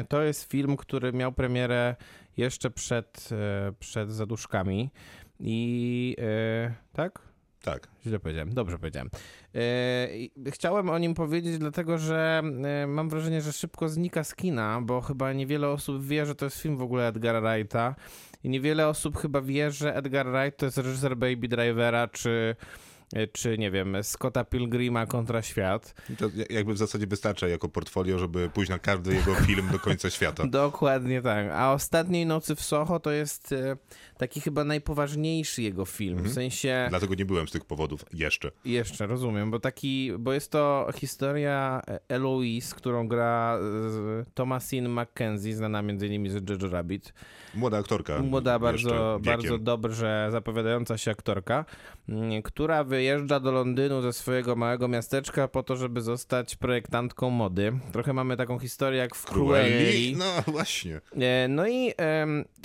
[0.08, 1.96] to jest film, który miał premierę
[2.36, 4.90] jeszcze przed, e, przed zaduszkami.
[5.40, 7.22] I e, tak?
[7.66, 7.88] Tak.
[8.06, 9.10] Źle powiedziałem, dobrze powiedziałem.
[9.54, 14.80] E, chciałem o nim powiedzieć, dlatego że e, mam wrażenie, że szybko znika z kina,
[14.82, 17.94] bo chyba niewiele osób wie, że to jest film w ogóle Edgara Wrighta.
[18.44, 22.56] I niewiele osób chyba wie, że Edgar Wright to jest reżyser Baby Drivera, czy,
[23.32, 25.94] czy nie wiem, Scotta Pilgrima kontra świat.
[26.18, 30.10] To jakby w zasadzie wystarcza jako portfolio, żeby pójść na każdy jego film do końca
[30.10, 30.46] świata.
[30.66, 31.46] Dokładnie tak.
[31.52, 33.76] A Ostatniej Nocy w Soho to jest e,
[34.18, 36.22] taki chyba najpoważniejszy jego film.
[36.22, 36.86] W sensie...
[36.88, 38.50] Dlatego nie byłem z tych powodów jeszcze.
[38.64, 43.58] Jeszcze, rozumiem, bo taki, bo jest to historia Eloise, którą gra
[44.20, 47.12] e, Thomasine McKenzie, znana między innymi z Jojo Rabbit.
[47.54, 48.22] Młoda aktorka.
[48.22, 51.64] Młoda, bardzo, bardzo dobrze zapowiadająca się aktorka,
[52.08, 57.72] mm, która wyjeżdża do Londynu ze swojego małego miasteczka po to, żeby zostać projektantką mody.
[57.92, 59.24] Trochę mamy taką historię jak w.
[59.24, 60.16] Cruelli?
[60.18, 61.00] No właśnie.
[61.20, 61.92] E, No i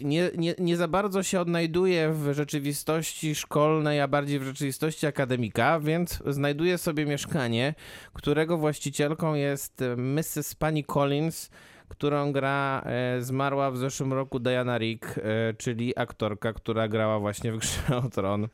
[0.01, 5.79] nie, nie, nie za bardzo się odnajduje w rzeczywistości szkolnej, a bardziej w rzeczywistości akademika,
[5.79, 7.73] więc znajduje sobie mieszkanie,
[8.13, 10.55] którego właścicielką jest e, Mrs.
[10.55, 11.49] Pani Collins,
[11.91, 15.21] którą gra e, zmarła w zeszłym roku Diana Rick, e,
[15.57, 18.47] czyli aktorka, która grała właśnie w Grze o Tron.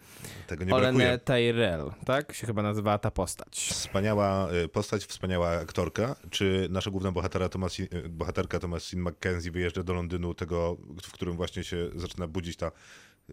[0.48, 1.18] Tego nie Olenę brakuje.
[1.18, 3.56] Tyrell, tak się chyba nazywała ta postać.
[3.58, 6.16] Wspaniała y, postać, wspaniała aktorka.
[6.30, 11.64] Czy nasza główna bohatera y, bohaterka Thomasine McKenzie wyjeżdża do Londynu, tego, w którym właśnie
[11.64, 12.72] się zaczyna budzić ta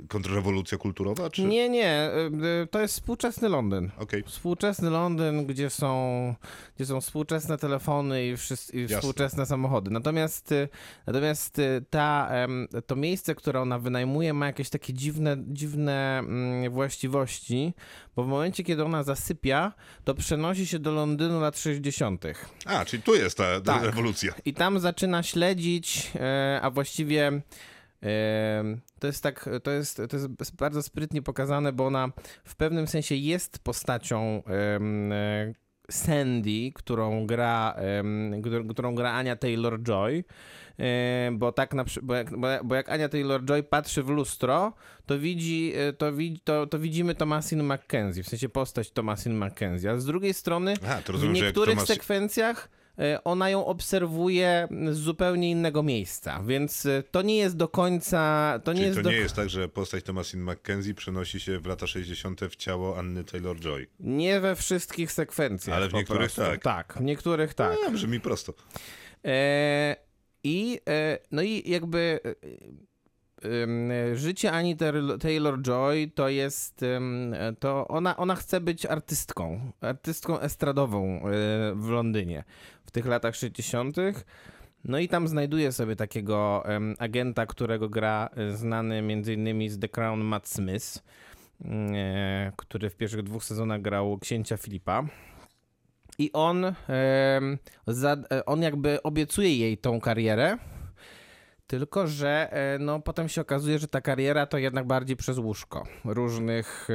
[0.08, 1.30] kontrrewolucja kulturowa?
[1.30, 1.42] Czy...
[1.42, 2.30] Nie, nie, e,
[2.62, 3.90] e, to jest współczesny Londyn.
[3.98, 4.22] Okej.
[4.26, 6.34] Współczesny Londyn, gdzie są,
[6.76, 9.90] gdzie są współczesne telefony i, wszys- i współczesne samochody.
[9.90, 10.68] Natomiast, y,
[11.06, 12.30] natomiast y, ta,
[12.86, 17.74] to miejsce, które ona wynajmuje, ma jakieś takie dziwne, dziwne mm, właściwości,
[18.16, 19.72] bo w momencie, kiedy ona zasypia,
[20.04, 22.24] to przenosi się do Londynu lat 60.
[22.64, 23.82] A, czyli tu jest ta, ta Tak.
[23.84, 24.34] rewolucja.
[24.44, 27.42] I tam zaczyna śledzić, e, a właściwie
[28.98, 32.08] to jest tak, to jest, to jest bardzo sprytnie pokazane, bo ona
[32.44, 35.54] w pewnym sensie jest postacią e,
[35.90, 37.76] Sandy, którą gra,
[38.70, 40.24] którą, gra Ania Taylor-Joy,
[41.32, 44.72] bo tak na, bo, jak, bo, jak- Ania Taylor-Joy patrzy w lustro,
[45.06, 46.12] to widzi, e, to,
[46.44, 51.02] to, to widzimy Thomasine McKenzie, w sensie postać Thomasine McKenzie, a z drugiej strony A,
[51.02, 51.88] to w rozumiem, jak niektórych Thomas...
[51.88, 52.68] sekwencjach
[53.24, 58.60] ona ją obserwuje z zupełnie innego miejsca, więc e, to nie jest do końca.
[58.64, 59.10] To nie Czyli jest to do...
[59.10, 62.40] nie jest tak, że postać Thomasine McKenzie przenosi się w lata 60.
[62.40, 63.86] w ciało Anny Taylor-Joy.
[64.00, 65.76] nie we wszystkich sekwencjach.
[65.76, 66.40] Ale w niektórych prostu.
[66.40, 66.62] tak.
[66.62, 67.76] Tak, w niektórych tak.
[67.88, 68.54] A, brzmi prosto.
[69.24, 69.96] E,
[70.44, 72.34] I e, no i jakby e, e,
[74.14, 77.00] życie Ani Taylor- Taylor-Joy to jest e,
[77.58, 81.20] to ona, ona chce być artystką, artystką estradową e,
[81.74, 82.44] w Londynie
[82.84, 83.96] w tych latach 60.
[84.84, 86.64] No i tam znajduje sobie takiego
[86.98, 91.02] agenta, którego gra e, znany innymi z The Crown Matt Smith,
[91.64, 95.04] e, który w pierwszych dwóch sezonach grał księcia Filipa.
[96.18, 96.74] I on, e,
[98.46, 100.58] on jakby obiecuje jej tą karierę,
[101.66, 105.84] tylko że e, no, potem się okazuje, że ta kariera to jednak bardziej przez łóżko
[106.04, 106.88] różnych,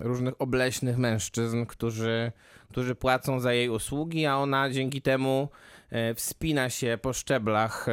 [0.00, 2.32] różnych obleśnych mężczyzn, którzy,
[2.70, 5.48] którzy płacą za jej usługi, a ona dzięki temu
[5.90, 7.86] e, wspina się po szczeblach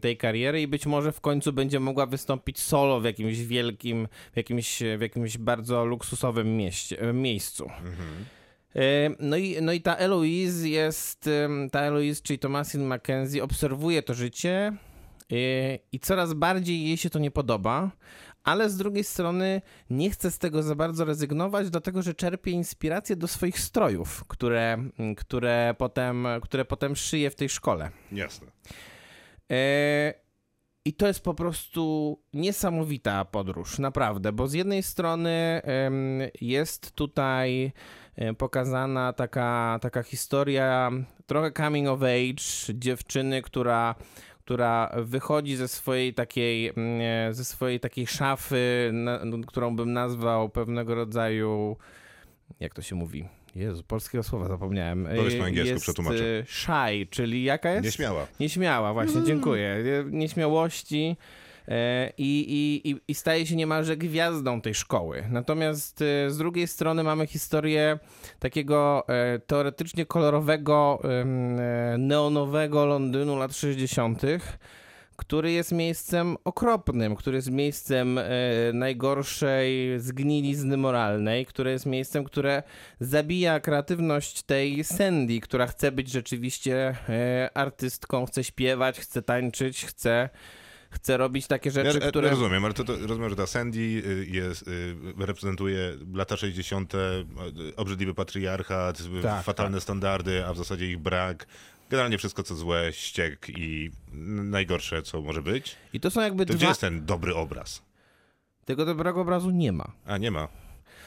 [0.00, 4.36] tej kariery i być może w końcu będzie mogła wystąpić solo w jakimś wielkim, w
[4.36, 7.70] jakimś, w jakimś bardzo luksusowym mieście, e, miejscu.
[8.76, 11.30] E, No i, no i ta Eloise jest,
[11.72, 14.72] ta Eloise, czyli Thomasine McKenzie, obserwuje to życie
[15.92, 17.90] i coraz bardziej jej się to nie podoba,
[18.44, 23.16] ale z drugiej strony nie chce z tego za bardzo rezygnować, dlatego że czerpie inspirację
[23.16, 24.78] do swoich strojów, które,
[25.16, 27.90] które, potem, które potem szyje w tej szkole.
[28.12, 28.46] Jasne.
[29.50, 30.14] E,
[30.84, 35.62] I to jest po prostu niesamowita podróż, naprawdę, bo z jednej strony
[36.40, 37.72] jest tutaj
[38.16, 40.90] e, pokazana taka, taka historia,
[41.26, 43.94] trochę coming of age dziewczyny, która
[44.46, 50.48] która wychodzi ze swojej takiej, mm, e, ze swojej takiej szafy, na, którą bym nazwał
[50.48, 51.76] pewnego rodzaju,
[52.60, 53.28] jak to się mówi?
[53.54, 55.08] Jezu, polskiego słowa zapomniałem.
[55.16, 56.24] Powiedz po E, angielsku, jest, przetłumaczę.
[56.38, 57.84] e, Shy, czyli jaka jest?
[57.84, 58.26] Nieśmiała.
[58.40, 59.26] Nieśmiała, właśnie, Mm.
[59.26, 59.84] dziękuję.
[60.10, 61.16] Nieśmiałości
[62.18, 65.24] i, i, i- i staje się niemalże gwiazdą tej szkoły.
[65.30, 67.98] Natomiast e, z drugiej strony mamy historię
[68.38, 71.24] takiego e, teoretycznie kolorowego, e,
[71.98, 74.22] neonowego Londynu lat 60.,
[75.16, 78.24] który jest miejscem okropnym, który jest miejscem e,
[78.72, 82.62] najgorszej zgnilizny moralnej, które jest miejscem, które
[83.00, 90.28] zabija kreatywność tej Sandy, która chce być rzeczywiście e, artystką, chce śpiewać, chce tańczyć, chce
[90.90, 92.28] chce robić takie rzeczy, ja, które...
[92.28, 96.94] Ja rozumiem, ale to, to, rozumiem, że ta Sandy y, jest, y, reprezentuje lata 60.,
[96.94, 96.98] y,
[97.76, 101.46] obrzydliwy patriarchat, Tak, fatalne standardy, a w zasadzie ich brak.
[101.90, 103.90] Generalnie wszystko, co złe, ściek i
[104.42, 105.76] najgorsze, co może być.
[105.92, 106.56] I to są jakby To dwa...
[106.56, 107.82] gdzie jest ten dobry obraz?
[108.64, 109.92] Tego dobrego obrazu nie ma.
[110.04, 110.48] A, nie ma.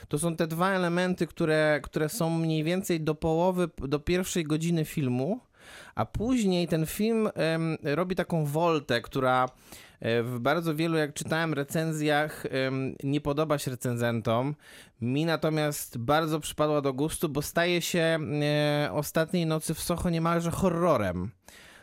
[0.08, 4.86] To są te dwa elementy, które, które są mniej więcej do połowy, do pierwszej godziny
[4.86, 5.40] filmu,
[5.96, 7.30] a później ten film
[7.84, 9.50] robi taką woltę, która
[10.00, 12.44] e, w bardzo wielu, jak czytałem, recenzjach
[13.04, 14.56] nie podoba się recenzentom.
[15.02, 20.52] Mi natomiast bardzo przypadła do gustu, bo staje się e, ostatniej nocy w Soho niemalże
[20.52, 21.32] horrorem.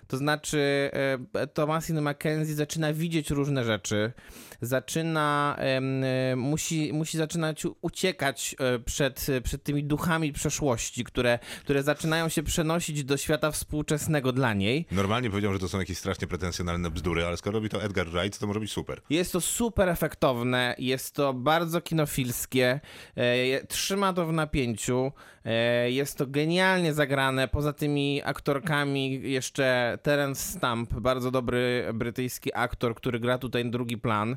[0.07, 0.91] To znaczy,
[1.35, 4.13] e, Thomasin McKenzie zaczyna widzieć różne rzeczy,
[4.61, 12.29] zaczyna, e, musi, musi zaczynać uciekać e, przed, przed tymi duchami przeszłości, które, które zaczynają
[12.29, 14.87] się przenosić do świata współczesnego dla niej.
[14.93, 18.39] Normalnie powiedział, że to są jakieś strasznie pretensjonalne bzdury, ale skoro robi to Edgar Wright,
[18.39, 19.01] to może być super.
[19.11, 22.81] Jest to super efektowne, jest to bardzo kinofilskie,
[23.17, 25.13] e, trzyma to w napięciu,
[25.45, 27.49] e, jest to genialnie zagrane.
[27.49, 34.37] Poza tymi aktorkami jeszcze Terence Stamp, bardzo dobry brytyjski aktor, który gra tutaj drugi plan,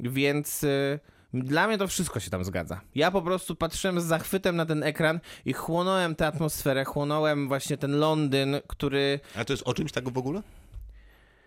[0.00, 0.64] więc...
[0.64, 0.98] E,
[1.34, 2.80] dla mnie to wszystko się tam zgadza.
[2.94, 7.76] Ja po prostu patrzyłem z zachwytem na ten ekran i chłonąłem tę atmosferę, chłonąłem właśnie
[7.76, 10.42] ten Londyn, który A to jest o czymś tak w ogóle?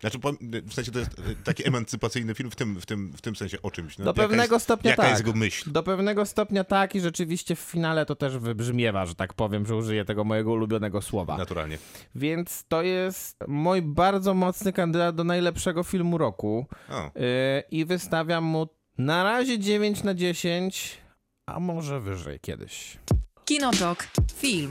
[0.02, 0.18] Znaczy,
[0.64, 3.62] w sensie to jest y, taki emancypacyjny film w tym, w tym, w tym sensie
[3.62, 3.98] o czymś.
[3.98, 5.10] No, Do Jaka pewnego jest, stopnia jaka tak.
[5.10, 5.72] jest jego myśl?
[5.72, 9.76] Do pewnego stopnia tak i rzeczywiście w finale to też wybrzmiewa, że tak powiem, że
[9.76, 11.38] użyję tego mojego ulubionego słowa.
[11.38, 11.78] Naturalnie.
[12.14, 17.10] Więc to jest mój bardzo mocny kandydat do najlepszego filmu roku O.
[17.14, 17.22] yy,
[17.70, 20.98] i wystawiam mu na razie 9 na 10,
[21.46, 22.98] a może wyżej kiedyś.
[23.44, 24.06] Kinotok.
[24.34, 24.70] Film.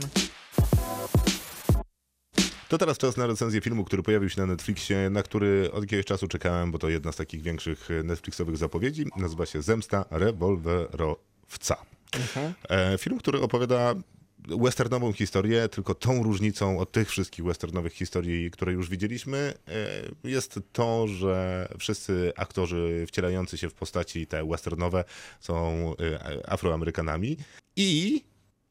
[2.72, 6.04] To teraz czas na recenzję filmu, który pojawił się na Netflixie, na który od jakiegoś
[6.06, 9.06] czasu czekałem, bo to jedna z takich większych e, Netflixowych zapowiedzi.
[9.16, 11.76] Nazywa się Zemsta rewolwerowca.
[12.68, 13.94] E, film, który opowiada
[14.38, 19.54] westernową historię, tylko tą różnicą od tych wszystkich westernowych historii, które już widzieliśmy,
[20.24, 25.04] e, jest to, że wszyscy aktorzy wcielający się w postaci te westernowe
[25.40, 25.94] są
[26.46, 27.36] Afroamerykanami
[27.76, 28.22] i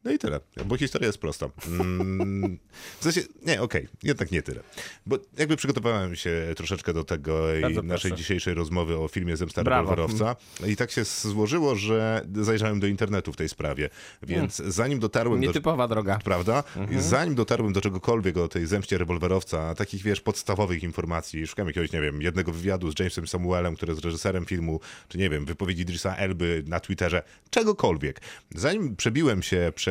[0.03, 1.49] no i tyle, bo historia jest prosta.
[1.67, 2.59] Mm,
[2.99, 4.61] w sensie, nie, okej, jednak nie tyle.
[5.05, 8.15] Bo jakby przygotowałem się troszeczkę do tego i naszej proszę.
[8.15, 9.63] dzisiejszej rozmowy o filmie Zemsta.
[9.63, 10.35] Rewolwerowca
[10.67, 13.89] i tak się złożyło, że zajrzałem do internetu w tej sprawie,
[14.23, 15.47] więc zanim dotarłem do...
[15.47, 16.19] Nietypowa droga.
[16.23, 16.63] Prawda?
[16.77, 17.01] Mhm.
[17.01, 22.01] Zanim dotarłem do czegokolwiek o tej zemście rewolwerowca, takich wiesz, podstawowych informacji, szukam jakiegoś, nie
[22.01, 26.15] wiem, jednego wywiadu z Jamesem Samuelem, który jest reżyserem filmu, czy nie wiem, wypowiedzi Idrisa
[26.15, 28.21] Elby na Twitterze, czegokolwiek.
[28.55, 29.90] Zanim przebiłem się przez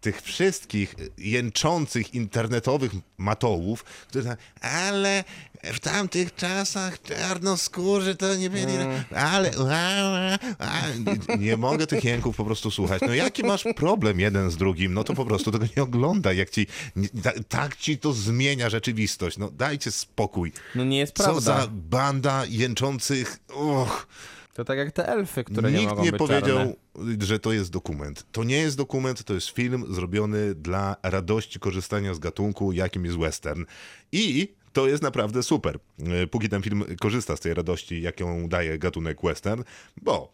[0.00, 5.24] tych wszystkich jęczących internetowych matołów, którzy tam, ale
[5.62, 8.72] w tamtych czasach czarnoskórzy to nie byli,
[9.16, 10.76] ale a, a,
[11.28, 13.02] a, nie mogę tych jęków po prostu słuchać.
[13.06, 16.50] No jaki masz problem jeden z drugim, no to po prostu tego nie oglądaj, jak
[16.50, 16.66] ci,
[16.96, 20.52] nie, ta, tak ci to zmienia rzeczywistość, no dajcie spokój.
[20.74, 21.40] No nie jest Co prawda.
[21.40, 24.06] za banda jęczących, och.
[24.54, 26.74] To tak jak te elfy, które nie Nikt mogą nie być powiedział, czarne.
[27.26, 28.26] że to jest dokument.
[28.32, 33.18] To nie jest dokument, to jest film zrobiony dla radości korzystania z gatunku, jakim jest
[33.18, 33.64] western.
[34.12, 35.78] I to jest naprawdę super.
[35.98, 39.62] E, Póki ten film korzysta z tej radości, jaką daje gatunek western,
[40.02, 40.32] bo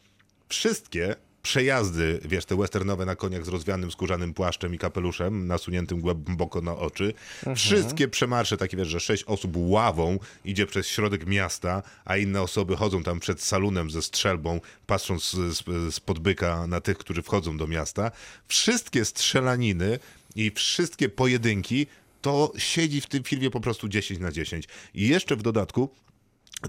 [0.48, 1.16] wszystkie
[1.46, 6.76] przejazdy, wiesz, te westernowe na koniach z rozwianym skórzanym płaszczem i kapeluszem, nasuniętym głęboko na
[6.76, 7.14] oczy.
[7.56, 12.76] Wszystkie przemarsze, takie wiesz, że sześć osób ławą idzie przez środek miasta, a inne osoby
[12.76, 17.56] chodzą tam przed salunem ze strzelbą, patrząc z, z, z podbyka na tych, którzy wchodzą
[17.56, 18.10] do miasta.
[18.48, 19.98] Wszystkie strzelaniny
[20.36, 21.86] i wszystkie pojedynki
[22.22, 24.68] to siedzi w tym filmie po prostu 10 na 10.
[24.94, 25.90] I jeszcze w dodatku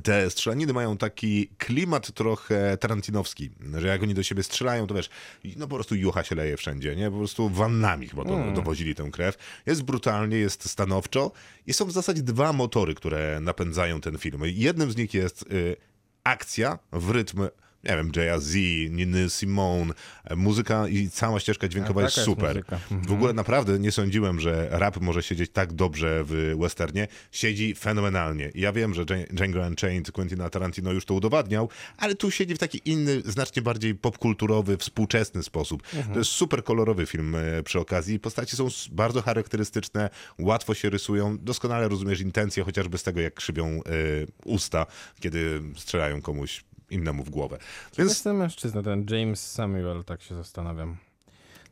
[0.03, 5.09] te strzelaniny mają taki klimat trochę tarantinowski, że jak oni do siebie strzelają, to wiesz,
[5.57, 7.11] no po prostu jucha się leje wszędzie, nie?
[7.11, 9.37] Po prostu wannami chyba do, dowozili tę krew.
[9.65, 11.31] Jest brutalnie, jest stanowczo
[11.67, 14.41] i są w zasadzie dwa motory, które napędzają ten film.
[14.45, 15.75] Jednym z nich jest y,
[16.23, 17.47] akcja w rytm
[17.87, 18.55] nie wiem, Jaya Z,
[18.91, 22.55] Niny Simone, e, muzyka i cała ścieżka dźwiękowa jest jest super.
[22.55, 22.75] muzyka.
[22.75, 23.01] Mhm.
[23.01, 27.07] W ogóle naprawdę nie sądziłem, że rap może siedzieć tak dobrze w westernie.
[27.31, 28.51] Siedzi fenomenalnie.
[28.55, 32.81] Ja wiem, że Django Unchained Quentina Tarantino już to udowadniał, ale tu siedzi w taki
[32.85, 35.83] inny, znacznie bardziej popkulturowy, współczesny sposób.
[35.93, 36.13] Mhm.
[36.13, 38.19] To jest super kolorowy film e, przy okazji.
[38.19, 40.09] Postaci są bardzo charakterystyczne,
[40.39, 41.37] łatwo się rysują.
[41.37, 43.81] Doskonale rozumiesz intencje, chociażby z tego, jak krzywią e,
[44.45, 44.85] usta,
[45.19, 47.57] kiedy strzelają komuś innemu w głowę.
[47.97, 48.09] Więc...
[48.11, 50.97] Jest ten mężczyzna, ten James Samuel, tak się zastanawiam.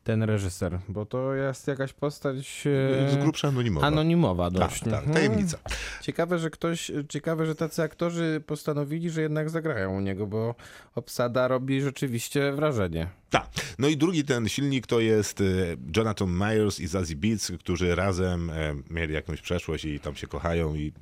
[0.03, 2.63] Ten reżyser, bo to jest jakaś postać
[3.07, 3.87] e, z grubsza anonimowa.
[3.87, 4.79] anonimowa tak, dość.
[4.83, 5.13] tak, Mhm.
[5.13, 5.57] tajemnica.
[6.01, 10.55] Ciekawe, że ktoś, ciekawe, że tacy aktorzy postanowili, że jednak zagrają u niego, bo
[10.95, 13.07] obsada robi rzeczywiście wrażenie.
[13.39, 13.65] Tak.
[13.79, 15.43] No i drugi ten silnik to jest e,
[15.97, 20.75] Jonathan Myers i Zazie Beats, którzy razem e, mieli jakąś przeszłość i tam się kochają
[20.75, 20.93] i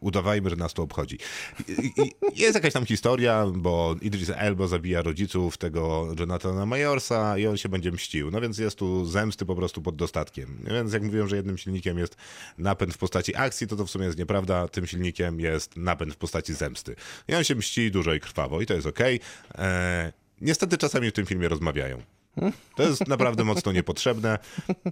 [0.00, 1.18] udawajmy, że nas to obchodzi.
[2.36, 7.68] Jest jakaś tam historia, bo Idris Elba zabija rodziców tego Jonathana Myersa i on się
[7.68, 8.30] będzie mścił.
[8.30, 10.64] No więc jest tu zemsty po prostu pod dostatkiem.
[10.70, 12.16] Więc jak mówiłem, że jednym silnikiem jest
[12.58, 14.68] napęd w postaci akcji, to to w sumie jest nieprawda.
[14.68, 16.96] Tym silnikiem jest napęd w postaci zemsty.
[17.28, 19.20] I on się mści dużo i krwawo i to jest okej.
[19.54, 22.02] E, Niestety czasami w tym filmie rozmawiają.
[22.76, 24.38] To jest naprawdę mocno niepotrzebne.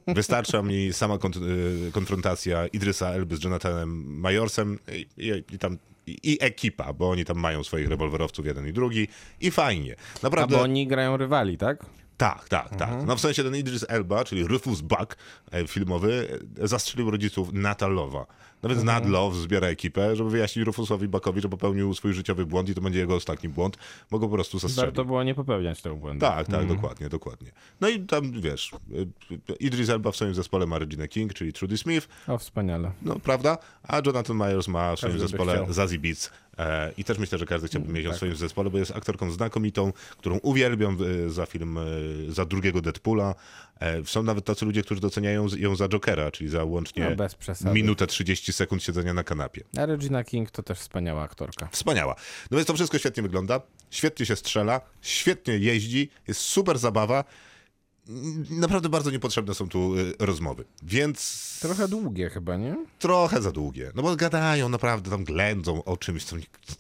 [0.07, 1.43] Wystarcza mi sama kont-
[1.89, 7.25] y, konfrontacja Idrysa Elby z Jonathanem Majorsem i, i, i tam i, ekipa, bo oni
[7.25, 9.09] tam mają swoich rewolwerowców jeden i drugi
[9.41, 9.97] i fajnie.
[10.17, 10.57] A Naprawdę.
[10.57, 11.87] bo oni grają rywali, tak?
[12.17, 12.91] Tak, tak, tak.
[13.07, 15.17] No w sensie ten Idris Elba, czyli Rufus Buck
[15.53, 18.27] e, filmowy, e, zastrzelił rodziców Natalowa.
[18.63, 22.69] No więc Nat Love zbiera ekipę, żeby wyjaśnić Rufusowi Buckowi, że popełnił swój życiowy błąd
[22.69, 23.77] i to będzie jego ostatni błąd,
[24.11, 24.87] bo go po prostu zastrzelił.
[24.87, 26.21] Warto było nie popełniać tego błędu.
[26.27, 27.51] Tak, tak, dokładnie, dokładnie.
[27.81, 28.73] No i tam, wiesz,
[29.51, 32.93] y, Idris Elba w swoim zespole ma Regina King, czyli Trudy Smith, O, wspaniale.
[33.03, 33.59] no prawda?
[33.83, 35.67] A Jonathan Myers ma w swoim Każdy zespole.
[35.71, 36.31] Zazie Beats.
[36.59, 38.17] E, I też myślę, że każdy chciałby mieć ją w tak.
[38.17, 41.83] swoim zespole, bo jest aktorką znakomitą, którą uwielbiam e, za film, e,
[42.29, 43.35] za drugiego Deadpoola.
[44.05, 47.17] Są nawet tacy ludzie, którzy doceniają ją za Jokera, czyli za łącznie
[47.65, 49.65] No, minutę 30 sekund siedzenia na kanapie.
[49.77, 51.69] A Regina King to też wspaniała aktorka.
[51.73, 52.15] Wspaniała.
[52.51, 53.61] No więc to wszystko świetnie wygląda,
[53.91, 57.25] świetnie się strzela, świetnie jeździ, jest super zabawa.
[58.51, 62.77] Naprawdę bardzo niepotrzebne są tu y, rozmowy, więc Trochę długie chyba, nie?
[62.99, 63.93] trochę za długie.
[63.95, 66.37] No bo gadają naprawdę, tam ględzą o czymś, co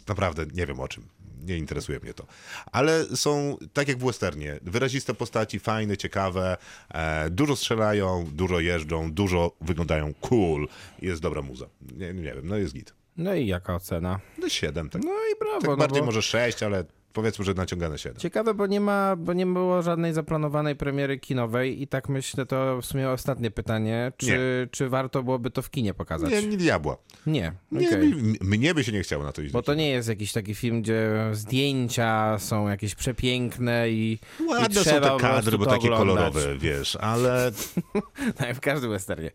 [0.09, 1.05] naprawdę nie wiem o czym.
[1.45, 2.27] Nie interesuje mnie to.
[2.73, 6.57] Ale są, tak jak w westernie, wyraziste postaci, fajne, ciekawe,
[6.91, 10.69] e, dużo strzelają, dużo jeżdżą, dużo wyglądają cool.
[11.03, 11.67] Jest dobra muza.
[11.97, 12.95] Nie, nie wiem, no jest git.
[13.17, 14.21] No i jaka ocena?
[14.39, 15.61] No siedem, tak, No i brawo.
[15.61, 16.07] tak no bardziej bo...
[16.07, 18.19] może sześć, ale powiedzmy, że naciągane siedem.
[18.19, 22.81] Ciekawe, bo nie ma, bo nie było żadnej zaplanowanej premiery kinowej i tak myślę, to
[22.83, 26.31] w sumie ostatnie pytanie, czy, czy warto byłoby to w kinie pokazać?
[26.31, 26.97] Nie, nie diabła.
[27.27, 28.15] Nie, Nie, okej.
[28.15, 29.53] mi, mnie by się nie chciało na to iść.
[29.53, 34.75] Bo to nie jest jakiś taki film, gdzie zdjęcia są jakieś przepiękne i, i Ładne
[34.85, 36.33] są trzeba te kadry, bo takie oglądać.
[36.35, 37.53] kolorowe, wiesz, ale
[38.37, 39.31] Tak, w każdym westernie.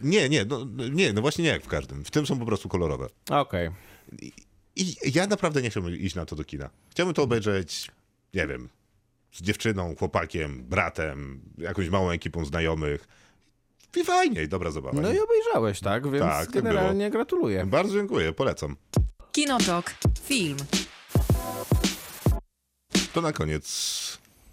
[0.00, 2.04] nie, nie, no, nie, no właśnie nie jak w każdym.
[2.04, 3.06] W tym są po prostu kolorowe.
[3.30, 3.70] Okej.
[4.76, 6.70] I ja naprawdę nie chciałbym iść na to do kina.
[6.90, 7.90] Chciałbym to obejrzeć,
[8.34, 8.68] nie wiem,
[9.32, 13.08] z dziewczyną, chłopakiem, bratem, jakąś małą ekipą znajomych.
[13.96, 15.00] I fajnie, i dobra zabawa.
[15.00, 16.10] No i obejrzałeś, tak?
[16.10, 17.66] Więc Tak, tak generalnie gratuluję.
[17.66, 18.76] Bardzo dziękuję, polecam.
[19.32, 19.94] Kinotok.
[20.24, 20.56] Film.
[23.12, 23.66] To na koniec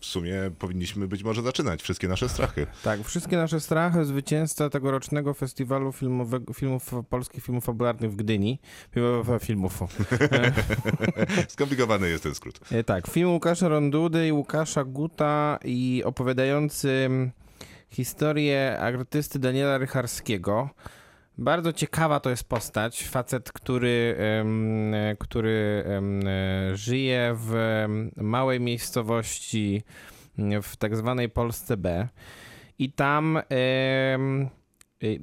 [0.03, 2.67] w sumie powinniśmy być może zaczynać wszystkie nasze strachy.
[2.83, 8.59] Tak, wszystkie nasze strachy, zwycięzca tegorocznego festiwalu filmowego, filmów, polskich filmów fabularnych w Gdyni.
[8.91, 9.79] Filmów, filmów.
[11.47, 12.59] Skomplikowany jest ten skrót.
[12.71, 17.09] E, Tak, film Łukasza Rondudy i Łukasza Guta i opowiadający
[17.89, 20.69] historię artysty Daniela Rycharskiego.
[21.37, 23.03] Bardzo ciekawa to jest postać.
[23.03, 24.17] Facet, który,
[25.19, 25.85] który
[26.73, 27.85] żyje w
[28.15, 29.83] małej miejscowości
[30.61, 32.07] w tak zwanej Polsce B.
[32.79, 33.39] I tam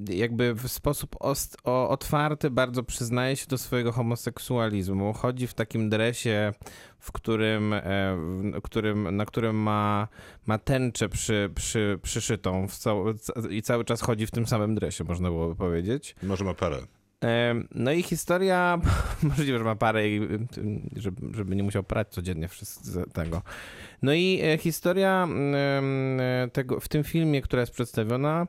[0.08, 5.12] jakby w sposób ost- o, otwarty bardzo przyznaje się do swojego homoseksualizmu.
[5.12, 6.52] Chodzi w takim dresie,
[6.98, 7.82] w którym, e,
[8.54, 10.08] w którym, na którym ma,
[10.46, 15.04] ma tęczę przy, przy, przyszytą cał- ca- i cały czas chodzi w tym samym dresie,
[15.04, 16.14] można byłoby powiedzieć.
[16.22, 16.78] Może ma parę.
[17.74, 18.80] No i historia,
[19.22, 20.02] możliwe, że ma parę,
[21.32, 22.48] żeby, nie musiał prać codziennie
[23.12, 23.42] tego.
[24.02, 28.46] No i e, historia e, tego, w tym filmie, która jest przedstawiona,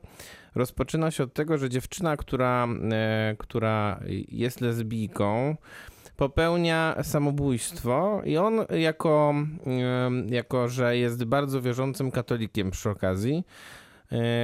[0.54, 5.56] rozpoczyna się od tego, że dziewczyna, która, e, która jest lesbijką,
[6.16, 9.34] popełnia samobójstwo i on jako,
[10.26, 13.44] jako że jest bardzo wierzącym katolikiem przy okazji,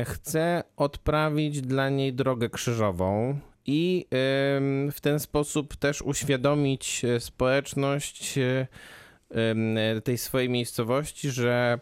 [0.05, 3.38] chce odprawić dla niej drogę krzyżową
[3.70, 4.06] i
[4.92, 8.66] w ten sposób też uświadomić e, społeczność, e,
[10.04, 11.78] tej swojej miejscowości, że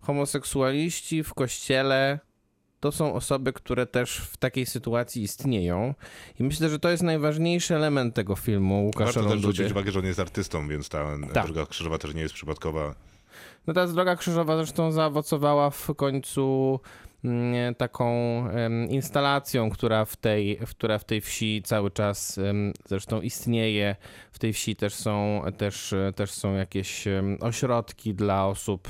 [0.00, 2.18] homoseksualiści w kościele
[2.80, 5.94] to są osoby, które też w takiej sytuacji istnieją.
[6.40, 9.52] I myślę, że to jest najważniejszy element tego filmu Łukasza Warto też Rondudy.
[9.52, 11.04] zwrócić uwagę, że on jest artystą, więc ta
[11.34, 11.44] Tak.
[11.46, 12.94] droga krzyżowa też nie jest przypadkowa.
[13.66, 16.80] No ta droga krzyżowa zresztą zaowocowała w końcu
[17.78, 18.10] taką
[18.50, 22.40] em, instalacją, która w, tej, która w tej wsi cały czas
[22.84, 23.96] zresztą istnieje.
[24.32, 27.04] W tej wsi też są, też, też są jakieś
[27.40, 28.88] ośrodki dla osób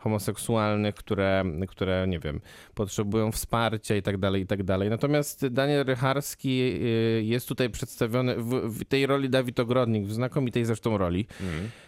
[0.00, 2.40] homoseksualnych, które, które, nie wiem,
[2.74, 4.90] potrzebują wsparcia i tak dalej, i tak dalej.
[4.90, 10.64] Natomiast Daniel Rycharski y, jest tutaj przedstawiony w, w tej roli Dawid Ogrodnik, w znakomitej
[10.64, 11.26] zresztą roli.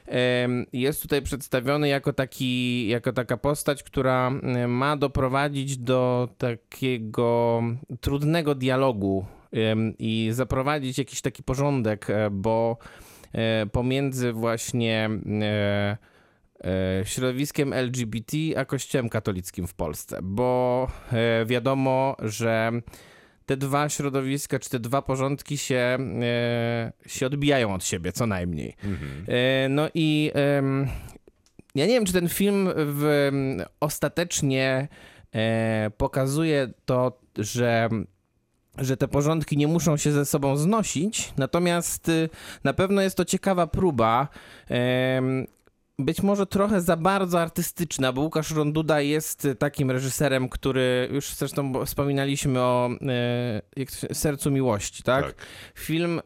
[0.07, 7.63] Em, Jest tutaj przedstawiony jako, taki, jako taka postać, która em, ma doprowadzić do takiego
[8.01, 9.27] trudnego dialogu
[9.99, 12.77] i zaprowadzić jakiś taki porządek, e, bo
[13.33, 15.11] e, pomiędzy właśnie
[15.43, 15.97] e,
[17.05, 22.73] środowiskiem LGBT a kościołem katolickim w Polsce, bo e, wiadomo, że
[23.47, 28.77] te dwa środowiska, czy te dwa porządki się, e, się odbijają od siebie, co najmniej.
[29.29, 30.33] E, no i
[31.75, 33.31] ja nie wiem, czy ten film w,
[33.81, 34.89] ostatecznie
[35.35, 37.89] e, pokazuje to, że
[38.79, 42.29] że te porządki nie muszą się ze sobą znosić, natomiast y,
[42.65, 44.29] na pewno jest to ciekawa próba.
[45.99, 51.85] Być może trochę za bardzo artystyczna, bo Łukasz Ronduda jest takim reżyserem, który już zresztą
[51.85, 52.91] wspominaliśmy o
[54.09, 55.25] e, Sercu Miłości, tak?
[55.25, 55.47] Tak.
[55.75, 56.21] Film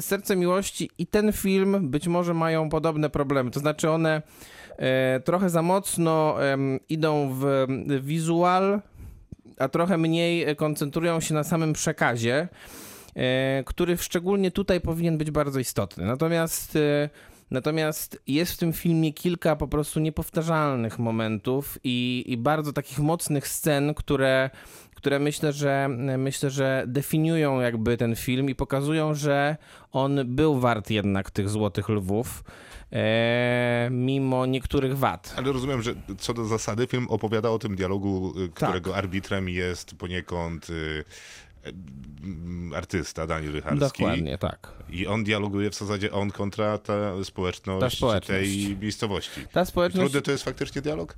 [0.00, 3.50] Serce Miłości i ten film być może mają podobne problemy.
[3.50, 4.22] To znaczy one
[4.76, 8.80] e, trochę za mocno em, idą w, w wizual,
[9.58, 12.48] a trochę mniej koncentrują się na samym przekazie,
[13.16, 16.04] e, który szczególnie tutaj powinien być bardzo istotny.
[16.04, 17.10] Natomiast e,
[17.50, 23.48] Natomiast jest w tym filmie kilka po prostu niepowtarzalnych momentów i, i bardzo takich mocnych
[23.48, 24.50] scen, które,
[24.94, 29.56] które myślę, że myślę, że definiują jakby ten film i pokazują, że
[29.92, 32.44] on był wart jednak tych złotych lwów,
[32.92, 35.34] e, mimo niektórych wad.
[35.36, 38.68] Ale rozumiem, że co do zasady film opowiada o tym dialogu, Tak.
[38.68, 41.04] którego arbitrem jest poniekąd y,
[42.74, 44.02] artysta Daniel Rycharski.
[44.02, 44.72] Dokładnie, tak.
[44.90, 48.48] I on dialoguje w zasadzie on kontra ta społeczność, Ta społeczność.
[48.66, 49.40] tej miejscowości.
[49.52, 51.14] Ta społeczność Trudny to jest faktycznie dialog?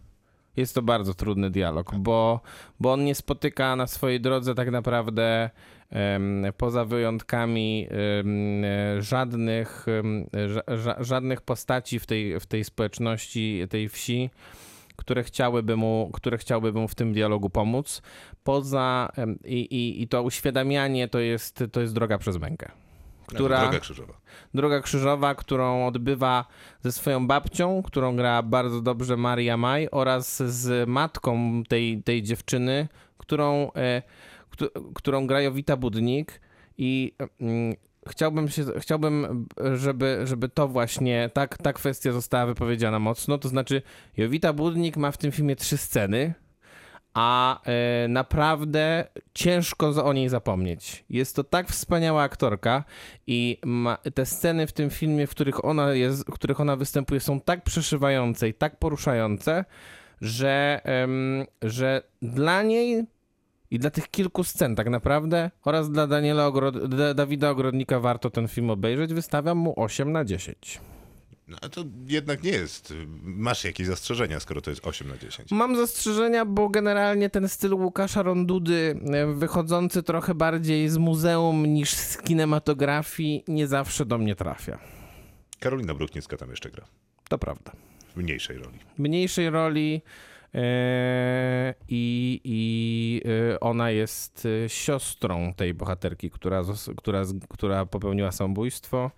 [0.57, 2.41] Jest to bardzo trudny dialog, bo,
[2.81, 5.51] bo on nie spotyka na swojej drodze tak naprawdę
[6.57, 7.89] poza wyjątkami
[8.99, 9.87] żadnych,
[11.01, 14.31] żadnych postaci w tej, w tej społeczności, tej wsi,
[14.97, 18.03] które chciałyby mu, które chciałyby mu w tym dialogu pomóc.
[18.45, 19.13] Poza
[19.45, 22.71] i, i, i to uświadamianie to jest, to jest droga przez mękę.
[23.27, 24.15] Która, Droga krzyżowa.
[24.55, 26.45] Droga krzyżowa, którą odbywa
[26.81, 32.89] ze swoją babcią, którą gra bardzo dobrze Maria Maj oraz z matką tej, tej dziewczyny,
[33.19, 34.03] którą, e,
[34.51, 36.41] któ- którą gra Jowita Budnik
[36.79, 37.15] i
[38.09, 43.83] chciałbym, się, chciałbym żeby, żeby to właśnie, tak, ta kwestia została wypowiedziana mocno, to znaczy
[44.17, 46.35] Jowita Budnik ma w tym filmie trzy sceny,
[47.15, 49.05] a e, naprawdę
[49.35, 51.05] ciężko o niej zapomnieć.
[51.11, 52.85] Jest to tak wspaniała aktorka
[53.27, 57.21] i ma, te sceny w tym filmie, w których ona jest, w których ona występuje,
[57.21, 59.65] są tak przeszywające i tak poruszające,
[60.21, 63.07] że, em, że dla niej
[63.73, 68.49] i dla tych kilku scen tak naprawdę oraz dla Daniela Ogro- Dawida Ogrodnika warto ten
[68.49, 69.15] film obejrzeć.
[69.15, 70.81] Wystawiam mu 8 na 10.
[71.49, 72.95] No, to jednak nie jest.
[73.23, 75.51] Masz jakieś zastrzeżenia, skoro to jest 8 na 10.
[75.51, 81.91] Mam zastrzeżenia, bo generalnie ten styl Łukasza Rondudy, e, wychodzący trochę bardziej z muzeum niż
[81.91, 84.79] z kinematografii, nie zawsze do mnie trafia.
[85.61, 86.85] Karolina Bruchnicka tam jeszcze gra.
[87.29, 87.73] To prawda.
[88.15, 88.79] W mniejszej roli.
[88.99, 90.03] Mniejszej roli
[91.89, 93.23] i, i
[93.53, 96.63] e, ona jest e, siostrą tej bohaterki, która,
[96.97, 99.11] która, która popełniła samobójstwo.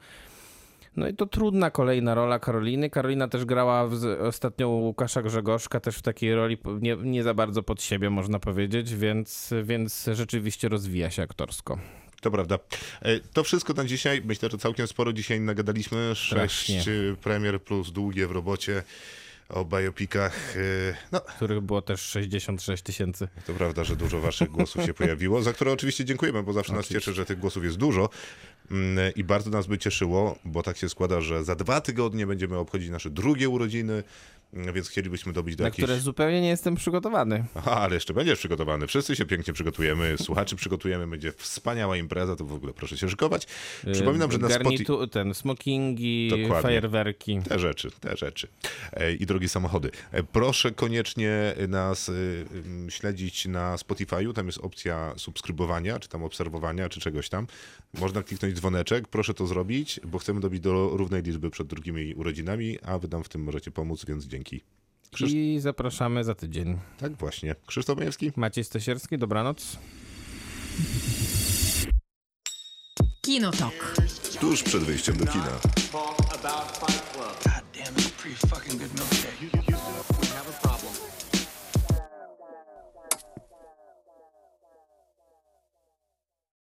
[0.96, 2.90] No i to trudna kolejna rola Karoliny.
[2.90, 7.34] Karolina też grała w, ostatnio u Łukasza Grzegorzka, też w takiej roli nie, nie za
[7.34, 11.78] bardzo pod siebie, można powiedzieć, więc, więc rzeczywiście rozwija się aktorsko.
[12.20, 12.58] To prawda.
[13.02, 14.22] E, To wszystko na dzisiaj.
[14.24, 16.14] Myślę, że całkiem sporo dzisiaj nagadaliśmy.
[16.14, 16.92] Sześć Strasznie.
[17.12, 18.82] e, premier plus długie w robocie
[19.54, 20.56] o biopikach.
[20.56, 23.28] E, No, Których było też 66 tysięcy.
[23.46, 26.88] to prawda, że dużo waszych głosów się pojawiło, za które oczywiście dziękujemy, bo zawsze nas
[26.88, 28.08] cieszy, że tych głosów jest dużo.
[28.70, 32.56] Mm, I bardzo nas by cieszyło, bo tak się składa, że za dwa tygodnie będziemy
[32.58, 34.02] obchodzić nasze drugie urodziny.
[34.74, 35.84] Więc chcielibyśmy dobić do na jakiejś...
[35.84, 37.44] które zupełnie nie jestem przygotowany.
[37.54, 38.86] Aha, ale jeszcze będziesz przygotowany.
[38.86, 43.46] Wszyscy się pięknie przygotujemy, słuchaczy przygotujemy, będzie wspaniała impreza, to w ogóle proszę się szykować.
[43.92, 44.64] Przypominam, że na Spotify...
[44.64, 46.62] Garnitu, ten, smokingi, Dokładnie.
[46.62, 47.40] fajerwerki.
[47.48, 48.48] Te rzeczy, te rzeczy.
[48.92, 49.90] E, I drogie samochody.
[50.12, 52.44] E, Proszę koniecznie nas y,
[52.88, 54.32] śledzić na Spotify'u.
[54.32, 57.46] Tam jest opcja subskrybowania, czy tam obserwowania, czy czegoś tam.
[57.94, 59.08] Można kliknąć dzwoneczek.
[59.08, 63.24] Proszę to zrobić, bo chcemy dobić do równej liczby przed drugimi urodzinami, a wy nam
[63.24, 64.43] w tym możecie pomóc, więc dzięki.
[65.12, 65.32] Krzysz...
[65.32, 66.78] I zapraszamy za tydzień.
[66.98, 67.54] Tak właśnie.
[67.66, 68.32] Krzysztof Majewski?
[68.36, 69.78] Maciej Stasierski, dobranoc.
[73.22, 73.94] Kinotok.
[74.40, 75.60] Tuż przed wyjściem do kina.